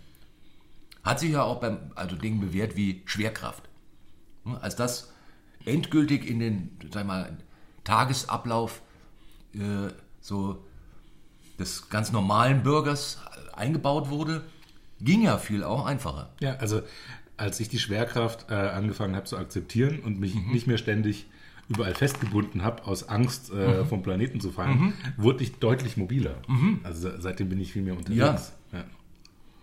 Hat 1.03 1.19
sich 1.19 1.33
ja 1.33 1.43
auch 1.43 1.61
beim 1.61 1.93
also 1.95 2.15
Dingen 2.15 2.41
bewährt 2.41 2.77
wie 2.77 3.03
Schwerkraft. 3.07 3.69
Ne, 4.45 4.63
Als 4.63 4.77
das 4.77 5.13
endgültig 5.65 6.29
in 6.29 6.39
den 6.39 6.79
sag 6.93 7.07
mal, 7.07 7.37
Tagesablauf 7.85 8.83
äh, 9.55 9.89
so 10.21 10.65
des 11.59 11.89
ganz 11.89 12.13
normalen 12.13 12.63
Bürgers 12.63 13.19
eingebaut 13.55 14.09
wurde, 14.11 14.45
ging 15.01 15.23
ja 15.23 15.39
viel 15.39 15.65
auch 15.65 15.87
einfacher. 15.87 16.31
Ja, 16.41 16.55
also 16.57 16.83
als 17.37 17.59
ich 17.61 17.69
die 17.69 17.79
Schwerkraft 17.79 18.51
äh, 18.51 18.55
angefangen 18.55 19.15
habe 19.17 19.25
zu 19.25 19.37
akzeptieren 19.39 20.01
und 20.01 20.21
mich 20.21 20.35
nicht 20.35 20.67
mehr 20.67 20.79
ständig 20.79 21.27
überall 21.69 21.95
festgebunden 21.95 22.63
habe, 22.65 22.85
aus 22.85 23.09
Angst 23.09 23.51
äh, 23.53 23.85
vom 23.85 24.03
Planeten 24.03 24.41
zu 24.41 24.51
fallen, 24.51 24.93
wurde 25.17 25.43
ich 25.45 25.55
deutlich 25.57 25.97
mobiler. 25.97 26.35
Also 26.83 27.03
se- 27.11 27.17
seitdem 27.21 27.49
bin 27.49 27.61
ich 27.61 27.73
viel 27.73 27.83
mehr 27.83 27.97
unterwegs. 27.97 28.53
Ja. 28.73 28.85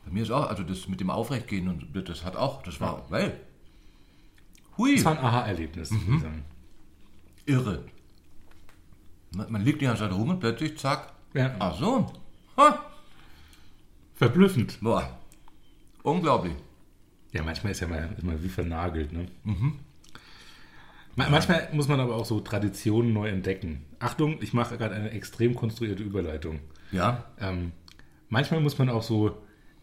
Bei 0.06 0.12
mir 0.13 0.23
ist 0.23 0.32
auch, 0.32 0.47
also 0.50 0.63
das 0.63 0.88
mit 0.88 1.02
dem 1.02 1.10
Aufrechtgehen 1.10 1.67
und 1.67 2.08
das 2.08 2.23
hat 2.23 2.38
auch, 2.38 2.63
das 2.63 2.80
war, 2.80 3.06
weil, 3.10 3.38
hui, 4.78 4.95
Das 4.95 5.04
war 5.06 5.12
ein 5.19 5.26
Aha-Erlebnis, 5.26 5.91
würde 5.91 6.15
ich 6.15 6.21
sagen. 6.21 6.45
irre. 7.45 7.84
Man, 9.36 9.52
man 9.52 9.62
liegt 9.65 9.82
die 9.82 9.86
ganze 9.86 10.04
Zeit 10.04 10.13
rum 10.13 10.30
und 10.30 10.39
plötzlich, 10.39 10.78
zack, 10.78 11.12
Ja. 11.34 11.54
ach 11.60 11.78
so, 11.78 12.10
ha, 12.56 12.86
Verblüffend. 14.15 14.80
boah, 14.82 15.16
unglaublich. 16.03 16.53
Ja, 17.33 17.43
manchmal 17.43 17.71
ist 17.73 17.81
ja 17.81 17.88
mal, 17.88 18.13
ist 18.17 18.23
mal 18.23 18.41
wie 18.43 18.49
vernagelt. 18.49 19.12
Ne? 19.13 19.27
Ma- 21.15 21.29
Manchmal 21.29 21.69
muss 21.73 21.88
man 21.88 21.99
aber 21.99 22.15
auch 22.15 22.25
so 22.25 22.39
Traditionen 22.39 23.13
neu 23.13 23.27
entdecken. 23.29 23.86
Achtung, 23.99 24.41
ich 24.41 24.53
mache 24.53 24.77
gerade 24.77 24.95
eine 24.95 25.12
extrem 25.12 25.55
konstruierte 25.55 26.03
Überleitung. 26.03 26.60
Ja, 26.91 27.25
Ähm, 27.39 27.71
manchmal 28.29 28.62
muss 28.62 28.77
man 28.77 28.89
auch 28.89 29.03
so 29.03 29.38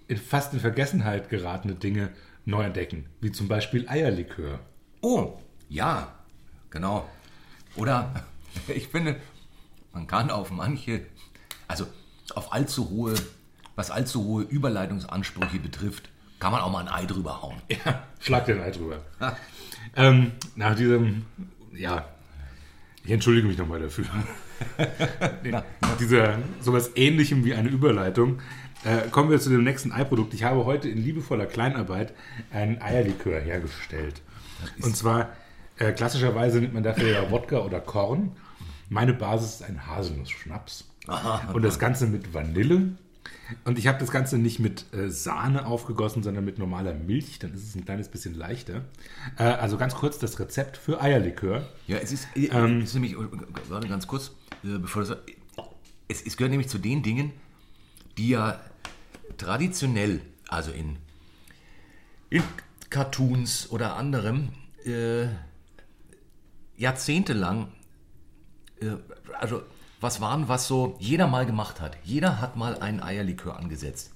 in 0.08 0.16
fast 0.16 0.54
in 0.54 0.60
Vergessenheit 0.60 1.28
geratene 1.28 1.74
Dinge 1.74 2.10
neu 2.44 2.62
entdecken, 2.62 3.06
wie 3.20 3.32
zum 3.32 3.48
Beispiel 3.48 3.88
Eierlikör. 3.88 4.60
oh, 5.00 5.38
ja, 5.68 6.14
genau. 6.70 7.08
Oder, 7.74 8.24
ich 8.68 8.86
finde, 8.88 9.16
man 9.92 10.06
kann 10.06 10.30
auf 10.30 10.50
manche, 10.50 11.06
also 11.66 11.86
auf 12.34 12.52
allzu 12.52 12.88
hohe, 12.90 13.14
was 13.76 13.90
allzu 13.90 14.24
hohe 14.24 14.42
Überleitungsansprüche 14.44 15.58
betrifft, 15.58 16.08
kann 16.38 16.52
man 16.52 16.60
auch 16.60 16.70
mal 16.70 16.86
ein 16.86 16.88
Ei 16.88 17.06
drüber 17.06 17.42
hauen. 17.42 17.60
Ja, 17.68 18.02
schlag 18.20 18.46
den 18.46 18.60
Ei 18.60 18.70
drüber. 18.70 19.00
ähm, 19.96 20.32
nach 20.56 20.74
diesem, 20.74 21.24
ja, 21.72 22.04
ich 23.04 23.10
entschuldige 23.10 23.46
mich 23.46 23.58
nochmal 23.58 23.80
dafür. 23.80 24.06
nach 25.80 25.96
dieser 25.98 26.38
sowas 26.60 26.92
ähnlichem 26.94 27.44
wie 27.44 27.54
eine 27.54 27.68
Überleitung 27.68 28.40
äh, 28.84 29.08
kommen 29.08 29.30
wir 29.30 29.40
zu 29.40 29.50
dem 29.50 29.64
nächsten 29.64 29.92
Eiprodukt. 29.92 30.34
Ich 30.34 30.44
habe 30.44 30.64
heute 30.64 30.88
in 30.88 30.98
liebevoller 31.02 31.46
Kleinarbeit 31.46 32.12
einen 32.52 32.80
Eierlikör 32.80 33.40
hergestellt. 33.40 34.20
Und 34.82 34.96
zwar, 34.96 35.30
äh, 35.78 35.92
klassischerweise 35.92 36.60
nimmt 36.60 36.74
man 36.74 36.82
dafür 36.82 37.10
ja 37.10 37.30
Wodka 37.30 37.58
oder 37.60 37.80
Korn. 37.80 38.32
Meine 38.88 39.14
Basis 39.14 39.56
ist 39.56 39.62
ein 39.64 39.86
Haselnuss-Schnaps. 39.86 40.90
Und 41.52 41.62
das 41.62 41.78
Ganze 41.78 42.06
mit 42.06 42.32
Vanille. 42.32 42.96
Und 43.64 43.78
ich 43.78 43.86
habe 43.86 43.98
das 43.98 44.10
Ganze 44.10 44.38
nicht 44.38 44.58
mit 44.58 44.92
äh, 44.92 45.10
Sahne 45.10 45.66
aufgegossen, 45.66 46.22
sondern 46.22 46.44
mit 46.44 46.58
normaler 46.58 46.94
Milch. 46.94 47.38
Dann 47.38 47.52
ist 47.54 47.68
es 47.68 47.74
ein 47.74 47.84
kleines 47.84 48.08
bisschen 48.08 48.34
leichter. 48.34 48.84
Äh, 49.38 49.44
also 49.44 49.76
ganz 49.76 49.94
kurz 49.94 50.18
das 50.18 50.38
Rezept 50.38 50.76
für 50.76 51.00
Eierlikör. 51.00 51.66
Ja, 51.86 51.98
es 51.98 52.12
ist, 52.12 52.28
äh, 52.34 52.48
es 52.48 52.90
ist 52.90 52.94
nämlich, 52.94 53.16
warte 53.68 53.88
ganz 53.88 54.06
kurz, 54.06 54.32
äh, 54.62 54.78
bevor 54.78 55.04
das, 55.04 55.16
es, 56.08 56.22
es 56.22 56.36
gehört 56.36 56.50
nämlich 56.50 56.68
zu 56.68 56.78
den 56.78 57.02
Dingen, 57.02 57.32
die 58.18 58.30
ja 58.30 58.60
traditionell, 59.36 60.20
also 60.48 60.70
in, 60.70 60.96
in 62.30 62.42
Cartoons 62.90 63.70
oder 63.70 63.96
anderem, 63.96 64.50
äh, 64.84 65.26
jahrzehntelang, 66.76 67.68
äh, 68.80 68.92
also 69.38 69.62
was 70.04 70.20
waren, 70.20 70.48
was 70.48 70.68
so 70.68 70.94
jeder 71.00 71.26
mal 71.26 71.46
gemacht 71.46 71.80
hat. 71.80 71.96
Jeder 72.04 72.40
hat 72.40 72.56
mal 72.56 72.78
einen 72.78 73.02
Eierlikör 73.02 73.58
angesetzt. 73.58 74.12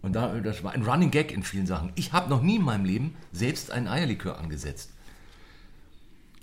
Und 0.00 0.14
da, 0.14 0.40
das 0.40 0.64
war 0.64 0.72
ein 0.72 0.82
Running 0.82 1.10
Gag 1.10 1.30
in 1.30 1.42
vielen 1.42 1.66
Sachen. 1.66 1.92
Ich 1.94 2.12
habe 2.12 2.30
noch 2.30 2.42
nie 2.42 2.56
in 2.56 2.62
meinem 2.62 2.84
Leben 2.84 3.16
selbst 3.32 3.70
einen 3.70 3.86
Eierlikör 3.88 4.38
angesetzt. 4.38 4.90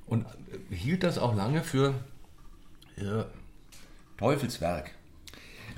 Und 0.05 0.25
äh, 0.25 0.75
hielt 0.75 1.03
das 1.03 1.17
auch 1.17 1.35
lange 1.35 1.63
für 1.63 1.93
äh, 2.97 3.23
Teufelswerk. 4.17 4.91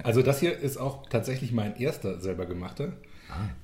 Also 0.04 0.22
das 0.22 0.40
hier 0.40 0.58
ist 0.58 0.78
auch 0.78 1.08
tatsächlich 1.10 1.52
mein 1.52 1.76
erster 1.78 2.20
selber 2.20 2.46
gemachter, 2.46 2.94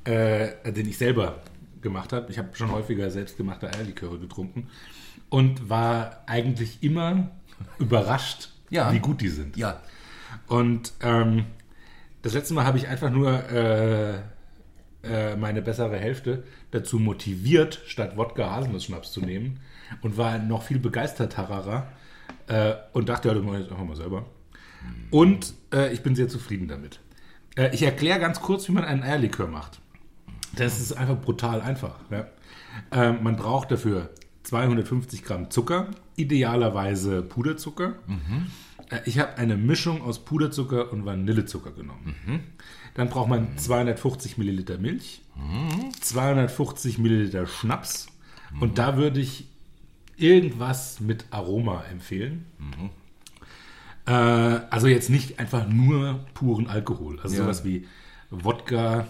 äh, 0.03 0.71
den 0.71 0.87
ich 0.87 0.97
selber 0.97 1.41
gemacht 1.81 2.13
habe. 2.13 2.31
Ich 2.31 2.37
habe 2.37 2.49
schon 2.53 2.71
häufiger 2.71 3.09
selbstgemachte 3.09 3.73
Eierliköre 3.73 4.19
getrunken 4.19 4.69
und 5.29 5.69
war 5.69 6.23
eigentlich 6.27 6.83
immer 6.83 7.31
überrascht, 7.79 8.49
Ja. 8.69 8.91
wie 8.91 8.99
gut 8.99 9.21
die 9.21 9.29
sind. 9.29 9.55
Ja, 9.57 9.81
Und 10.47 10.93
ähm, 11.01 11.45
das 12.21 12.33
letzte 12.33 12.53
Mal 12.53 12.65
habe 12.65 12.77
ich 12.77 12.87
einfach 12.87 13.09
nur 13.09 13.49
äh, 13.49 14.15
äh, 15.03 15.35
meine 15.37 15.61
bessere 15.61 15.97
Hälfte 15.97 16.43
dazu 16.71 16.99
motiviert, 16.99 17.81
statt 17.85 18.17
Wodka 18.17 18.55
Haselnuss-Schnaps 18.55 19.11
zu 19.11 19.21
nehmen 19.21 19.59
und 20.01 20.17
war 20.17 20.37
noch 20.37 20.63
viel 20.63 20.79
begeisterterer 20.79 21.87
äh, 22.47 22.73
und 22.93 23.07
dachte, 23.09 23.29
ja, 23.29 23.33
das 23.33 23.43
mache 23.43 23.55
ich 23.57 23.61
jetzt 23.63 23.71
einfach 23.71 23.85
mal 23.85 23.95
selber. 23.95 24.25
Und 25.11 25.53
äh, 25.73 25.93
ich 25.93 26.01
bin 26.03 26.15
sehr 26.15 26.27
zufrieden 26.27 26.67
damit. 26.67 26.99
Äh, 27.55 27.73
ich 27.73 27.83
erkläre 27.83 28.19
ganz 28.19 28.41
kurz, 28.41 28.67
wie 28.67 28.73
man 28.73 28.83
einen 28.83 29.03
Eierlikör 29.03 29.47
macht. 29.47 29.79
Das 30.55 30.79
ist 30.79 30.93
einfach 30.93 31.19
brutal 31.19 31.61
einfach. 31.61 31.95
Ja. 32.09 32.27
Ähm, 32.91 33.23
man 33.23 33.35
braucht 33.35 33.71
dafür 33.71 34.09
250 34.51 35.23
Gramm 35.23 35.49
Zucker, 35.51 35.87
idealerweise 36.15 37.21
Puderzucker. 37.21 37.95
Äh, 38.89 38.99
Ich 39.05 39.19
habe 39.19 39.35
eine 39.37 39.57
Mischung 39.57 40.01
aus 40.01 40.23
Puderzucker 40.23 40.91
und 40.93 41.05
Vanillezucker 41.05 41.71
genommen. 41.71 42.15
Dann 42.93 43.09
braucht 43.09 43.27
man 43.29 43.57
250 43.57 44.37
Milliliter 44.37 44.77
Milch, 44.77 45.21
250 45.99 46.97
Milliliter 46.97 47.45
Schnaps 47.45 48.07
und 48.61 48.77
da 48.77 48.95
würde 48.95 49.19
ich 49.19 49.47
irgendwas 50.15 50.99
mit 51.01 51.25
Aroma 51.31 51.83
empfehlen. 51.91 52.45
Äh, 54.05 54.11
also 54.11 54.87
jetzt 54.87 55.09
nicht 55.09 55.39
einfach 55.39 55.67
nur 55.67 56.21
puren 56.33 56.67
Alkohol. 56.67 57.19
Also 57.19 57.35
Ja. 57.35 57.43
sowas 57.43 57.65
wie 57.65 57.85
Wodka 58.29 59.07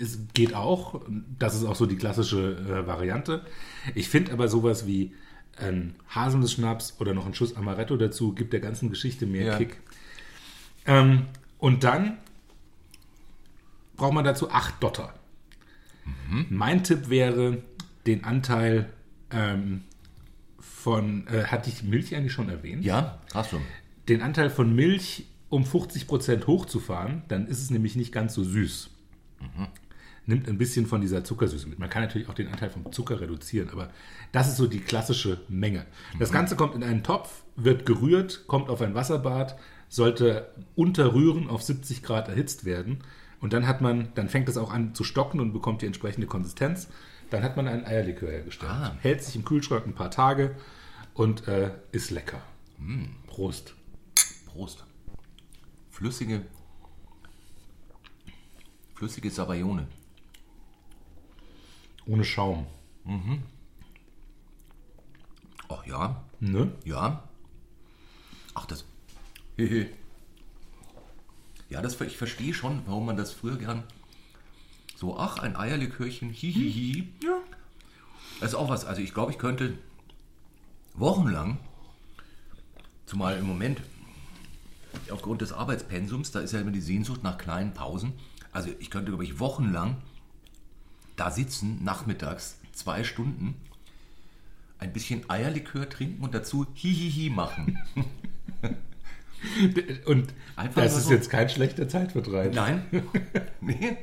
es 0.00 0.18
geht 0.34 0.54
auch. 0.54 1.02
Das 1.38 1.54
ist 1.54 1.64
auch 1.64 1.76
so 1.76 1.86
die 1.86 1.96
klassische 1.96 2.56
äh, 2.56 2.86
Variante. 2.86 3.44
Ich 3.94 4.08
finde 4.08 4.32
aber 4.32 4.48
sowas 4.48 4.86
wie 4.86 5.12
ein 5.56 5.96
Haselnuss-Schnaps 6.08 6.96
oder 7.00 7.14
noch 7.14 7.26
ein 7.26 7.34
Schuss 7.34 7.56
Amaretto 7.56 7.96
dazu 7.96 8.32
gibt 8.32 8.52
der 8.52 8.60
ganzen 8.60 8.90
Geschichte 8.90 9.26
mehr 9.26 9.46
Ja. 9.46 9.58
Kick. 9.58 9.80
Ähm, 10.86 11.26
und 11.58 11.84
dann 11.84 12.18
braucht 13.96 14.14
man 14.14 14.24
dazu 14.24 14.50
acht 14.50 14.82
Dotter. 14.82 15.12
Mein 16.48 16.84
Tipp 16.84 17.10
wäre, 17.10 17.62
den 18.06 18.24
Anteil 18.24 18.88
ähm, 19.30 19.82
von, 20.58 21.26
äh, 21.26 21.44
hatte 21.44 21.68
ich 21.68 21.82
Milch 21.82 22.14
eigentlich 22.14 22.32
schon 22.32 22.48
erwähnt? 22.48 22.84
ja, 22.84 23.18
hast 23.34 23.52
du. 23.52 23.60
Den 24.08 24.22
Anteil 24.22 24.48
von 24.48 24.74
Milch 24.74 25.26
um 25.50 25.64
50% 25.64 26.46
hochzufahren, 26.46 27.22
dann 27.28 27.46
ist 27.46 27.60
es 27.60 27.70
nämlich 27.70 27.96
nicht 27.96 28.12
ganz 28.12 28.34
so 28.34 28.42
süß. 28.42 28.90
Nimmt 30.26 30.46
ein 30.46 30.58
bisschen 30.58 30.86
von 30.86 31.00
dieser 31.00 31.24
Zuckersüße 31.24 31.68
mit. 31.68 31.78
Man 31.78 31.88
kann 31.88 32.02
natürlich 32.02 32.28
auch 32.28 32.34
den 32.34 32.48
Anteil 32.48 32.68
vom 32.68 32.92
Zucker 32.92 33.20
reduzieren, 33.20 33.70
aber 33.70 33.90
das 34.30 34.48
ist 34.48 34.58
so 34.58 34.66
die 34.66 34.80
klassische 34.80 35.40
Menge. 35.48 35.86
Das 36.18 36.32
Ganze 36.32 36.54
kommt 36.54 36.74
in 36.74 36.82
einen 36.82 37.02
Topf, 37.02 37.44
wird 37.56 37.86
gerührt, 37.86 38.44
kommt 38.46 38.68
auf 38.68 38.82
ein 38.82 38.94
Wasserbad, 38.94 39.58
sollte 39.88 40.52
unter 40.74 41.14
Rühren 41.14 41.48
auf 41.48 41.62
70 41.62 42.02
Grad 42.02 42.28
erhitzt 42.28 42.66
werden. 42.66 42.98
Und 43.40 43.52
dann 43.52 43.66
hat 43.66 43.80
man, 43.80 44.08
dann 44.16 44.28
fängt 44.28 44.48
es 44.48 44.58
auch 44.58 44.72
an 44.72 44.94
zu 44.94 45.04
stocken 45.04 45.40
und 45.40 45.52
bekommt 45.52 45.80
die 45.80 45.86
entsprechende 45.86 46.26
Konsistenz. 46.26 46.88
Dann 47.30 47.42
hat 47.42 47.56
man 47.56 47.68
einen 47.68 47.86
Eierlikör 47.86 48.30
hergestellt. 48.30 48.72
Ah. 48.72 48.96
Hält 49.00 49.22
sich 49.22 49.36
im 49.36 49.44
Kühlschrank 49.44 49.86
ein 49.86 49.94
paar 49.94 50.10
Tage 50.10 50.56
und 51.14 51.48
äh, 51.48 51.70
ist 51.92 52.10
lecker. 52.10 52.42
Prost. 53.26 53.74
Prost. 54.46 54.84
Flüssige, 55.90 56.42
flüssige 58.98 59.30
Sabayone. 59.30 59.86
Ohne 62.06 62.24
Schaum. 62.24 62.66
Ach 65.68 65.86
ja, 65.86 66.24
Ne? 66.40 66.72
ja. 66.84 67.22
Ach, 68.54 68.66
das. 68.66 68.84
Hehe. 69.56 69.88
Ja, 71.68 71.80
das, 71.80 72.00
ich 72.00 72.16
verstehe 72.16 72.54
schon, 72.54 72.82
warum 72.86 73.06
man 73.06 73.16
das 73.16 73.32
früher 73.32 73.56
gern 73.56 73.84
So, 74.96 75.16
ach, 75.16 75.38
ein 75.38 75.54
Eierlikörchen, 75.54 76.30
hihihi. 76.30 77.08
Ja. 77.22 77.38
Das 78.40 78.50
ist 78.50 78.54
auch 78.56 78.68
was. 78.68 78.84
Also 78.84 79.00
ich 79.00 79.14
glaube, 79.14 79.30
ich 79.30 79.38
könnte 79.38 79.78
wochenlang, 80.94 81.58
zumal 83.06 83.38
im 83.38 83.46
Moment 83.46 83.80
aufgrund 85.10 85.40
des 85.40 85.52
Arbeitspensums, 85.52 86.32
da 86.32 86.40
ist 86.40 86.52
ja 86.52 86.60
immer 86.60 86.72
die 86.72 86.80
Sehnsucht 86.80 87.22
nach 87.22 87.38
kleinen 87.38 87.74
Pausen. 87.74 88.12
Also 88.58 88.70
ich 88.80 88.90
könnte, 88.90 89.12
glaube 89.12 89.22
ich, 89.22 89.38
wochenlang 89.38 90.02
da 91.14 91.30
sitzen, 91.30 91.84
nachmittags, 91.84 92.58
zwei 92.72 93.04
Stunden, 93.04 93.54
ein 94.80 94.92
bisschen 94.92 95.30
Eierlikör 95.30 95.88
trinken 95.88 96.24
und 96.24 96.34
dazu 96.34 96.66
hihihi 96.74 97.30
machen. 97.30 97.78
Und 100.06 100.34
Einfach 100.56 100.82
das 100.82 100.94
mal 100.94 100.98
ist 100.98 101.04
so. 101.04 101.12
jetzt 101.12 101.30
kein 101.30 101.48
schlechter 101.48 101.88
Zeitvertreib. 101.88 102.52
Nein? 102.52 102.84
nee? 103.60 103.96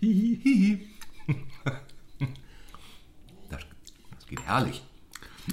Hihi. 0.00 0.40
Hihi. 0.42 0.88
Das, 3.50 3.60
das 4.16 4.26
geht 4.26 4.42
herrlich. 4.42 4.82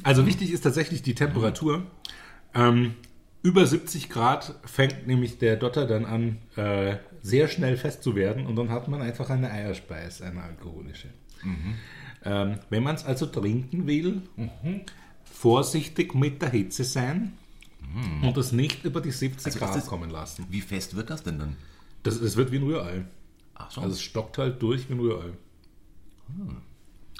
Also 0.01 0.25
wichtig 0.25 0.49
ist 0.49 0.61
tatsächlich 0.61 1.03
die 1.03 1.13
Temperatur. 1.13 1.85
Ähm, 2.55 2.95
über 3.43 3.65
70 3.65 4.09
Grad 4.09 4.53
fängt 4.65 5.07
nämlich 5.07 5.37
der 5.39 5.55
Dotter 5.57 5.85
dann 5.87 6.05
an, 6.05 6.37
äh, 6.55 6.97
sehr 7.21 7.47
schnell 7.47 7.77
fest 7.77 8.03
zu 8.03 8.15
werden 8.15 8.45
und 8.45 8.55
dann 8.55 8.69
hat 8.69 8.87
man 8.87 9.01
einfach 9.01 9.29
eine 9.29 9.49
Eierspeise, 9.51 10.25
eine 10.25 10.41
alkoholische. 10.43 11.07
Ähm, 12.23 12.59
wenn 12.69 12.83
man 12.83 12.95
es 12.95 13.03
also 13.03 13.25
trinken 13.25 13.87
will, 13.87 14.21
vorsichtig 15.23 16.13
mit 16.13 16.41
der 16.41 16.49
Hitze 16.49 16.83
sein 16.83 17.33
und 18.21 18.37
es 18.37 18.51
nicht 18.51 18.85
über 18.85 19.01
die 19.01 19.11
70 19.11 19.45
Also 19.47 19.59
Grad 19.59 19.75
das- 19.75 19.87
kommen 19.87 20.09
lassen. 20.11 20.45
Wie 20.49 20.61
fest 20.61 20.95
wird 20.95 21.09
das 21.09 21.23
denn 21.23 21.39
dann? 21.39 21.57
Das, 22.03 22.19
das 22.21 22.35
wird 22.37 22.51
wie 22.51 22.57
ein 22.57 22.63
Rührei. 22.63 23.05
Ach 23.55 23.69
so. 23.71 23.81
Also 23.81 23.93
es 23.95 24.01
stockt 24.01 24.37
halt 24.37 24.61
durch 24.61 24.87
wie 24.89 24.93
ein 24.93 24.99
Rührei. 24.99 25.31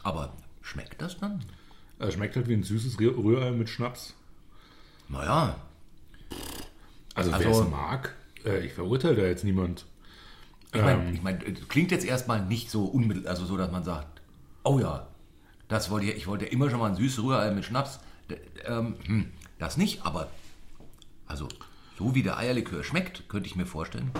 aber 0.04 0.34
schmeckt 0.62 1.02
das 1.02 1.18
dann? 1.20 1.44
Es 2.00 2.14
schmeckt 2.14 2.36
halt 2.36 2.48
wie 2.48 2.54
ein 2.54 2.64
süßes 2.64 2.98
Rühr- 3.00 3.16
Rührei 3.16 3.52
mit 3.52 3.70
Schnaps. 3.70 4.16
Naja, 5.10 5.56
Also, 7.16 7.32
Also- 7.32 7.50
wer 7.50 7.60
es 7.62 7.70
mag, 7.70 8.16
äh, 8.46 8.66
ich 8.66 8.74
verurteile 8.74 9.16
da 9.16 9.24
jetzt 9.24 9.44
niemand. 9.44 9.86
ich 10.74 10.82
meine, 10.82 11.12
ich 11.12 11.22
mein, 11.22 11.42
es 11.42 11.68
klingt 11.68 11.92
jetzt 11.92 12.06
erstmal 12.06 12.46
nicht 12.46 12.72
so 12.72 12.86
unmittel, 12.86 13.28
also 13.28 13.46
so, 13.46 13.58
dass 13.58 13.72
man 13.72 13.84
sagt, 13.84 14.22
oh 14.64 14.80
ja, 14.80 15.08
das 15.68 15.90
wollte 15.90 16.08
ich, 16.08 16.16
ich 16.16 16.28
wollte 16.28 16.46
ja 16.46 16.52
immer 16.52 16.70
schon 16.70 16.80
mal 16.80 16.90
ein 16.90 16.96
süßes 16.96 17.24
Rührei 17.24 17.52
mit 17.52 17.66
Schnaps. 17.66 18.00
Ähm, 18.66 18.96
hm, 19.06 19.32
das 19.60 19.76
nicht, 19.78 20.06
aber 20.06 20.30
also 21.28 21.48
so 21.98 22.16
wie 22.16 22.24
der 22.24 22.38
Eierlikör 22.38 22.84
schmeckt, 22.84 23.28
könnte 23.28 23.48
ich 23.48 23.56
mir 23.56 23.66
vorstellen. 23.66 24.12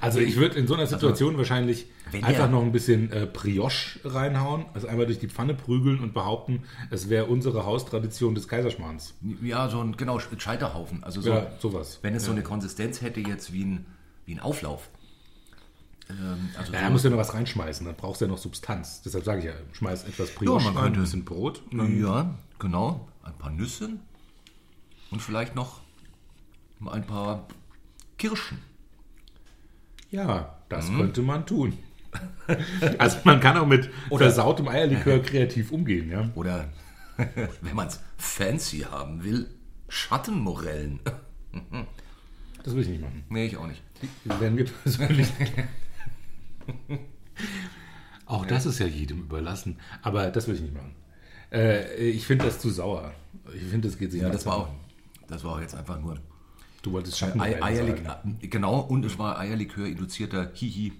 Also 0.00 0.18
ich 0.20 0.36
würde 0.36 0.58
in 0.58 0.66
so 0.66 0.74
einer 0.74 0.86
Situation 0.86 1.36
wahrscheinlich 1.38 1.86
wenn 2.10 2.24
einfach 2.24 2.50
noch 2.50 2.62
ein 2.62 2.72
bisschen 2.72 3.12
äh, 3.12 3.26
Brioche 3.32 4.00
reinhauen, 4.04 4.64
also 4.74 4.88
einmal 4.88 5.06
durch 5.06 5.18
die 5.20 5.28
Pfanne 5.28 5.54
prügeln 5.54 6.00
und 6.00 6.12
behaupten, 6.14 6.64
es 6.90 7.08
wäre 7.08 7.26
unsere 7.26 7.64
Haustradition 7.64 8.34
des 8.34 8.48
Kaiserschmarrns. 8.48 9.14
Ja, 9.42 9.68
so 9.68 9.80
ein 9.80 9.96
genau 9.96 10.18
Scheiterhaufen. 10.18 11.04
Also 11.04 11.20
so, 11.20 11.30
Ja, 11.30 11.46
sowas. 11.60 11.98
wenn 12.02 12.14
es 12.14 12.24
so 12.24 12.32
eine 12.32 12.42
Konsistenz 12.42 13.00
hätte 13.00 13.20
jetzt 13.20 13.52
wie 13.52 13.64
ein, 13.64 13.86
wie 14.26 14.34
ein 14.34 14.40
Auflauf. 14.40 14.88
Ähm, 16.08 16.48
also 16.58 16.72
Ja, 16.72 16.78
so, 16.80 16.84
da 16.84 16.90
musst 16.90 17.04
du 17.04 17.08
ja 17.08 17.14
noch 17.14 17.20
was 17.20 17.34
reinschmeißen, 17.34 17.86
dann 17.86 17.94
brauchst 17.94 18.20
du 18.20 18.24
ja 18.24 18.30
noch 18.30 18.38
Substanz. 18.38 19.02
Deshalb 19.02 19.24
sage 19.24 19.38
ich 19.40 19.44
ja, 19.46 19.52
schmeiß 19.72 20.04
etwas 20.04 20.30
Brioche 20.34 20.64
man 20.64 20.74
rein, 20.74 20.84
könnte- 20.84 21.00
ein 21.00 21.02
bisschen 21.04 21.24
Brot. 21.24 21.62
Ja, 21.72 22.34
genau. 22.58 23.08
Ein 23.22 23.34
paar 23.38 23.50
Nüsse 23.50 23.90
und 25.12 25.22
vielleicht 25.22 25.54
noch 25.54 25.80
ein 26.84 27.06
paar 27.06 27.46
Kirschen. 28.18 28.58
Ja, 30.10 30.56
das 30.68 30.88
Mhm. 30.88 30.96
könnte 30.98 31.22
man 31.22 31.46
tun. 31.46 31.76
Also 32.98 33.18
man 33.24 33.38
kann 33.38 33.56
auch 33.56 33.66
mit 33.66 33.88
versautem 34.10 34.66
Eierlikör 34.68 35.18
kreativ 35.22 35.70
umgehen, 35.70 36.10
ja. 36.10 36.28
Oder 36.34 36.68
wenn 37.60 37.76
man 37.76 37.86
es 37.88 38.00
fancy 38.16 38.80
haben 38.80 39.22
will, 39.22 39.46
Schattenmorellen. 39.88 40.98
Das 42.64 42.74
will 42.74 42.82
ich 42.82 42.88
nicht 42.88 43.00
machen. 43.02 43.22
nee, 43.28 43.46
ich 43.46 43.56
auch 43.56 43.66
nicht. 43.68 43.82
Die 44.24 44.28
werden 44.40 44.56
wir 44.58 44.64
persönlich. 44.64 45.28
Auch 48.26 48.46
das 48.46 48.66
ist 48.66 48.78
ja 48.78 48.86
jedem 48.86 49.20
überlassen. 49.20 49.78
Aber 50.02 50.30
das 50.30 50.46
will 50.48 50.54
ich 50.54 50.60
nicht 50.62 50.74
machen. 50.74 50.94
Äh, 51.52 51.94
ich 52.10 52.26
finde 52.26 52.44
das 52.46 52.58
zu 52.60 52.70
sauer. 52.70 53.12
Ich 53.54 53.62
finde, 53.62 53.88
das 53.88 53.98
geht 53.98 54.12
sich 54.12 54.20
Ja, 54.22 54.28
nicht 54.28 54.36
das 54.38 54.46
war 54.46 54.56
auch, 54.56 54.68
das 55.28 55.42
war 55.44 55.52
auch 55.54 55.60
jetzt 55.60 55.74
einfach 55.74 56.00
nur 56.00 56.18
Du 56.82 56.92
wolltest 56.92 57.16
Ei, 57.16 57.18
Schattenmodell 57.26 57.62
Eierlik 57.62 58.04
sagen. 58.04 58.38
genau 58.40 58.80
und 58.80 59.04
es 59.04 59.18
war 59.18 59.38
Eierlikör 59.38 59.86
induzierter 59.86 60.50
Hihi 60.54 60.92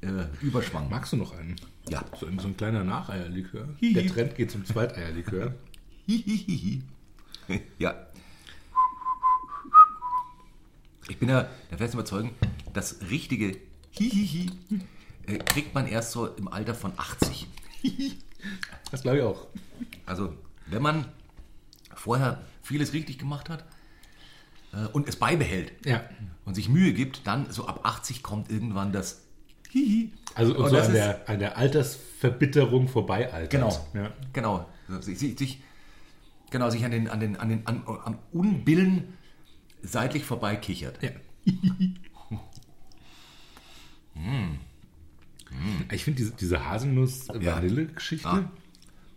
äh, 0.00 0.06
Überschwang. 0.40 0.88
Magst 0.88 1.12
du 1.12 1.16
noch 1.16 1.36
einen? 1.36 1.56
Ja. 1.88 2.04
So, 2.18 2.26
ein- 2.26 2.38
so 2.38 2.48
ein 2.48 2.56
kleiner 2.56 2.84
Nacheierlikör. 2.84 3.68
Hihi. 3.80 3.94
Der 3.94 4.06
Trend 4.06 4.36
geht 4.36 4.50
zum 4.50 4.64
Zweiteierlikör. 4.64 5.54
Hihihihi. 6.06 6.82
ja. 7.78 7.94
Ich 11.08 11.18
bin 11.18 11.28
ja 11.28 11.48
der 11.70 11.78
festen 11.78 11.98
Überzeugung, 11.98 12.30
das 12.72 12.96
richtige 13.10 13.58
Hihihi 13.90 14.50
äh, 15.26 15.38
kriegt 15.38 15.74
man 15.74 15.86
erst 15.86 16.12
so 16.12 16.26
im 16.28 16.48
Alter 16.48 16.74
von 16.74 16.92
80. 16.96 17.46
Das 18.90 19.02
glaube 19.02 19.18
ich 19.18 19.22
auch. 19.24 19.46
Also, 20.06 20.32
wenn 20.66 20.80
man 20.82 21.04
vorher 21.94 22.40
vieles 22.62 22.92
richtig 22.94 23.18
gemacht 23.18 23.50
hat 23.50 23.64
und 24.92 25.08
es 25.08 25.16
beibehält 25.16 25.72
Ja. 25.86 26.02
und 26.44 26.54
sich 26.54 26.68
Mühe 26.68 26.92
gibt, 26.92 27.26
dann 27.26 27.50
so 27.50 27.66
ab 27.66 27.80
80 27.84 28.22
kommt 28.22 28.50
irgendwann 28.50 28.92
das 28.92 29.22
Hihi. 29.70 30.12
Also 30.34 30.54
und 30.56 30.64
Und 30.64 30.70
so 30.70 30.78
an 30.78 30.92
der, 30.92 31.28
an 31.28 31.38
der 31.38 31.56
Altersverbitterung 31.56 32.88
vorbei 32.88 33.32
altert. 33.32 33.50
Genau. 33.50 33.86
Ja. 33.94 34.12
Genau. 34.32 34.68
Sich, 35.00 35.18
sich, 35.18 35.38
sich, 35.38 35.62
genau, 36.50 36.70
sich 36.70 36.84
an 36.84 36.90
den, 36.90 37.08
an 37.08 37.20
den, 37.20 37.36
an 37.36 37.48
den 37.48 37.66
an, 37.66 37.82
am 37.86 38.18
Unbillen 38.32 39.14
seitlich 39.82 40.24
vorbei 40.24 40.56
kichert. 40.56 41.02
Ja. 41.02 41.10
Ich 45.92 46.04
finde 46.04 46.18
diese, 46.18 46.32
diese 46.32 46.64
Haselnuss-Vanille-Geschichte. 46.64 48.28
Ah. 48.28 48.50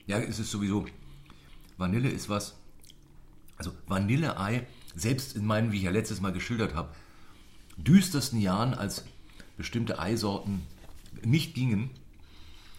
Ja, 0.05 0.19
es 0.19 0.39
ist 0.39 0.51
sowieso. 0.51 0.85
Vanille 1.77 2.09
ist 2.09 2.29
was. 2.29 2.55
Also 3.57 3.71
Vanilleei, 3.87 4.65
selbst 4.97 5.36
in 5.36 5.45
meinen, 5.45 5.71
wie 5.71 5.77
ich 5.77 5.83
ja 5.83 5.91
letztes 5.91 6.21
Mal 6.21 6.33
geschildert 6.33 6.73
habe, 6.73 6.93
düstersten 7.77 8.41
Jahren, 8.41 8.73
als 8.73 9.05
bestimmte 9.55 9.99
Eisorten 9.99 10.63
nicht 11.23 11.53
gingen, 11.53 11.91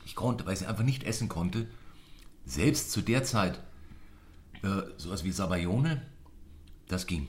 ich 0.04 0.14
konnte, 0.14 0.44
weil 0.44 0.54
ich 0.54 0.61
sie 0.61 0.66
einfach 0.66 0.85
nicht 0.85 1.04
essen 1.04 1.28
konnte, 1.28 1.66
selbst 2.44 2.90
zu 2.90 3.02
der 3.02 3.24
Zeit, 3.24 3.61
äh, 4.62 4.83
sowas 4.96 5.24
wie 5.24 5.31
Sabayone, 5.31 6.02
das 6.88 7.07
ging. 7.07 7.28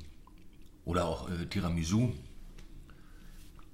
Oder 0.86 1.06
auch 1.06 1.30
äh, 1.30 1.46
Tiramisu. 1.46 2.14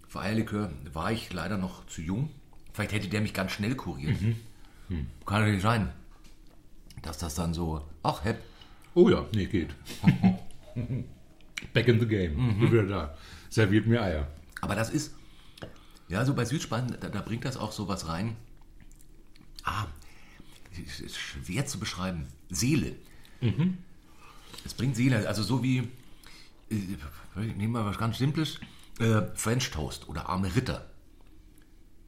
Für 0.08 0.19
Eierlikör 0.21 0.71
war 0.91 1.12
ich 1.12 1.32
leider 1.32 1.58
noch 1.58 1.86
zu 1.88 2.01
jung. 2.01 2.30
Vielleicht 2.73 2.93
hätte 2.93 3.08
der 3.08 3.21
mich 3.21 3.34
ganz 3.34 3.51
schnell 3.51 3.75
kuriert. 3.75 4.17
Kann 5.25 5.41
natürlich 5.41 5.62
sein, 5.62 5.91
dass 7.01 7.17
das 7.19 7.36
dann 7.36 7.54
so, 7.54 7.86
ach, 8.04 8.23
hepp, 8.23 8.41
Oh 8.97 9.10
ja, 9.10 9.25
nee, 9.34 9.45
geht. 9.45 9.75
Back 11.73 11.88
in 11.88 11.99
the 11.99 12.05
game. 12.05 12.59
Bin 12.59 12.71
wieder 12.71 12.83
da. 12.83 13.17
Serviert 13.49 13.88
mir 13.88 14.01
Eier. 14.01 14.27
Aber 14.61 14.75
das 14.75 14.89
ist, 14.89 15.13
ja, 16.07 16.25
so 16.25 16.33
bei 16.33 16.45
Südspanien, 16.45 16.97
da, 16.99 17.09
da 17.09 17.21
bringt 17.21 17.45
das 17.45 17.57
auch 17.57 17.71
sowas 17.71 18.07
rein. 18.07 18.35
Ah, 19.63 19.85
ist 20.77 21.17
schwer 21.17 21.65
zu 21.65 21.79
beschreiben. 21.79 22.27
Seele. 22.49 22.95
Es 24.65 24.73
bringt 24.73 24.95
Seele, 24.95 25.27
also 25.27 25.43
so 25.43 25.63
wie, 25.63 25.88
äh, 26.69 26.75
nehmen 27.35 27.73
wir 27.73 27.85
was 27.85 27.97
ganz 27.97 28.17
Simples, 28.17 28.59
äh, 28.99 29.21
French 29.35 29.71
Toast 29.71 30.07
oder 30.09 30.29
arme 30.29 30.55
Ritter. 30.55 30.89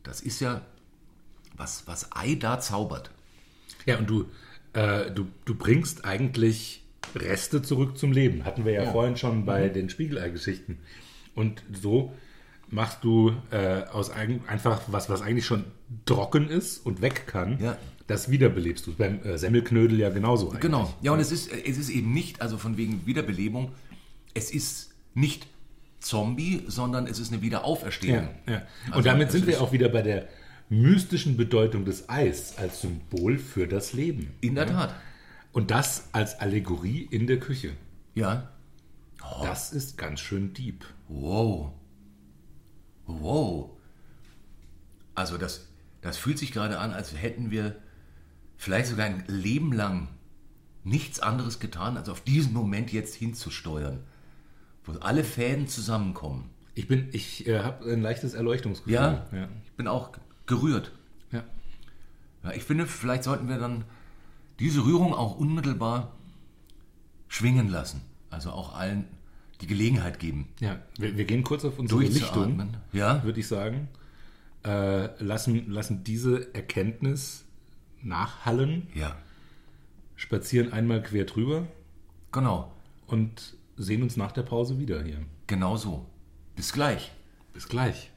Das 0.03 0.21
ist 0.21 0.39
ja, 0.39 0.62
was, 1.56 1.88
was 1.88 2.15
Ei 2.15 2.36
da 2.36 2.60
zaubert. 2.60 3.12
Ja, 3.86 3.97
und 3.97 4.10
du, 4.10 4.30
äh, 4.73 5.12
du, 5.12 5.27
du 5.45 5.56
bringst 5.56 6.06
eigentlich 6.06 6.84
Reste 7.15 7.62
zurück 7.62 7.98
zum 7.98 8.12
Leben. 8.12 8.46
Hatten 8.46 8.65
wir 8.65 8.74
ja, 8.74 8.84
Ja. 8.84 8.91
vorhin 8.91 9.17
schon 9.17 9.46
bei 9.46 9.70
den 9.70 9.89
Spiegelei-Geschichten. 9.89 10.78
Und 11.36 11.63
so 11.74 12.13
machst 12.70 13.04
du 13.04 13.34
äh, 13.52 13.84
aus 13.91 14.12
eigen, 14.12 14.41
einfach 14.48 14.82
was, 14.88 15.10
was 15.10 15.22
eigentlich 15.22 15.46
schon 15.46 15.63
trocken 16.06 16.50
ist 16.50 16.86
und 16.86 17.02
weg 17.02 17.26
kann, 17.28 17.60
Ja. 17.62 17.78
das 18.08 18.30
wiederbelebst 18.30 18.86
du. 18.88 18.93
Beim 18.96 19.22
äh, 19.24 19.38
Semmelknödel 19.38 20.00
ja 20.00 20.10
genauso 20.10 20.48
eigentlich. 20.50 20.62
Genau. 20.62 20.93
Ja, 21.02 21.12
und 21.13 21.20
es 21.20 21.32
ist, 21.32 21.50
es 21.52 21.78
ist 21.78 21.89
eben 21.89 22.13
nicht, 22.13 22.41
also 22.41 22.58
von 22.58 22.78
wegen 22.78 23.06
Wiederbelebung, 23.06 23.72
es 24.34 24.52
ist 24.52 24.91
nicht 25.13 25.48
Zombie, 26.00 26.63
sondern 26.67 27.08
es 27.08 27.20
ist 27.20 27.32
eine 27.32 27.41
Wiederauferstehung. 27.41 28.30
Ja, 28.48 28.54
ja. 28.54 28.62
Und 28.88 28.93
Also, 28.93 29.10
damit 29.10 29.32
sind 29.32 29.48
wir 29.48 29.62
auch 29.62 29.72
wieder 29.72 29.89
bei 29.89 30.02
der 30.02 30.28
mystischen 30.70 31.38
Bedeutung 31.38 31.86
des 31.86 32.10
Eis 32.10 32.58
als 32.58 32.82
Symbol 32.82 33.38
für 33.38 33.67
das 33.67 33.93
Leben. 33.93 34.32
In 34.41 34.56
der 34.56 34.67
Tat. 34.67 34.93
Und 35.52 35.72
das 35.72 36.10
als 36.12 36.40
Allegorie 36.40 37.08
in 37.10 37.28
der 37.28 37.40
Küche. 37.40 37.74
Ja. 38.16 38.52
Das 39.42 39.74
ist 39.74 39.98
ganz 39.98 40.20
schön 40.20 40.54
deep. 40.54 40.86
Wow. 41.08 41.74
Wow. 43.06 43.72
Also 45.16 45.38
das, 45.38 45.68
das 46.02 46.18
fühlt 46.18 46.38
sich 46.38 46.52
gerade 46.52 46.80
an, 46.80 46.92
als 46.94 47.16
hätten 47.16 47.52
wir 47.52 47.76
vielleicht 48.58 48.88
sogar 48.88 49.06
ein 49.06 49.24
Leben 49.28 49.74
lang 49.74 50.10
nichts 50.84 51.20
anderes 51.20 51.60
getan, 51.60 51.98
als 51.98 52.10
auf 52.10 52.22
diesen 52.22 52.54
Moment 52.54 52.94
jetzt 52.94 53.16
hinzusteuern, 53.16 54.04
wo 54.86 54.94
alle 55.00 55.24
Fäden 55.24 55.68
zusammenkommen. 55.68 56.50
Ich 56.76 56.88
bin, 56.88 57.10
ich 57.12 57.48
äh, 57.48 57.60
habe 57.60 57.92
ein 57.92 58.02
leichtes 58.02 58.34
Erleuchtungsgefühl. 58.34 58.94
Ja, 58.94 59.28
ja. 59.34 59.50
ich 59.66 59.72
bin 59.74 59.88
auch 59.88 60.12
gerührt. 60.46 60.92
ja. 61.32 61.44
Ja, 62.44 62.52
ich 62.52 62.64
finde, 62.64 62.86
vielleicht 62.86 63.24
sollten 63.24 63.50
wir 63.50 63.58
dann 63.58 63.84
diese 64.60 64.86
Rührung 64.86 65.13
auch 65.13 65.38
unmittelbar 65.38 66.15
schwingen 67.28 67.70
lassen. 67.70 68.02
Also 68.30 68.52
auch 68.52 68.76
allen 68.76 69.06
die 69.62 69.67
Gelegenheit 69.67 70.20
geben, 70.20 70.50
Ja, 70.60 70.80
wir, 70.98 71.17
wir 71.17 71.26
gehen 71.26 71.43
kurz 71.43 71.65
auf 71.65 71.80
unsere 71.80 72.02
Lichtung. 72.02 72.76
Ja, 72.93 73.24
würde 73.24 73.39
ich 73.39 73.48
sagen. 73.48 73.88
Äh, 74.63 75.24
lassen, 75.24 75.72
lassen 75.72 76.04
diese 76.04 76.54
Erkenntnis 76.54 77.46
nachhallen, 78.04 78.88
ja, 78.93 79.15
spazieren 80.15 80.74
einmal 80.74 81.02
quer 81.02 81.26
drüber 81.26 81.67
genau. 82.32 82.72
und 83.08 83.56
sehen 83.78 84.04
uns 84.04 84.17
nach 84.17 84.32
der 84.32 84.43
Pause 84.43 84.80
wieder 84.80 85.04
hier. 85.04 85.20
Genau 85.48 85.78
so. 85.78 86.06
Bis 86.56 86.74
gleich. 86.74 87.12
Bis 87.54 87.67
gleich. 87.67 88.12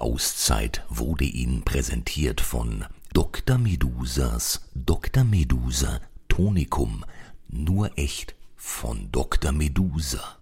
Auszeit 0.00 0.84
wurde 0.88 1.24
Ihnen 1.24 1.62
präsentiert 1.64 2.40
von 2.40 2.84
Dr. 3.12 3.58
Medusas 3.58 4.70
Dr. 4.74 5.24
Medusa 5.24 6.00
Tonikum. 6.28 7.04
Nur 7.48 7.98
echt 7.98 8.36
von 8.54 9.10
Dr. 9.10 9.50
Medusa. 9.50 10.38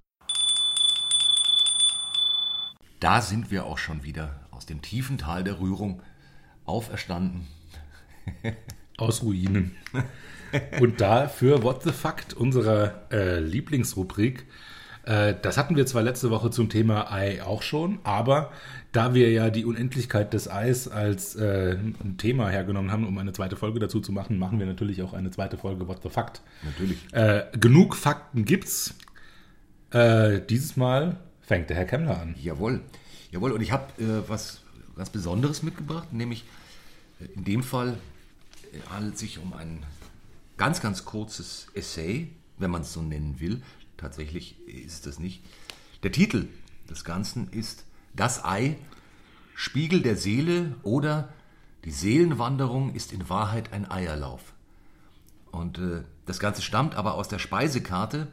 Da 3.01 3.23
sind 3.23 3.51
wir 3.51 3.65
auch 3.65 3.79
schon 3.79 4.05
wieder 4.05 4.41
aus 4.51 4.67
dem 4.67 4.83
tiefen 4.83 5.17
Tal 5.17 5.43
der 5.43 5.59
Rührung 5.59 6.03
auferstanden. 6.65 7.47
Aus 8.99 9.23
Ruinen. 9.23 9.77
Und 10.81 11.01
da 11.01 11.29
für 11.29 11.63
What 11.63 11.83
the 11.83 11.93
Fact, 11.93 12.33
unserer 12.35 13.11
äh, 13.11 13.41
Lieblingsrubrik. 13.41 14.47
Äh, 15.07 15.35
das 15.41 15.57
hatten 15.57 15.77
wir 15.77 15.87
zwar 15.87 16.03
letzte 16.03 16.31
Woche 16.31 16.51
zum 16.51 16.69
Thema 16.69 17.11
Ei 17.11 17.43
auch 17.43 17.63
schon, 17.63 18.01
aber 18.03 18.51
da 18.93 19.15
wir 19.15 19.31
ja 19.31 19.51
die 19.51 19.65
Unendlichkeit 19.65 20.33
des 20.33 20.51
Eis 20.51 20.89
als 20.89 21.37
äh, 21.37 21.77
ein 21.77 22.17
Thema 22.19 22.51
hergenommen 22.51 22.91
haben, 22.91 23.07
um 23.07 23.17
eine 23.19 23.33
zweite 23.33 23.57
Folge 23.57 23.79
dazu 23.79 24.01
zu 24.01 24.13
machen, 24.13 24.39
machen 24.39 24.59
wir 24.59 24.67
natürlich 24.67 25.03
auch 25.03 25.13
eine 25.13 25.31
zweite 25.31 25.57
Folge 25.57 25.87
What 25.87 26.03
the 26.03 26.09
Fact. 26.09 26.43
Natürlich. 26.65 26.99
Äh, 27.13 27.45
genug 27.59 27.95
Fakten 27.95 28.45
gibt's. 28.45 28.95
Äh, 29.91 30.41
dieses 30.41 30.77
Mal 30.77 31.17
fängt 31.41 31.71
der 31.71 31.77
Herr 31.77 31.85
Kemmler 31.85 32.21
an. 32.21 32.35
Jawohl. 32.43 32.81
Jawohl, 33.31 33.53
und 33.53 33.61
ich 33.61 33.71
habe 33.71 33.85
äh, 34.03 34.29
was, 34.29 34.63
was 34.97 35.11
Besonderes 35.11 35.63
mitgebracht, 35.63 36.13
nämlich 36.13 36.45
äh, 37.21 37.27
in 37.37 37.45
dem 37.45 37.63
Fall 37.63 37.97
handelt 38.91 39.15
es 39.15 39.21
sich 39.21 39.39
um 39.39 39.53
ein 39.53 39.85
ganz, 40.57 40.81
ganz 40.81 41.05
kurzes 41.05 41.69
Essay, 41.75 42.29
wenn 42.59 42.71
man 42.71 42.83
es 42.83 42.93
so 42.93 43.03
nennen 43.03 43.37
will. 43.39 43.63
Tatsächlich 43.97 44.59
ist 44.67 45.07
es 45.07 45.19
nicht. 45.19 45.43
Der 46.03 46.13
Titel 46.13 46.49
des 46.89 47.05
Ganzen 47.05 47.49
ist 47.49 47.85
Das 48.15 48.45
Ei, 48.45 48.77
Spiegel 49.55 50.03
der 50.03 50.17
Seele 50.17 50.75
oder 50.83 51.31
Die 51.85 51.91
Seelenwanderung 51.91 52.95
ist 52.95 53.13
in 53.13 53.29
Wahrheit 53.29 53.73
ein 53.73 53.91
Eierlauf. 53.91 54.53
Und 55.51 55.79
äh, 55.79 56.03
das 56.27 56.41
Ganze 56.41 56.61
stammt 56.63 56.95
aber 56.97 57.15
aus 57.15 57.29
der 57.29 57.39
Speisekarte 57.39 58.31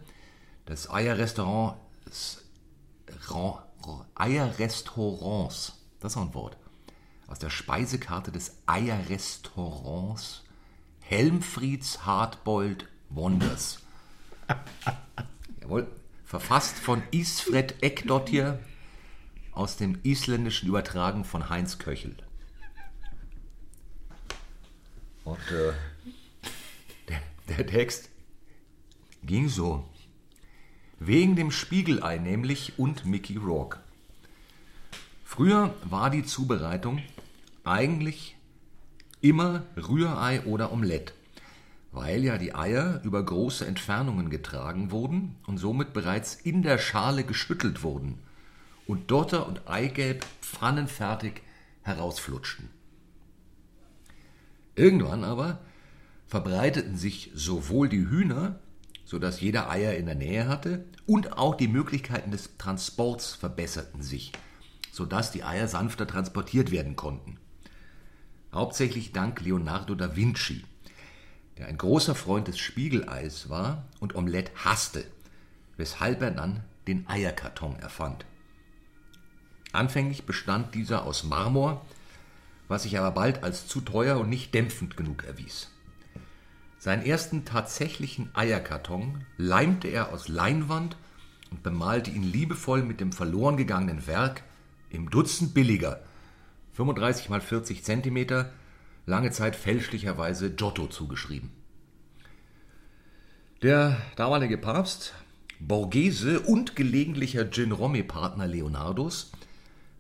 des 0.67 0.89
Eierrestaurants 0.89 2.41
Ran- 3.28 3.62
Eierrestaurants. 4.15 5.73
Das 5.99 6.13
ist 6.13 6.17
auch 6.17 6.23
ein 6.23 6.34
Wort. 6.34 6.58
Aus 7.28 7.39
der 7.39 7.49
Speisekarte 7.49 8.32
des 8.32 8.58
Eierrestaurants 8.65 10.43
Helmfrieds 11.02 12.06
Hartbold 12.06 12.88
Wonders. 13.10 13.80
Jawohl. 15.63 15.88
Verfasst 16.26 16.78
von 16.78 17.04
Isfred 17.12 17.82
Eckdottir 17.82 18.60
aus 19.54 19.78
dem 19.78 19.99
Isländischen 20.04 20.67
übertragen 20.67 21.23
von 21.23 21.49
Heinz 21.49 21.78
Köchel. 21.78 22.15
Und 25.23 25.39
äh, 25.52 25.73
der, 27.08 27.21
der 27.47 27.67
Text 27.67 28.10
ging 29.23 29.47
so. 29.47 29.88
Wegen 30.99 31.36
dem 31.36 31.52
Spiegelei 31.52 32.17
nämlich 32.17 32.78
und 32.78 33.06
Mickey 33.06 33.38
Rourke. 33.38 33.80
Früher 35.23 35.73
war 35.84 36.10
die 36.10 36.23
Zubereitung 36.23 37.02
eigentlich 37.63 38.36
immer 39.21 39.63
Rührei 39.78 40.41
oder 40.41 40.71
Omelett, 40.73 41.13
weil 41.93 42.23
ja 42.23 42.39
die 42.39 42.56
Eier 42.56 43.01
über 43.03 43.23
große 43.23 43.65
Entfernungen 43.65 44.32
getragen 44.32 44.89
wurden 44.89 45.36
und 45.45 45.58
somit 45.58 45.93
bereits 45.93 46.34
in 46.34 46.63
der 46.63 46.79
Schale 46.79 47.23
geschüttelt 47.23 47.84
wurden 47.84 48.17
und 48.88 49.12
Dotter 49.12 49.47
und 49.47 49.67
Eigelb 49.69 50.25
pfannenfertig 50.41 51.43
herausflutschten. 51.84 52.69
Irgendwann 54.75 55.23
aber 55.23 55.60
verbreiteten 56.25 56.97
sich 56.97 57.32
sowohl 57.36 57.89
die 57.89 58.10
Hühner, 58.10 58.60
sodass 59.06 59.39
jeder 59.39 59.69
Eier 59.69 59.93
in 59.93 60.08
der 60.08 60.15
Nähe 60.15 60.47
hatte, 60.47 60.86
und 61.06 61.38
auch 61.38 61.53
die 61.53 61.67
Möglichkeiten 61.67 62.32
des 62.32 62.58
Transports 62.58 63.36
verbesserten 63.36 64.01
sich, 64.01 64.32
sodass 64.91 65.32
die 65.32 65.43
Eier 65.43 65.67
sanfter 65.67 66.08
transportiert 66.08 66.71
werden 66.71 66.95
konnten. 66.95 67.38
Hauptsächlich 68.51 69.12
dank 69.12 69.41
Leonardo 69.41 69.93
da 69.93 70.15
Vinci, 70.15 70.63
der 71.57 71.67
ein 71.67 71.77
großer 71.77 72.15
Freund 72.15 72.47
des 72.47 72.59
Spiegeleis 72.59 73.49
war 73.49 73.85
und 73.99 74.15
Omelette 74.15 74.51
hasste, 74.55 75.05
weshalb 75.77 76.21
er 76.21 76.31
dann 76.31 76.63
den 76.87 77.07
Eierkarton 77.07 77.77
erfand. 77.79 78.25
Anfänglich 79.71 80.25
bestand 80.25 80.75
dieser 80.75 81.03
aus 81.03 81.23
Marmor, 81.23 81.85
was 82.67 82.83
sich 82.83 82.97
aber 82.97 83.11
bald 83.11 83.43
als 83.43 83.67
zu 83.67 83.81
teuer 83.81 84.19
und 84.19 84.29
nicht 84.29 84.53
dämpfend 84.53 84.97
genug 84.97 85.23
erwies. 85.25 85.69
Seinen 86.79 87.05
ersten 87.05 87.45
tatsächlichen 87.45 88.29
Eierkarton 88.35 89.25
leimte 89.37 89.87
er 89.87 90.11
aus 90.11 90.27
Leinwand 90.27 90.97
und 91.49 91.63
bemalte 91.63 92.11
ihn 92.11 92.23
liebevoll 92.23 92.83
mit 92.83 92.99
dem 92.99 93.13
verloren 93.13 93.57
gegangenen 93.57 94.05
Werk 94.05 94.43
im 94.89 95.09
Dutzend 95.09 95.53
billiger, 95.53 96.01
35 96.73 97.29
mal 97.29 97.41
40 97.41 97.83
Zentimeter, 97.83 98.51
lange 99.05 99.31
Zeit 99.31 99.55
fälschlicherweise 99.55 100.53
Giotto 100.53 100.87
zugeschrieben. 100.87 101.51
Der 103.61 103.97
damalige 104.15 104.57
Papst, 104.57 105.13
Borghese 105.59 106.41
und 106.41 106.75
gelegentlicher 106.75 107.49
Gin-Romme-Partner 107.49 108.47
Leonardos 108.47 109.32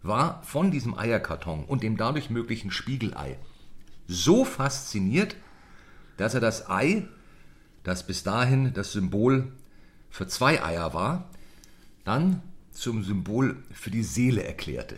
war 0.01 0.43
von 0.43 0.71
diesem 0.71 0.97
Eierkarton 0.97 1.63
und 1.63 1.81
dem 1.83 1.95
dadurch 1.95 2.29
möglichen 2.29 2.71
Spiegelei 2.71 3.37
so 4.07 4.43
fasziniert, 4.43 5.37
dass 6.17 6.33
er 6.33 6.41
das 6.41 6.69
Ei, 6.69 7.07
das 7.83 8.05
bis 8.05 8.23
dahin 8.23 8.73
das 8.73 8.91
Symbol 8.91 9.53
für 10.09 10.27
zwei 10.27 10.61
Eier 10.61 10.93
war, 10.93 11.29
dann 12.03 12.41
zum 12.71 13.03
Symbol 13.03 13.63
für 13.71 13.91
die 13.91 14.03
Seele 14.03 14.43
erklärte. 14.43 14.97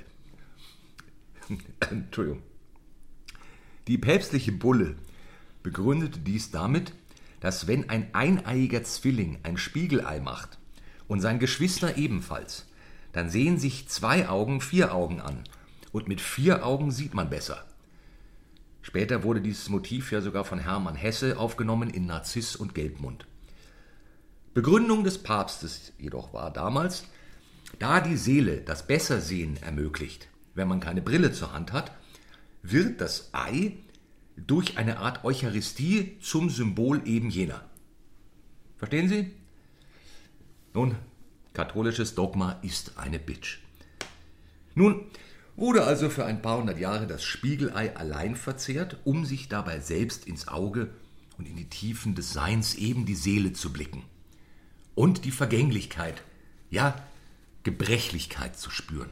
Entschuldigung. 1.92 2.42
Die 3.88 3.98
päpstliche 3.98 4.52
Bulle 4.52 4.96
begründete 5.62 6.20
dies 6.20 6.52
damit, 6.52 6.94
dass 7.40 7.68
wenn 7.68 7.90
ein 7.90 8.14
eineiiger 8.14 8.84
Zwilling 8.84 9.38
ein 9.44 9.58
Spiegelei 9.58 10.20
macht 10.20 10.58
und 11.08 11.22
sein 11.22 11.38
Geschwister 11.38 11.98
ebenfalls, 11.98 12.66
dann 13.12 13.30
sehen 13.30 13.60
sich 13.60 13.88
zwei 13.88 14.28
Augen 14.28 14.62
vier 14.62 14.94
Augen 14.94 15.22
an 15.22 15.44
und 15.92 16.08
mit 16.08 16.20
vier 16.20 16.66
Augen 16.66 16.92
sieht 16.92 17.14
man 17.14 17.30
besser. 17.30 17.64
Später 18.82 19.24
wurde 19.24 19.42
dieses 19.42 19.70
Motiv 19.70 20.12
ja 20.12 20.22
sogar 20.22 20.46
von 20.46 20.60
Hermann 20.60 20.96
Hesse 20.96 21.38
aufgenommen 21.38 21.90
in 21.90 22.06
Narziss 22.06 22.56
und 22.56 22.76
Gelbmund. 22.76 23.26
Begründung 24.54 25.04
des 25.04 25.22
Papstes 25.22 25.92
jedoch 25.98 26.34
war 26.34 26.52
damals, 26.52 27.06
da 27.80 28.00
die 28.00 28.18
Seele 28.18 28.62
das 28.62 28.88
Bessersehen 28.88 29.58
ermöglicht, 29.62 30.28
wenn 30.54 30.68
man 30.68 30.80
keine 30.80 31.02
Brille 31.02 31.32
zur 31.32 31.54
Hand 31.54 31.74
hat, 31.74 31.92
wird 32.72 33.02
das 33.02 33.30
Ei 33.34 33.74
durch 34.38 34.78
eine 34.78 35.00
Art 35.00 35.24
Eucharistie 35.24 36.18
zum 36.22 36.50
Symbol 36.50 37.08
eben 37.08 37.30
jener. 37.30 37.64
Verstehen 38.78 39.08
Sie? 39.08 39.32
Nun, 40.74 40.96
Katholisches 41.54 42.16
Dogma 42.16 42.60
ist 42.64 42.98
eine 42.98 43.18
Bitch. 43.18 43.60
Nun 44.74 45.06
wurde 45.56 45.86
also 45.86 46.10
für 46.10 46.26
ein 46.26 46.42
paar 46.42 46.58
hundert 46.58 46.80
Jahre 46.80 47.08
das 47.08 47.24
Spiegelei 47.24 47.96
allein 47.96 48.36
verzehrt, 48.36 48.98
um 49.06 49.24
sich 49.24 49.48
dabei 49.48 49.80
selbst 49.80 50.28
ins 50.28 50.50
Auge 50.50 50.90
und 51.38 51.48
in 51.48 51.56
die 51.56 51.70
Tiefen 51.70 52.14
des 52.14 52.34
Seins 52.34 52.76
eben 52.76 53.06
die 53.06 53.16
Seele 53.16 53.54
zu 53.54 53.72
blicken. 53.72 54.04
Und 54.96 55.24
die 55.24 55.32
Vergänglichkeit, 55.32 56.22
ja, 56.70 56.96
Gebrechlichkeit 57.64 58.58
zu 58.58 58.70
spüren. 58.70 59.10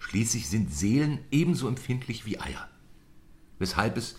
Schließlich 0.00 0.48
sind 0.48 0.74
Seelen 0.74 1.20
ebenso 1.30 1.68
empfindlich 1.68 2.26
wie 2.26 2.40
Eier. 2.40 2.68
Weshalb 3.58 3.96
es 3.96 4.16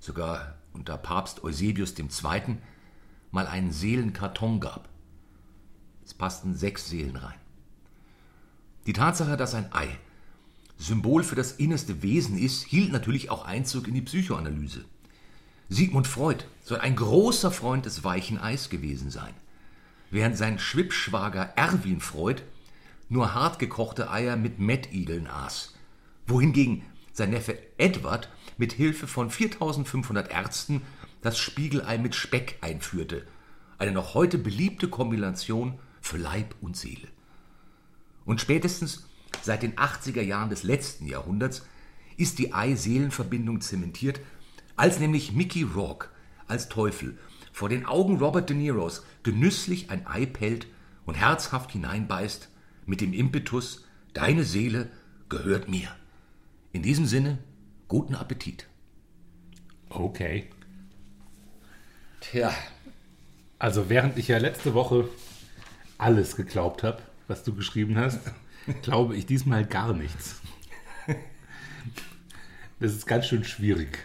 sogar 0.00 0.56
unter 0.72 0.96
Papst 0.96 1.44
Eusebius 1.44 1.94
II. 1.98 2.58
mal 3.30 3.46
einen 3.46 3.72
Seelenkarton 3.72 4.60
gab. 4.60 4.88
Es 6.04 6.14
passten 6.14 6.54
sechs 6.54 6.88
Seelen 6.88 7.16
rein. 7.16 7.38
Die 8.86 8.92
Tatsache, 8.92 9.36
dass 9.36 9.54
ein 9.54 9.72
Ei 9.72 9.98
Symbol 10.82 11.22
für 11.22 11.36
das 11.36 11.52
innerste 11.52 12.02
Wesen 12.02 12.36
ist, 12.36 12.64
hielt 12.64 12.90
natürlich 12.90 13.30
auch 13.30 13.44
Einzug 13.44 13.86
in 13.86 13.94
die 13.94 14.02
Psychoanalyse. 14.02 14.84
Sigmund 15.68 16.06
Freud 16.06 16.44
soll 16.64 16.78
ein 16.80 16.96
großer 16.96 17.50
Freund 17.50 17.86
des 17.86 18.04
weichen 18.04 18.38
Eis 18.38 18.68
gewesen 18.68 19.10
sein, 19.10 19.32
während 20.10 20.36
sein 20.36 20.58
Schwippschwager 20.58 21.52
Erwin 21.56 22.00
Freud 22.00 22.42
nur 23.08 23.34
hartgekochte 23.34 24.10
Eier 24.10 24.36
mit 24.36 24.58
Mettigeln 24.58 25.28
aß, 25.28 25.74
wohingegen 26.26 26.82
sein 27.12 27.30
Neffe 27.30 27.58
Edward 27.78 28.30
mit 28.56 28.72
Hilfe 28.72 29.06
von 29.06 29.30
4500 29.30 30.30
Ärzten 30.30 30.82
das 31.20 31.38
Spiegelei 31.38 31.98
mit 31.98 32.14
Speck 32.14 32.58
einführte, 32.60 33.26
eine 33.78 33.92
noch 33.92 34.14
heute 34.14 34.38
beliebte 34.38 34.88
Kombination 34.88 35.78
für 36.00 36.16
Leib 36.16 36.54
und 36.60 36.76
Seele. 36.76 37.08
Und 38.24 38.40
spätestens 38.40 39.08
seit 39.42 39.62
den 39.62 39.76
80er 39.76 40.22
Jahren 40.22 40.50
des 40.50 40.62
letzten 40.62 41.06
Jahrhunderts 41.06 41.66
ist 42.16 42.38
die 42.38 42.52
Ei-Seelen-Verbindung 42.52 43.60
zementiert, 43.60 44.20
als 44.76 44.98
nämlich 44.98 45.32
Mickey 45.32 45.62
Rourke 45.62 46.08
als 46.46 46.68
Teufel 46.68 47.18
vor 47.52 47.68
den 47.68 47.84
Augen 47.84 48.18
Robert 48.18 48.48
De 48.48 48.56
Niros 48.56 49.04
genüsslich 49.22 49.90
ein 49.90 50.06
Ei 50.06 50.26
pellt 50.26 50.66
und 51.04 51.14
herzhaft 51.14 51.72
hineinbeißt 51.72 52.48
mit 52.86 53.00
dem 53.00 53.12
Impetus, 53.12 53.84
deine 54.14 54.44
Seele 54.44 54.90
gehört 55.28 55.68
mir. 55.68 55.88
In 56.72 56.82
diesem 56.82 57.06
Sinne, 57.06 57.38
guten 57.88 58.14
Appetit. 58.14 58.66
Okay. 59.90 60.48
Tja, 62.20 62.52
Also 63.58 63.90
während 63.90 64.16
ich 64.16 64.28
ja 64.28 64.38
letzte 64.38 64.72
Woche 64.74 65.08
alles 65.98 66.34
geglaubt 66.36 66.82
habe, 66.82 67.02
was 67.28 67.44
du 67.44 67.54
geschrieben 67.54 67.98
hast, 67.98 68.20
glaube 68.82 69.16
ich 69.16 69.26
diesmal 69.26 69.66
gar 69.66 69.92
nichts. 69.92 70.40
Das 72.80 72.92
ist 72.92 73.06
ganz 73.06 73.26
schön 73.26 73.44
schwierig. 73.44 73.98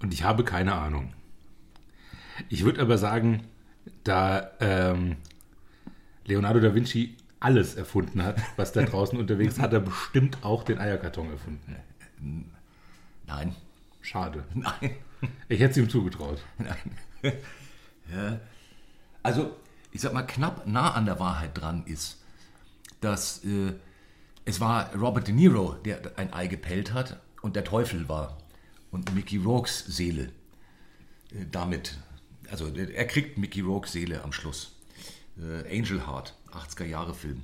Und 0.00 0.12
ich 0.12 0.24
habe 0.24 0.44
keine 0.44 0.74
Ahnung. 0.74 1.12
Ich 2.48 2.64
würde 2.64 2.82
aber 2.82 2.98
sagen, 2.98 3.44
da 4.04 4.50
ähm, 4.60 5.16
Leonardo 6.24 6.60
da 6.60 6.74
Vinci 6.74 7.16
alles 7.40 7.74
erfunden 7.76 8.22
hat, 8.22 8.40
was 8.56 8.72
da 8.72 8.82
draußen 8.82 9.18
unterwegs 9.18 9.54
ist, 9.54 9.60
hat 9.60 9.72
er 9.72 9.80
bestimmt 9.80 10.38
auch 10.42 10.64
den 10.64 10.78
Eierkarton 10.78 11.30
erfunden. 11.30 11.76
nein, 13.26 13.54
Schade. 14.00 14.44
nein, 14.54 14.96
Ich 15.48 15.60
hätte 15.60 15.72
es 15.72 15.76
ihm 15.76 15.88
zugetraut. 15.88 16.40
nein. 16.58 17.32
ja. 18.12 18.40
Also, 19.22 19.56
ich 19.92 20.00
sag 20.00 20.12
mal, 20.12 20.22
knapp 20.22 20.66
nah 20.66 20.92
an 20.92 21.06
der 21.06 21.18
Wahrheit 21.20 21.50
dran 21.58 21.84
ist, 21.86 22.22
dass 23.00 23.44
äh, 23.44 23.72
es 24.44 24.60
war 24.60 24.94
Robert 24.96 25.26
De 25.28 25.34
Niro, 25.34 25.74
der 25.84 26.12
ein 26.16 26.32
Ei 26.32 26.46
gepellt 26.46 26.92
hat 26.94 27.20
und 27.42 27.56
der 27.56 27.64
Teufel 27.64 28.08
war. 28.08 28.38
Und 28.90 29.14
Mickey 29.14 29.36
Rourkes 29.36 29.84
Seele 29.86 30.32
äh, 31.32 31.44
damit, 31.50 31.98
also 32.50 32.68
er 32.74 33.06
kriegt 33.06 33.36
Mickey 33.36 33.60
Rourkes 33.60 33.92
Seele 33.92 34.22
am 34.24 34.32
Schluss. 34.32 34.74
Äh, 35.38 35.76
Angel 35.78 36.06
Heart, 36.06 36.34
80er 36.52 36.84
Jahre 36.84 37.14
Film. 37.14 37.42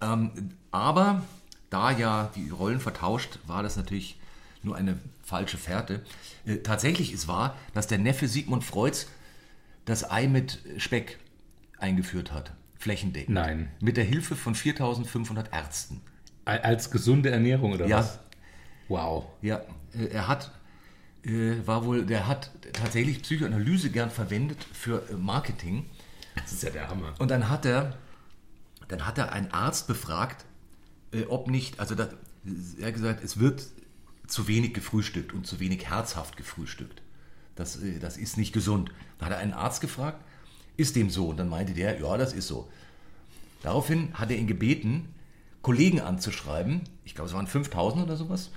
Ähm, 0.00 0.30
aber 0.70 1.22
da 1.68 1.90
ja 1.90 2.30
die 2.34 2.50
Rollen 2.50 2.80
vertauscht, 2.80 3.38
war 3.46 3.62
das 3.62 3.76
natürlich 3.76 4.18
nur 4.62 4.76
eine 4.76 4.98
falsche 5.22 5.58
Fährte. 5.58 6.02
Äh, 6.46 6.58
tatsächlich 6.58 7.12
ist 7.12 7.28
wahr, 7.28 7.56
dass 7.74 7.86
der 7.86 7.98
Neffe 7.98 8.28
Sigmund 8.28 8.64
Freuds 8.64 9.06
das 9.84 10.10
Ei 10.10 10.26
mit 10.26 10.58
Speck 10.78 11.18
eingeführt 11.78 12.32
hat, 12.32 12.52
flächendeckend. 12.78 13.34
Nein. 13.34 13.70
Mit 13.80 13.96
der 13.96 14.04
Hilfe 14.04 14.36
von 14.36 14.54
4500 14.54 15.52
Ärzten. 15.52 16.00
Als 16.44 16.90
gesunde 16.90 17.30
Ernährung 17.30 17.72
oder 17.72 17.86
Ja. 17.86 17.98
was? 17.98 18.18
Wow. 18.88 19.26
Ja, 19.40 19.60
äh, 19.94 20.06
er 20.06 20.26
hat, 20.28 20.50
äh, 21.24 21.56
war 21.64 21.84
wohl, 21.84 22.04
der 22.04 22.26
hat 22.26 22.50
tatsächlich 22.72 23.22
Psychoanalyse 23.22 23.90
gern 23.90 24.10
verwendet 24.10 24.58
für 24.72 25.08
äh, 25.10 25.14
Marketing. 25.14 25.86
Das 26.44 26.52
ist 26.52 26.62
ja 26.62 26.70
der 26.70 26.88
Hammer. 26.88 27.14
Und 27.18 27.30
dann 27.30 27.48
hat 27.48 27.64
er, 27.64 27.96
dann 28.88 29.06
hat 29.06 29.18
er 29.18 29.32
einen 29.32 29.50
Arzt 29.52 29.86
befragt, 29.86 30.44
äh, 31.12 31.24
ob 31.24 31.48
nicht, 31.48 31.80
also 31.80 31.94
da, 31.94 32.08
er 32.78 32.86
hat 32.88 32.94
gesagt, 32.94 33.24
es 33.24 33.38
wird 33.38 33.62
zu 34.26 34.48
wenig 34.48 34.74
gefrühstückt 34.74 35.32
und 35.32 35.46
zu 35.46 35.60
wenig 35.60 35.88
herzhaft 35.88 36.36
gefrühstückt. 36.36 37.02
Das, 37.56 37.82
äh, 37.82 37.98
das 37.98 38.16
ist 38.16 38.36
nicht 38.36 38.52
gesund. 38.52 38.90
Da 39.18 39.26
hat 39.26 39.32
er 39.32 39.38
einen 39.38 39.52
Arzt 39.52 39.80
gefragt, 39.80 40.24
ist 40.76 40.96
dem 40.96 41.10
so? 41.10 41.28
Und 41.28 41.36
dann 41.36 41.48
meinte 41.48 41.74
der, 41.74 42.00
ja, 42.00 42.16
das 42.16 42.32
ist 42.32 42.46
so. 42.46 42.70
Daraufhin 43.62 44.14
hat 44.14 44.30
er 44.30 44.38
ihn 44.38 44.46
gebeten, 44.46 45.14
Kollegen 45.62 46.00
anzuschreiben, 46.00 46.82
ich 47.04 47.14
glaube, 47.14 47.28
es 47.28 47.34
waren 47.34 47.46
5000 47.46 48.04
oder 48.04 48.16
sowas, 48.16 48.50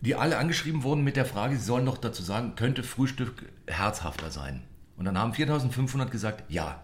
die 0.00 0.14
alle 0.14 0.38
angeschrieben 0.38 0.84
wurden 0.84 1.02
mit 1.02 1.16
der 1.16 1.26
Frage, 1.26 1.56
sie 1.56 1.64
sollen 1.64 1.86
doch 1.86 1.98
dazu 1.98 2.22
sagen, 2.22 2.54
könnte 2.54 2.84
Frühstück 2.84 3.46
herzhafter 3.66 4.30
sein? 4.30 4.62
Und 4.98 5.04
dann 5.04 5.16
haben 5.16 5.32
4500 5.32 6.10
gesagt, 6.10 6.44
ja, 6.48 6.82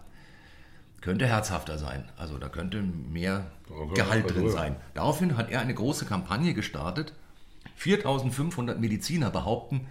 könnte 1.01 1.27
herzhafter 1.27 1.77
sein. 1.77 2.09
Also 2.17 2.37
da 2.37 2.49
könnte 2.49 2.81
mehr 2.81 3.51
Gehalt 3.93 4.33
drin 4.33 4.49
sein. 4.49 4.75
Daraufhin 4.93 5.37
hat 5.37 5.51
er 5.51 5.59
eine 5.59 5.73
große 5.73 6.05
Kampagne 6.05 6.53
gestartet. 6.53 7.13
4500 7.75 8.79
Mediziner 8.79 9.29
behaupten, 9.29 9.87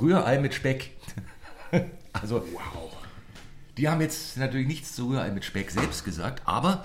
Rührei 0.00 0.38
mit 0.38 0.54
Speck. 0.54 0.96
also, 2.12 2.42
wow. 2.52 2.96
Die 3.76 3.88
haben 3.88 4.00
jetzt 4.00 4.38
natürlich 4.38 4.66
nichts 4.66 4.94
zu 4.94 5.08
Rührei 5.10 5.30
mit 5.30 5.44
Speck 5.44 5.70
selbst 5.70 6.04
gesagt, 6.04 6.42
aber 6.46 6.84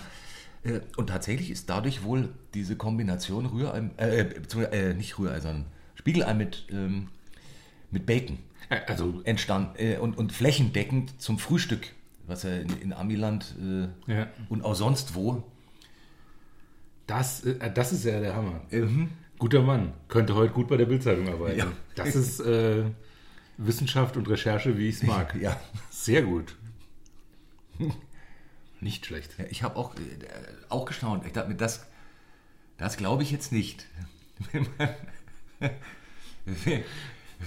äh, 0.64 0.82
und 0.98 1.08
tatsächlich 1.08 1.50
ist 1.50 1.70
dadurch 1.70 2.04
wohl 2.04 2.30
diese 2.54 2.76
Kombination 2.76 3.46
Rührei, 3.46 3.90
äh, 3.98 4.26
beziehungsweise, 4.26 4.76
äh, 4.76 4.94
nicht 4.94 5.18
Rührei, 5.18 5.40
sondern 5.40 5.66
Spiegelei 5.96 6.34
mit, 6.34 6.66
ähm, 6.70 7.08
mit 7.92 8.06
Bacon 8.06 8.40
Also, 8.88 9.22
entstanden 9.26 9.76
äh, 9.78 9.98
und, 9.98 10.18
und 10.18 10.32
flächendeckend 10.34 11.22
zum 11.22 11.38
Frühstück, 11.40 11.88
was 12.28 12.44
er 12.46 12.62
in, 12.62 12.70
in 12.82 12.94
Amiland 12.94 13.56
äh, 14.08 14.12
Ja. 14.12 14.28
und 14.50 14.64
auch 14.64 14.76
sonst 14.76 15.14
wo. 15.16 15.44
das, 17.08 17.44
äh, 17.46 17.72
das 17.74 17.92
ist 17.94 18.06
ja 18.06 18.20
der 18.20 18.36
Hammer. 18.36 18.62
Mhm. 18.72 19.10
Guter 19.40 19.62
Mann. 19.64 19.94
Könnte 20.08 20.36
heute 20.36 20.54
gut 20.54 20.68
bei 20.68 20.78
der 20.78 20.86
Bildzeitung 20.86 21.28
arbeiten. 21.28 21.58
Ja. 21.60 21.72
Das 21.96 22.16
ist 22.16 22.40
äh, 22.42 22.84
Wissenschaft 23.58 24.16
und 24.18 24.30
Recherche, 24.30 24.78
wie 24.78 24.88
ich 24.88 24.96
es 24.98 25.04
mag. 25.04 25.36
Ja. 25.42 25.60
Sehr 25.90 26.22
gut. 26.22 26.56
Nicht 28.80 29.06
schlecht. 29.08 29.36
Ja, 29.40 29.46
ich 29.50 29.64
habe 29.64 29.76
auch, 29.78 29.96
äh, 29.96 30.00
auch 30.70 30.86
gestaunt. 30.86 31.26
Ich 31.26 31.34
dachte 31.34 31.50
mir, 31.50 31.56
das, 31.56 31.86
das 32.78 32.98
glaube 32.98 33.24
ich 33.24 33.32
jetzt 33.32 33.52
nicht. 33.52 33.88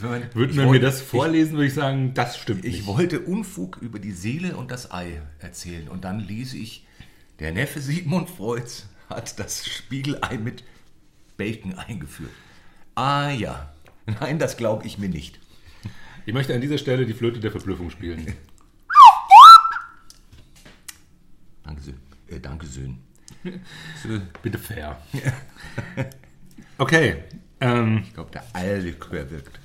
Wenn 0.01 0.11
man- 0.11 0.23
ich 0.23 0.35
wir 0.35 0.47
mir 0.47 0.67
wollte- 0.67 0.81
das 0.85 1.01
vorlesen, 1.01 1.53
würde 1.55 1.67
ich 1.67 1.75
sagen, 1.75 2.15
das 2.15 2.37
stimmt 2.39 2.65
Ich, 2.65 2.73
nicht. 2.73 2.81
ich 2.81 2.87
wollte 2.87 3.21
Unfug 3.21 3.79
über 3.81 3.99
die 3.99 4.13
Seele 4.13 4.57
und 4.57 4.71
das 4.71 4.91
Ei 4.91 5.21
erzählen. 5.39 5.89
Und 5.89 6.05
dann 6.05 6.21
lese 6.21 6.57
ich, 6.59 6.87
der 7.39 7.53
Neffe 7.53 7.81
Sigmund 7.81 8.29
Freuds 8.31 8.89
hat 9.09 9.39
das 9.39 9.67
Spiegelei 9.67 10.39
mit 10.39 10.65
Bacon 11.37 11.75
eingeführt. 11.75 12.31
Ah 12.95 13.31
ja. 13.31 13.73
Nein, 14.21 14.39
das 14.39 14.57
glaube 14.57 14.87
ich 14.87 14.99
mir 14.99 15.09
nicht. 15.09 15.39
Ich 16.27 16.33
möchte 16.35 16.55
an 16.55 16.61
dieser 16.61 16.79
Stelle 16.79 17.07
die 17.07 17.13
Flöte 17.15 17.41
der 17.41 17.51
Verblüffung 17.51 17.91
spielen. 17.91 18.35
Danke, 21.63 21.83
Söhn. 21.83 22.01
Äh, 22.29 22.41
danke, 22.41 22.67
Söhn. 22.67 22.99
So, 24.03 24.21
Bitte 24.43 24.59
fair. 24.59 25.01
Okay. 26.77 27.23
Ähm, 27.61 28.03
ich 28.05 28.13
glaube, 28.15 28.33
der 28.33 28.43
Eierlikör 28.53 29.31
wirkt. 29.31 29.61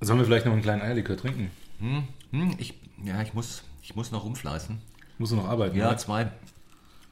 Sollen 0.00 0.18
wir 0.18 0.26
vielleicht 0.26 0.46
noch 0.46 0.52
einen 0.52 0.62
kleinen 0.62 0.82
Eierlikör 0.82 1.16
trinken? 1.16 1.50
Hm, 1.78 2.54
ich, 2.58 2.74
ja, 3.04 3.20
ich 3.22 3.34
muss, 3.34 3.62
ich 3.82 3.94
muss 3.94 4.10
noch 4.10 4.24
rumfleißen. 4.24 4.78
Musst 5.18 5.32
du 5.32 5.36
noch 5.36 5.48
arbeiten? 5.48 5.76
Ja, 5.76 5.88
oder? 5.88 5.98
zwei. 5.98 6.30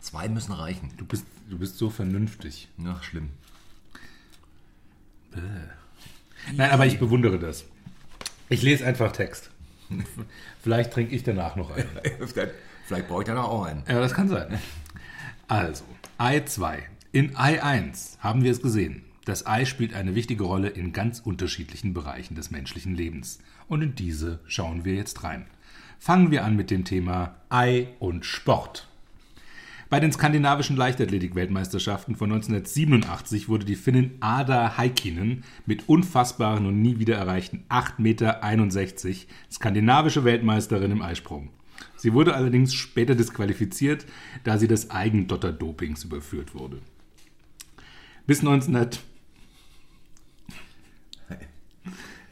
Zwei 0.01 0.29
müssen 0.29 0.53
reichen. 0.53 0.91
Du 0.99 1.07
bist, 1.07 1.25
du 1.49 1.59
bist 1.59 1.79
so 1.79 1.89
vernünftig. 1.89 2.69
Ach, 2.87 3.03
schlimm. 3.03 3.31
Nein, 6.53 6.71
aber 6.71 6.87
ich 6.87 6.99
bewundere 6.99 7.39
das. 7.39 7.65
Ich 8.49 8.63
lese 8.63 8.85
einfach 8.85 9.13
Text. 9.13 9.51
Vielleicht 10.63 10.93
trinke 10.93 11.15
ich 11.15 11.23
danach 11.23 11.57
noch 11.57 11.71
einen. 11.71 11.89
Vielleicht 12.87 13.09
brauche 13.09 13.23
ich 13.23 13.27
dann 13.27 13.39
auch 13.39 13.65
einen. 13.65 13.83
Ja, 13.89 14.01
das 14.01 14.13
kann 14.13 14.29
sein. 14.29 14.59
Also, 15.49 15.85
Ei 16.19 16.41
2. 16.41 16.83
In 17.13 17.37
Ei 17.37 17.63
1 17.63 18.19
haben 18.21 18.43
wir 18.45 18.53
es 18.53 18.61
gesehen. 18.61 19.05
Das 19.25 19.47
Ei 19.47 19.65
spielt 19.65 19.95
eine 19.95 20.15
wichtige 20.15 20.45
Rolle 20.45 20.69
in 20.69 20.93
ganz 20.93 21.21
unterschiedlichen 21.21 21.95
Bereichen 21.95 22.35
des 22.35 22.51
menschlichen 22.51 22.95
Lebens. 22.95 23.39
Und 23.69 23.83
in 23.83 23.95
diese 23.95 24.41
schauen 24.47 24.85
wir 24.85 24.95
jetzt 24.95 25.25
rein. 25.25 25.47
Fangen 25.99 26.31
wir 26.31 26.45
an 26.45 26.57
mit 26.57 26.71
dem 26.71 26.85
Thema 26.85 27.37
Ei 27.49 27.89
und 28.01 28.27
Sport. 28.27 28.87
Bei 29.89 30.01
den 30.01 30.13
skandinavischen 30.13 30.77
Leichtathletik-Weltmeisterschaften 30.77 32.17
von 32.17 32.33
1987 32.33 33.49
wurde 33.49 33.65
die 33.65 33.77
Finnin 33.77 34.13
Ada 34.21 34.77
Heikkinen 34.77 35.45
mit 35.67 35.89
unfassbaren 35.89 36.67
und 36.67 36.83
nie 36.83 36.99
wieder 36.99 37.17
erreichten 37.17 37.65
8,61 37.69 37.99
Meter 37.99 38.41
skandinavische 39.51 40.25
Weltmeisterin 40.25 40.91
im 40.91 41.03
Eisprung. 41.03 41.51
Sie 41.97 42.13
wurde 42.13 42.35
allerdings 42.35 42.75
später 42.75 43.15
disqualifiziert, 43.15 44.05
da 44.43 44.59
sie 44.59 44.69
des 44.69 44.91
Eigendotter-Dopings 44.91 46.05
überführt 46.05 46.55
wurde. 46.55 46.83
Bis 48.27 48.41
1900. 48.41 49.01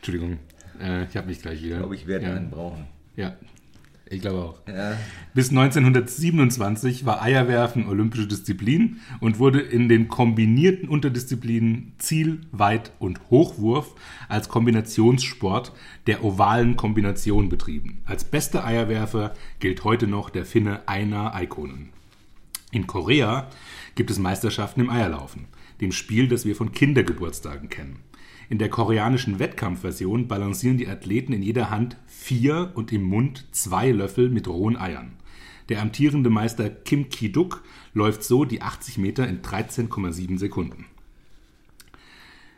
Entschuldigung, 0.03 0.40
äh, 0.80 1.05
ich 1.05 1.16
habe 1.16 1.28
mich 1.28 1.40
gleich 1.40 1.62
wieder. 1.62 1.74
Ich 1.74 1.78
glaube, 1.78 1.94
ich 1.94 2.07
werde 2.09 2.26
ja. 2.26 2.34
einen 2.34 2.50
brauchen. 2.50 2.86
Ja, 3.14 3.36
ich 4.11 4.20
glaube 4.20 4.42
auch. 4.42 4.61
Ja. 4.66 4.98
Bis 5.32 5.50
1927 5.50 7.07
war 7.07 7.22
Eierwerfen 7.22 7.86
olympische 7.86 8.26
Disziplin 8.26 9.00
und 9.20 9.38
wurde 9.38 9.61
in 9.61 9.88
den 9.88 10.09
kombinierten 10.09 10.88
Unterdisziplinen 10.88 11.92
Ziel, 11.98 12.40
Weit- 12.50 12.90
und 12.98 13.20
Hochwurf 13.30 13.94
als 14.28 14.48
Kombinationssport 14.48 15.72
der 16.09 16.24
ovalen 16.24 16.74
Kombination 16.76 17.48
betrieben. 17.48 18.00
Als 18.05 18.24
bester 18.24 18.66
Eierwerfer 18.66 19.34
gilt 19.61 19.84
heute 19.84 20.09
noch 20.09 20.30
der 20.30 20.44
Finne 20.44 20.88
Einar 20.88 21.32
Eikonen. 21.36 21.90
In 22.72 22.88
Korea 22.88 23.48
gibt 23.94 24.11
es 24.11 24.18
Meisterschaften 24.18 24.80
im 24.80 24.90
Eierlaufen, 24.90 25.44
dem 25.80 25.92
Spiel, 25.92 26.26
das 26.26 26.44
wir 26.44 26.57
von 26.57 26.72
Kindergeburtstagen 26.72 27.68
kennen. 27.68 28.00
In 28.53 28.59
der 28.59 28.68
koreanischen 28.68 29.38
Wettkampfversion 29.38 30.28
balancieren 30.28 30.76
die 30.76 30.86
Athleten 30.86 31.32
in 31.32 31.42
jeder 31.42 31.70
Hand 31.70 31.96
vier 32.07 32.72
und 32.74 32.92
im 32.92 33.03
Mund 33.03 33.46
zwei 33.53 33.90
Löffel 33.90 34.28
mit 34.28 34.46
rohen 34.46 34.76
Eiern. 34.76 35.12
Der 35.70 35.80
amtierende 35.80 36.28
Meister 36.28 36.68
Kim 36.68 37.09
Ki-duk 37.09 37.64
läuft 37.94 38.22
so 38.22 38.44
die 38.44 38.61
80 38.61 38.98
Meter 38.98 39.26
in 39.26 39.40
13,7 39.40 40.38
Sekunden. 40.38 40.84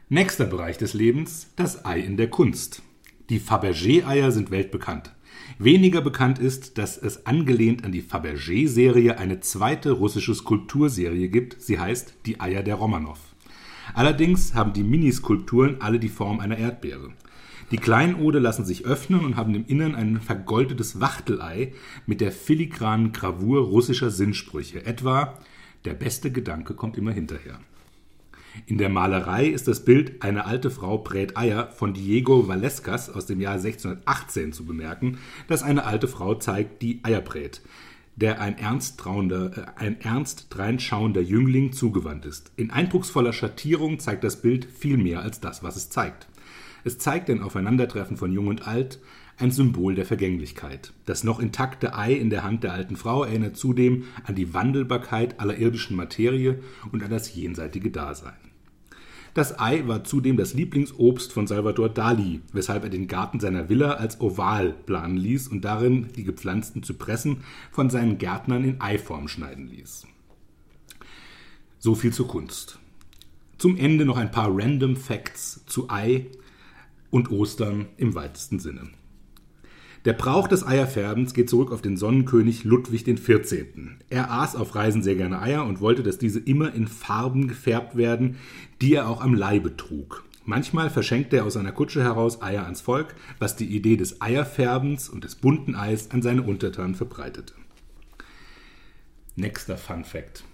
Nächster 0.08 0.46
Bereich 0.46 0.78
des 0.78 0.94
Lebens, 0.94 1.52
das 1.54 1.84
Ei 1.86 2.00
in 2.00 2.16
der 2.16 2.28
Kunst. 2.28 2.82
Die 3.30 3.38
Fabergé-Eier 3.38 4.32
sind 4.32 4.50
weltbekannt. 4.50 5.14
Weniger 5.60 6.00
bekannt 6.00 6.40
ist, 6.40 6.76
dass 6.76 6.98
es 6.98 7.24
angelehnt 7.24 7.84
an 7.84 7.92
die 7.92 8.02
Fabergé-Serie 8.02 9.16
eine 9.18 9.38
zweite 9.38 9.92
russische 9.92 10.34
Skulpturserie 10.34 11.28
gibt. 11.28 11.62
Sie 11.62 11.78
heißt 11.78 12.14
Die 12.26 12.40
Eier 12.40 12.64
der 12.64 12.74
Romanow. 12.74 13.33
Allerdings 13.94 14.54
haben 14.54 14.72
die 14.72 14.82
Miniskulpturen 14.82 15.76
alle 15.80 15.98
die 15.98 16.08
Form 16.08 16.40
einer 16.40 16.58
Erdbeere. 16.58 17.10
Die 17.70 17.78
Kleinode 17.78 18.40
lassen 18.40 18.64
sich 18.64 18.84
öffnen 18.84 19.24
und 19.24 19.36
haben 19.36 19.54
im 19.54 19.64
Innern 19.66 19.94
ein 19.94 20.20
vergoldetes 20.20 21.00
Wachtelei 21.00 21.72
mit 22.04 22.20
der 22.20 22.32
filigranen 22.32 23.12
Gravur 23.12 23.62
russischer 23.62 24.10
Sinnsprüche. 24.10 24.84
Etwa, 24.84 25.38
der 25.84 25.94
beste 25.94 26.30
Gedanke 26.30 26.74
kommt 26.74 26.98
immer 26.98 27.12
hinterher. 27.12 27.58
In 28.66 28.78
der 28.78 28.88
Malerei 28.88 29.46
ist 29.46 29.66
das 29.66 29.84
Bild 29.84 30.22
Eine 30.22 30.44
alte 30.44 30.70
Frau 30.70 30.98
brät 30.98 31.36
Eier 31.36 31.70
von 31.72 31.94
Diego 31.94 32.46
Valescas 32.46 33.10
aus 33.10 33.26
dem 33.26 33.40
Jahr 33.40 33.54
1618 33.54 34.52
zu 34.52 34.64
bemerken, 34.64 35.18
das 35.48 35.62
eine 35.62 35.84
alte 35.84 36.06
Frau 36.06 36.34
zeigt, 36.34 36.82
die 36.82 37.00
Eier 37.02 37.20
brät, 37.20 37.62
der 38.16 38.40
ein 38.40 38.58
ernst, 38.58 38.98
trauender, 38.98 39.56
äh, 39.56 39.66
ein 39.76 40.00
ernst 40.00 40.46
dreinschauender 40.50 41.20
Jüngling 41.20 41.72
zugewandt 41.72 42.26
ist. 42.26 42.52
In 42.56 42.70
eindrucksvoller 42.70 43.32
Schattierung 43.32 43.98
zeigt 43.98 44.24
das 44.24 44.40
Bild 44.40 44.64
viel 44.64 44.96
mehr 44.96 45.20
als 45.20 45.40
das, 45.40 45.62
was 45.62 45.76
es 45.76 45.90
zeigt. 45.90 46.28
Es 46.84 46.98
zeigt 46.98 47.30
ein 47.30 47.42
Aufeinandertreffen 47.42 48.16
von 48.16 48.32
Jung 48.32 48.48
und 48.48 48.68
Alt, 48.68 49.00
ein 49.38 49.50
Symbol 49.50 49.94
der 49.94 50.06
Vergänglichkeit. 50.06 50.92
Das 51.06 51.24
noch 51.24 51.40
intakte 51.40 51.96
Ei 51.96 52.12
in 52.12 52.30
der 52.30 52.44
Hand 52.44 52.62
der 52.62 52.72
alten 52.72 52.96
Frau 52.96 53.24
erinnert 53.24 53.56
zudem 53.56 54.04
an 54.24 54.34
die 54.34 54.54
Wandelbarkeit 54.54 55.40
aller 55.40 55.56
irdischen 55.56 55.96
Materie 55.96 56.60
und 56.92 57.02
an 57.02 57.10
das 57.10 57.34
jenseitige 57.34 57.90
Dasein. 57.90 58.43
Das 59.34 59.58
Ei 59.58 59.86
war 59.88 60.04
zudem 60.04 60.36
das 60.36 60.54
Lieblingsobst 60.54 61.32
von 61.32 61.48
Salvador 61.48 61.88
Dali, 61.88 62.40
weshalb 62.52 62.84
er 62.84 62.90
den 62.90 63.08
Garten 63.08 63.40
seiner 63.40 63.68
Villa 63.68 63.94
als 63.94 64.20
oval 64.20 64.72
planen 64.86 65.16
ließ 65.16 65.48
und 65.48 65.64
darin 65.64 66.12
die 66.14 66.22
gepflanzten 66.22 66.84
Zypressen 66.84 67.42
von 67.72 67.90
seinen 67.90 68.18
Gärtnern 68.18 68.62
in 68.62 68.80
Eiform 68.80 69.26
schneiden 69.26 69.66
ließ. 69.66 70.06
So 71.80 71.96
viel 71.96 72.12
zur 72.12 72.28
Kunst. 72.28 72.78
Zum 73.58 73.76
Ende 73.76 74.04
noch 74.04 74.18
ein 74.18 74.30
paar 74.30 74.50
Random 74.50 74.94
Facts 74.94 75.64
zu 75.66 75.90
Ei 75.90 76.26
und 77.10 77.32
Ostern 77.32 77.86
im 77.96 78.14
weitesten 78.14 78.60
Sinne. 78.60 78.88
Der 80.04 80.12
Brauch 80.12 80.48
des 80.48 80.66
Eierfärbens 80.66 81.32
geht 81.32 81.48
zurück 81.48 81.72
auf 81.72 81.80
den 81.80 81.96
Sonnenkönig 81.96 82.64
Ludwig 82.64 83.04
XIV. 83.04 83.64
Er 84.10 84.30
aß 84.30 84.54
auf 84.54 84.74
Reisen 84.74 85.02
sehr 85.02 85.14
gerne 85.14 85.40
Eier 85.40 85.64
und 85.64 85.80
wollte, 85.80 86.02
dass 86.02 86.18
diese 86.18 86.40
immer 86.40 86.74
in 86.74 86.88
Farben 86.88 87.48
gefärbt 87.48 87.96
werden, 87.96 88.36
die 88.82 88.94
er 88.94 89.08
auch 89.08 89.22
am 89.22 89.32
Leibe 89.32 89.78
trug. 89.78 90.24
Manchmal 90.44 90.90
verschenkte 90.90 91.38
er 91.38 91.46
aus 91.46 91.54
seiner 91.54 91.72
Kutsche 91.72 92.02
heraus 92.02 92.42
Eier 92.42 92.64
ans 92.64 92.82
Volk, 92.82 93.14
was 93.38 93.56
die 93.56 93.74
Idee 93.74 93.96
des 93.96 94.20
Eierfärbens 94.20 95.08
und 95.08 95.24
des 95.24 95.36
bunten 95.36 95.74
Eis 95.74 96.10
an 96.10 96.20
seine 96.20 96.42
Untertanen 96.42 96.94
verbreitete. 96.94 97.54
Nächster 99.36 99.78
Fun 99.78 100.04
Fact. 100.04 100.44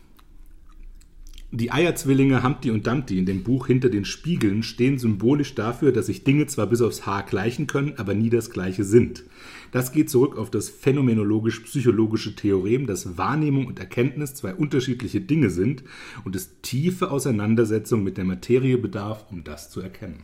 Die 1.52 1.72
Eierzwillinge 1.72 2.44
Humpty 2.44 2.70
und 2.70 2.86
Dumpty 2.86 3.18
in 3.18 3.26
dem 3.26 3.42
Buch 3.42 3.66
Hinter 3.66 3.88
den 3.88 4.04
Spiegeln 4.04 4.62
stehen 4.62 4.98
symbolisch 4.98 5.56
dafür, 5.56 5.90
dass 5.90 6.06
sich 6.06 6.22
Dinge 6.22 6.46
zwar 6.46 6.68
bis 6.68 6.80
aufs 6.80 7.06
Haar 7.06 7.24
gleichen 7.24 7.66
können, 7.66 7.94
aber 7.96 8.14
nie 8.14 8.30
das 8.30 8.50
gleiche 8.50 8.84
sind. 8.84 9.24
Das 9.72 9.90
geht 9.90 10.10
zurück 10.10 10.38
auf 10.38 10.52
das 10.52 10.68
phänomenologisch-psychologische 10.68 12.36
Theorem, 12.36 12.86
dass 12.86 13.18
Wahrnehmung 13.18 13.66
und 13.66 13.80
Erkenntnis 13.80 14.34
zwei 14.34 14.54
unterschiedliche 14.54 15.20
Dinge 15.20 15.50
sind 15.50 15.82
und 16.24 16.36
es 16.36 16.60
tiefe 16.62 17.10
Auseinandersetzung 17.10 18.04
mit 18.04 18.16
der 18.16 18.24
Materie 18.24 18.78
bedarf, 18.78 19.26
um 19.32 19.42
das 19.42 19.70
zu 19.70 19.80
erkennen. 19.80 20.22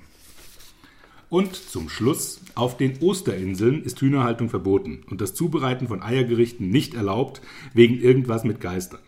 Und 1.29 1.57
zum 1.57 1.89
Schluss, 1.89 2.41
auf 2.55 2.77
den 2.77 3.03
Osterinseln 3.03 3.83
ist 3.83 4.01
Hühnerhaltung 4.01 4.49
verboten 4.49 5.01
und 5.11 5.21
das 5.21 5.35
Zubereiten 5.35 5.89
von 5.89 6.03
Eiergerichten 6.03 6.69
nicht 6.69 6.95
erlaubt, 6.95 7.43
wegen 7.75 8.01
irgendwas 8.01 8.45
mit 8.45 8.61
Geistern. 8.61 9.01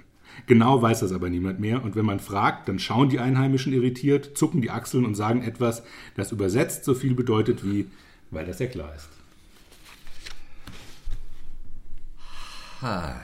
Genau 0.46 0.80
weiß 0.80 1.00
das 1.00 1.12
aber 1.12 1.28
niemand 1.30 1.60
mehr 1.60 1.82
und 1.82 1.96
wenn 1.96 2.04
man 2.04 2.20
fragt, 2.20 2.68
dann 2.68 2.78
schauen 2.78 3.08
die 3.08 3.18
Einheimischen 3.18 3.72
irritiert, 3.72 4.36
zucken 4.36 4.62
die 4.62 4.70
Achseln 4.70 5.04
und 5.04 5.14
sagen 5.14 5.42
etwas, 5.42 5.82
das 6.14 6.32
übersetzt 6.32 6.84
so 6.84 6.94
viel 6.94 7.14
bedeutet 7.14 7.64
wie, 7.64 7.86
weil 8.30 8.46
das 8.46 8.58
ja 8.58 8.66
klar 8.66 8.94
ist. 8.94 9.08
Ha, 12.80 13.20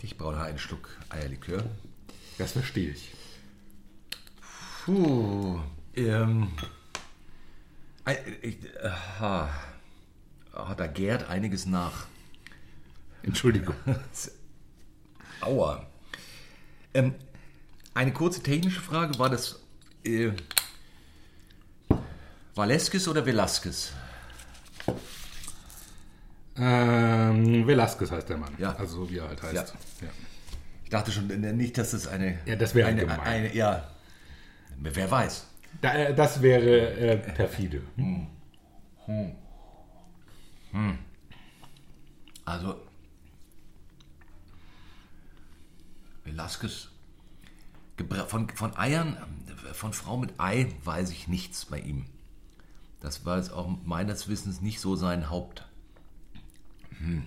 ich 0.00 0.16
brauche 0.16 0.40
einen 0.40 0.58
Schluck 0.58 0.88
Eierlikör. 1.10 1.64
Das 2.38 2.52
verstehe 2.52 2.90
ich. 2.90 3.12
Puh, 4.84 5.60
ähm, 5.94 6.48
ich, 8.42 8.58
aha, 8.82 9.48
Ah, 10.56 10.74
da 10.76 10.86
gärt 10.86 11.28
einiges 11.28 11.66
nach. 11.66 12.06
Entschuldigung. 13.22 13.74
Aua. 15.40 15.84
Ähm, 16.94 17.14
eine 17.92 18.12
kurze 18.12 18.42
technische 18.42 18.80
Frage, 18.80 19.18
war 19.18 19.30
das 19.30 19.60
äh, 20.04 20.30
Valeskis 22.54 23.08
oder 23.08 23.26
Velasquez? 23.26 23.92
Ähm, 26.56 27.66
Velasquez 27.66 28.10
heißt 28.10 28.28
der 28.28 28.36
Mann. 28.36 28.54
Ja. 28.58 28.74
Also 28.76 29.04
so 29.04 29.10
wie 29.10 29.18
er 29.18 29.28
halt 29.28 29.42
heißt. 29.42 29.54
Ja. 29.54 29.62
Ja. 29.62 30.08
Ich 30.84 30.90
dachte 30.90 31.10
schon 31.10 31.30
äh, 31.30 31.52
nicht, 31.52 31.76
dass 31.76 31.90
das 31.90 32.06
eine... 32.06 32.38
Ja, 32.46 32.54
das 32.54 32.74
wäre 32.74 32.88
eine, 32.88 33.00
gemein. 33.00 33.20
eine, 33.20 33.54
Ja, 33.54 33.88
wer 34.78 35.10
weiß. 35.10 35.46
Da, 35.80 35.94
äh, 35.94 36.14
das 36.14 36.40
wäre 36.42 36.90
äh, 36.96 37.16
perfide. 37.16 37.82
Also, 42.44 42.80
Velasquez, 46.34 46.88
von, 48.26 48.48
von 48.50 48.76
Eiern, 48.76 49.16
äh, 49.46 49.72
von 49.72 49.92
Frau 49.92 50.16
mit 50.16 50.34
Ei 50.38 50.74
weiß 50.82 51.10
ich 51.10 51.28
nichts 51.28 51.64
bei 51.66 51.78
ihm. 51.78 52.06
Das 53.00 53.24
war 53.24 53.36
jetzt 53.36 53.52
auch 53.52 53.68
meines 53.84 54.28
Wissens 54.28 54.60
nicht 54.60 54.80
so 54.80 54.96
sein 54.96 55.30
Haupt. 55.30 55.68
Hm. 56.98 57.26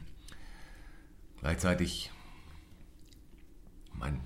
Gleichzeitig, 1.40 2.12
mein, 3.94 4.20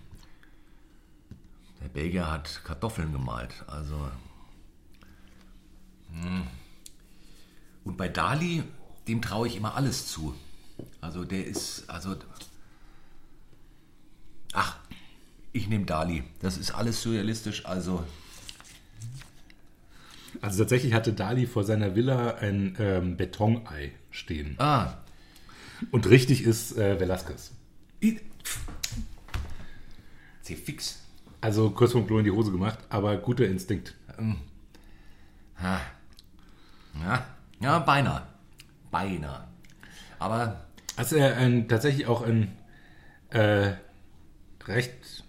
der 1.81 1.89
Belgier 1.89 2.31
hat 2.31 2.63
Kartoffeln 2.63 3.11
gemalt, 3.11 3.63
also. 3.67 4.09
hm. 6.11 6.47
Und 7.83 7.97
bei 7.97 8.07
Dali, 8.07 8.63
dem 9.07 9.21
traue 9.21 9.47
ich 9.47 9.55
immer 9.55 9.75
alles 9.75 10.07
zu. 10.07 10.35
Also 11.01 11.23
der 11.23 11.45
ist, 11.45 11.87
also. 11.89 12.15
Ach, 14.53 14.77
ich 15.53 15.67
nehme 15.67 15.85
Dali. 15.85 16.23
Das 16.39 16.57
ist 16.57 16.71
alles 16.71 17.01
surrealistisch, 17.01 17.65
also. 17.65 18.05
Also 20.41 20.59
tatsächlich 20.59 20.93
hatte 20.93 21.13
Dali 21.13 21.45
vor 21.45 21.63
seiner 21.63 21.95
Villa 21.95 22.35
ein 22.35 22.75
ähm, 22.79 23.17
Betonei 23.17 23.91
stehen. 24.11 24.55
Ah. 24.59 24.97
Und 25.91 26.09
richtig 26.09 26.43
ist 26.43 26.77
äh, 26.77 26.99
Velasquez. 26.99 27.51
C 30.41 30.55
fix. 30.55 30.99
Also 31.41 31.71
kurz 31.71 31.91
vom 31.91 32.05
Klo 32.07 32.19
in 32.19 32.25
die 32.25 32.31
Hose 32.31 32.51
gemacht, 32.51 32.79
aber 32.89 33.17
guter 33.17 33.45
Instinkt. 33.45 33.95
Ja. 35.61 35.81
Ja, 37.01 37.25
ja 37.59 37.79
beinahe. 37.79 38.27
Beinahe. 38.91 39.47
Aber 40.19 40.61
Also 40.95 41.15
äh, 41.15 41.33
ein, 41.33 41.67
tatsächlich 41.67 42.05
auch 42.05 42.21
ein 42.21 42.55
äh, 43.29 43.71
recht 44.67 45.23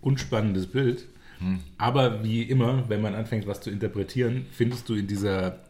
unspannendes 0.00 0.66
Bild. 0.66 1.06
Aber 1.78 2.22
wie 2.22 2.42
immer, 2.42 2.88
wenn 2.88 3.00
man 3.00 3.14
anfängt, 3.14 3.46
was 3.46 3.60
zu 3.60 3.70
interpretieren, 3.70 4.46
findest 4.52 4.88
du 4.88 4.94
in 4.94 5.06
dieser 5.06 5.60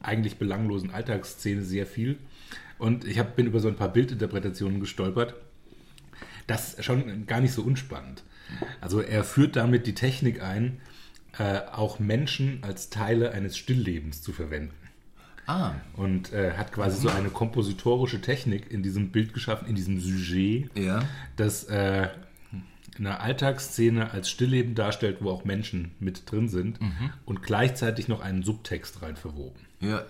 eigentlich 0.00 0.36
belanglosen 0.36 0.90
Alltagsszene 0.90 1.62
sehr 1.62 1.86
viel. 1.86 2.18
Und 2.78 3.04
ich 3.04 3.18
hab, 3.18 3.36
bin 3.36 3.46
über 3.46 3.60
so 3.60 3.68
ein 3.68 3.76
paar 3.76 3.92
Bildinterpretationen 3.92 4.80
gestolpert. 4.80 5.34
Das 6.46 6.74
ist 6.74 6.84
schon 6.84 7.26
gar 7.26 7.40
nicht 7.40 7.52
so 7.52 7.62
unspannend. 7.62 8.24
Also 8.80 9.00
er 9.00 9.24
führt 9.24 9.56
damit 9.56 9.86
die 9.86 9.94
Technik 9.94 10.42
ein, 10.42 10.80
äh, 11.38 11.60
auch 11.72 11.98
Menschen 11.98 12.58
als 12.62 12.90
Teile 12.90 13.32
eines 13.32 13.56
Stilllebens 13.56 14.20
zu 14.20 14.32
verwenden 14.32 14.81
Ah, 15.46 15.72
und 15.96 16.32
äh, 16.32 16.52
hat 16.52 16.72
quasi 16.72 17.00
so 17.00 17.08
eine 17.08 17.28
kompositorische 17.28 18.20
Technik 18.20 18.70
in 18.70 18.82
diesem 18.82 19.10
Bild 19.10 19.34
geschaffen, 19.34 19.66
in 19.68 19.74
diesem 19.74 19.98
Sujet, 20.00 20.70
ja. 20.78 21.02
das 21.36 21.64
äh, 21.64 22.08
eine 22.96 23.20
Alltagsszene 23.20 24.12
als 24.12 24.30
Stillleben 24.30 24.74
darstellt, 24.74 25.18
wo 25.20 25.30
auch 25.30 25.44
Menschen 25.44 25.92
mit 25.98 26.30
drin 26.30 26.48
sind 26.48 26.78
und 27.24 27.42
gleichzeitig 27.42 28.06
noch 28.06 28.20
einen 28.20 28.42
Subtext 28.42 29.02
rein 29.02 29.16
verwoben, 29.16 29.58
Ja, 29.80 30.02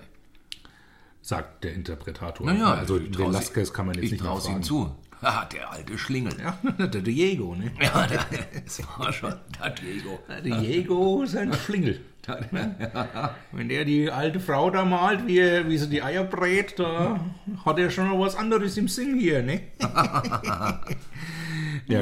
sagt 1.23 1.65
der 1.65 1.75
Interpretator. 1.75 2.45
naja, 2.47 2.75
also 2.75 3.01
Velasquez 3.01 3.73
kann 3.73 3.87
man 3.87 3.95
jetzt 3.95 4.05
ich 4.05 4.11
nicht 4.13 4.21
ihm 4.23 4.27
nachfragen. 4.27 4.63
zu. 4.63 4.95
Ah, 5.25 5.45
der 5.45 5.71
alte 5.71 5.97
Schlingel. 5.99 6.33
Ja, 6.41 6.59
der 6.89 7.01
Diego, 7.01 7.55
ne? 7.55 7.71
Ja, 7.81 8.09
der, 8.09 8.27
das 8.65 8.83
war 8.99 9.13
schon 9.13 9.33
der 9.63 9.71
Diego. 9.71 10.19
Der 10.29 10.41
Diego 10.41 11.23
ist 11.23 11.37
ein 11.37 11.53
Schlingel. 11.53 12.01
Wenn 13.53 13.69
der 13.69 13.85
die 13.85 14.11
alte 14.11 14.39
Frau 14.39 14.71
da 14.71 14.85
malt, 14.85 15.27
wie, 15.27 15.39
er- 15.39 15.69
wie 15.69 15.77
sie 15.77 15.89
die 15.89 16.03
Eier 16.03 16.25
brät, 16.25 16.79
da 16.79 17.21
hat 17.65 17.79
er 17.79 17.91
schon 17.91 18.09
noch 18.09 18.21
was 18.21 18.37
anderes 18.37 18.77
im 18.77 18.89
Sinn 18.89 19.19
hier, 19.19 19.43
ne? 19.43 19.63
ja, 19.81 20.81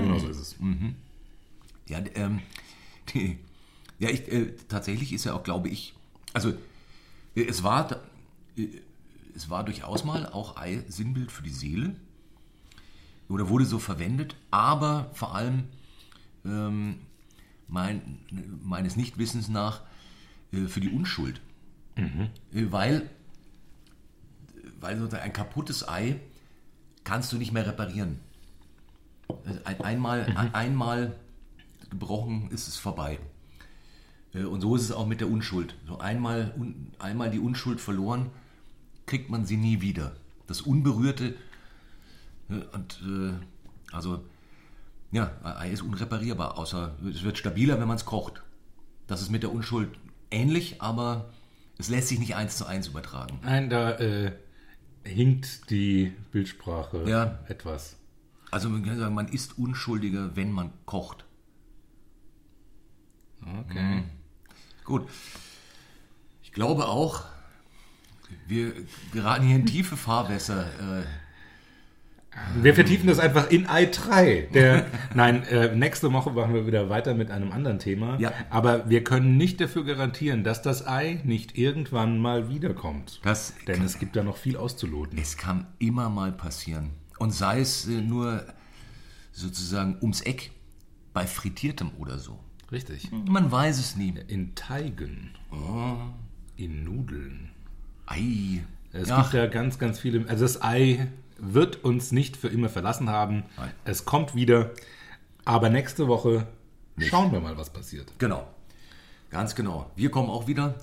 genau 0.01 0.19
so 0.19 0.29
ist 0.29 0.39
es. 0.39 0.57
Ja, 1.89 1.99
ähm, 2.15 2.41
die, 3.15 3.39
ja 3.99 4.11
ich, 4.11 4.31
äh, 4.31 4.55
tatsächlich 4.69 5.13
ist 5.13 5.27
er 5.27 5.35
auch, 5.35 5.43
glaube 5.43 5.69
ich, 5.69 5.95
also 6.33 6.51
äh, 7.35 7.43
es 7.45 7.63
war, 7.63 7.91
äh, 8.57 8.69
es 9.35 9.51
war 9.51 9.65
durchaus 9.65 10.05
mal 10.05 10.27
auch 10.27 10.57
Ei 10.57 10.83
Sinnbild 10.89 11.33
für 11.33 11.43
die 11.43 11.51
Seele 11.51 11.95
oder 13.29 13.49
wurde 13.49 13.65
so 13.65 13.79
verwendet, 13.79 14.37
aber 14.51 15.11
vor 15.15 15.35
allem 15.35 15.65
ähm, 16.45 16.97
mein, 17.69 18.19
meines 18.63 18.97
Nichtwissens 18.97 19.49
nach 19.49 19.83
für 20.69 20.81
die 20.81 20.91
Unschuld. 20.91 21.41
Äh, 22.53 22.67
weil, 22.71 23.09
weil 24.81 25.15
ein 25.17 25.33
kaputtes 25.33 25.89
Ei 25.89 26.21
kannst 27.05 27.33
du 27.33 27.37
nicht 27.37 27.53
mehr 27.53 27.67
reparieren. 27.67 28.19
Also 29.45 29.61
Ein, 29.65 29.81
einmal, 29.83 30.25
ein, 30.37 30.55
einmal 30.55 31.17
gebrochen 31.91 32.51
ist 32.51 32.69
es 32.69 32.77
vorbei. 32.77 33.19
Äh, 34.35 34.45
Und 34.45 34.61
so 34.61 34.77
ist 34.77 34.83
es 34.83 34.93
auch 34.93 35.07
mit 35.07 35.21
der 35.21 35.31
Unschuld. 35.31 35.77
So 35.87 35.99
einmal, 35.99 36.53
un, 36.57 36.93
einmal 36.99 37.31
die 37.31 37.39
Unschuld 37.41 37.81
verloren, 37.81 38.31
kriegt 39.07 39.31
man 39.31 39.45
sie 39.47 39.57
nie 39.57 39.81
wieder. 39.81 40.17
Das 40.47 40.61
Unberührte 40.63 41.35
äh, 42.49 42.55
und 42.73 43.01
äh, 43.07 43.33
also 43.95 44.25
ja, 45.13 45.33
Ei 45.43 45.71
ist 45.71 45.83
unreparierbar, 45.83 46.57
außer 46.57 46.95
es 47.09 47.25
wird 47.25 47.37
stabiler, 47.37 47.81
wenn 47.81 47.89
man 47.89 47.97
es 47.97 48.05
kocht. 48.05 48.43
Das 49.09 49.21
ist 49.21 49.31
mit 49.31 49.43
der 49.43 49.53
Unschuld 49.53 49.89
ähnlich, 50.31 50.81
aber 50.83 51.31
es 51.79 51.89
lässt 51.89 52.09
sich 52.09 52.19
nicht 52.19 52.35
eins 52.37 52.57
zu 52.57 52.67
eins 52.67 52.89
übertragen. 52.89 53.39
Nein, 53.43 53.71
da 53.71 53.93
äh, 53.99 54.33
hinkt 55.05 55.71
die 55.71 56.13
Bildsprache 56.33 57.09
Ja. 57.09 57.39
etwas. 57.49 57.97
Also 58.51 58.69
man 58.69 58.85
kann 58.85 58.99
sagen, 58.99 59.15
man 59.15 59.29
ist 59.29 59.59
unschuldiger, 59.59 60.35
wenn 60.37 60.53
man 60.53 60.73
kocht. 60.85 61.25
Okay. 63.43 64.03
Gut. 64.85 65.09
Ich 66.43 66.53
glaube 66.53 66.89
auch, 66.89 67.25
wir 68.47 68.75
geraten 69.13 69.47
hier 69.47 69.57
in 69.57 69.67
tiefe 69.67 69.97
Fahrwässer. 69.97 70.67
Äh, 71.01 71.05
Wir 72.63 72.75
vertiefen 72.75 73.07
das 73.09 73.19
einfach 73.19 73.51
in 73.51 73.69
Ei 73.69 73.87
3. 73.87 74.49
Der, 74.55 74.87
nein, 75.15 75.43
äh, 75.45 75.75
nächste 75.75 76.13
Woche 76.13 76.31
machen 76.31 76.55
wir 76.55 76.67
wieder 76.67 76.89
weiter 76.89 77.15
mit 77.15 77.31
einem 77.31 77.51
anderen 77.53 77.79
Thema. 77.79 78.19
Ja. 78.19 78.33
Aber 78.51 78.89
wir 78.89 79.03
können 79.05 79.37
nicht 79.37 79.61
dafür 79.61 79.85
garantieren, 79.85 80.45
dass 80.45 80.63
das 80.63 80.87
Ei 80.87 81.21
nicht 81.25 81.59
irgendwann 81.59 82.19
mal 82.19 82.49
wiederkommt. 82.49 83.21
das, 83.25 83.55
Denn 83.67 83.83
es 83.83 83.99
gibt 83.99 84.15
da 84.17 84.23
noch 84.23 84.37
viel 84.37 84.57
auszuloten. 84.57 85.19
es 85.19 85.37
kann 85.37 85.67
immer 85.79 86.09
mal 86.09 86.33
passieren. 86.33 86.91
Und 87.19 87.33
sei 87.35 87.61
es 87.61 87.87
äh, 87.89 88.01
nur 88.01 88.45
sozusagen 89.33 89.97
ums 90.01 90.21
Eck, 90.23 90.51
bei 91.13 91.27
frittiertem 91.27 91.91
oder 91.99 92.19
so. 92.19 92.39
Richtig. 92.71 93.11
Man 93.29 93.51
weiß 93.51 93.79
es 93.81 93.97
nie. 93.97 94.15
In 94.29 94.55
Teigen. 94.55 95.31
In 96.57 96.85
Nudeln. 96.85 97.51
Ei. 98.07 98.63
Es 98.93 99.09
Ja, 99.09 99.23
gibt 99.23 99.35
ja 99.35 99.47
ganz, 99.47 99.79
ganz 99.79 99.99
viele. 99.99 100.29
Also 100.29 100.45
das 100.45 100.63
Ei 100.63 101.09
wird 101.41 101.85
uns 101.85 102.13
nicht 102.13 102.37
für 102.37 102.49
immer 102.49 102.69
verlassen 102.69 103.09
haben. 103.11 103.45
Nein. 103.57 103.73
Es 103.85 104.05
kommt 104.05 104.35
wieder. 104.35 104.71
Aber 105.45 105.71
nächste 105.71 106.09
Woche 106.09 106.47
schauen 106.99 107.33
wir 107.33 107.41
mal, 107.41 107.57
was 107.57 107.71
passiert. 107.71 108.13
Genau. 108.19 108.47
Ganz 109.31 109.55
genau. 109.55 109.91
Wir 109.97 110.11
kommen 110.11 110.29
auch 110.31 110.47
wieder. 110.47 110.75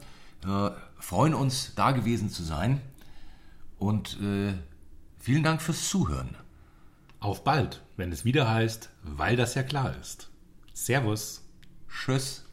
Äh, 0.45 0.71
freuen 0.99 1.33
uns, 1.33 1.73
da 1.75 1.91
gewesen 1.91 2.29
zu 2.29 2.43
sein. 2.43 2.81
Und 3.77 4.19
äh, 4.21 4.53
vielen 5.19 5.43
Dank 5.43 5.61
fürs 5.61 5.89
Zuhören. 5.89 6.35
Auf 7.19 7.43
bald, 7.43 7.81
wenn 7.95 8.11
es 8.11 8.25
wieder 8.25 8.49
heißt, 8.49 8.89
weil 9.03 9.35
das 9.35 9.55
ja 9.55 9.63
klar 9.63 9.95
ist. 9.99 10.29
Servus. 10.73 11.43
Tschüss. 11.89 12.46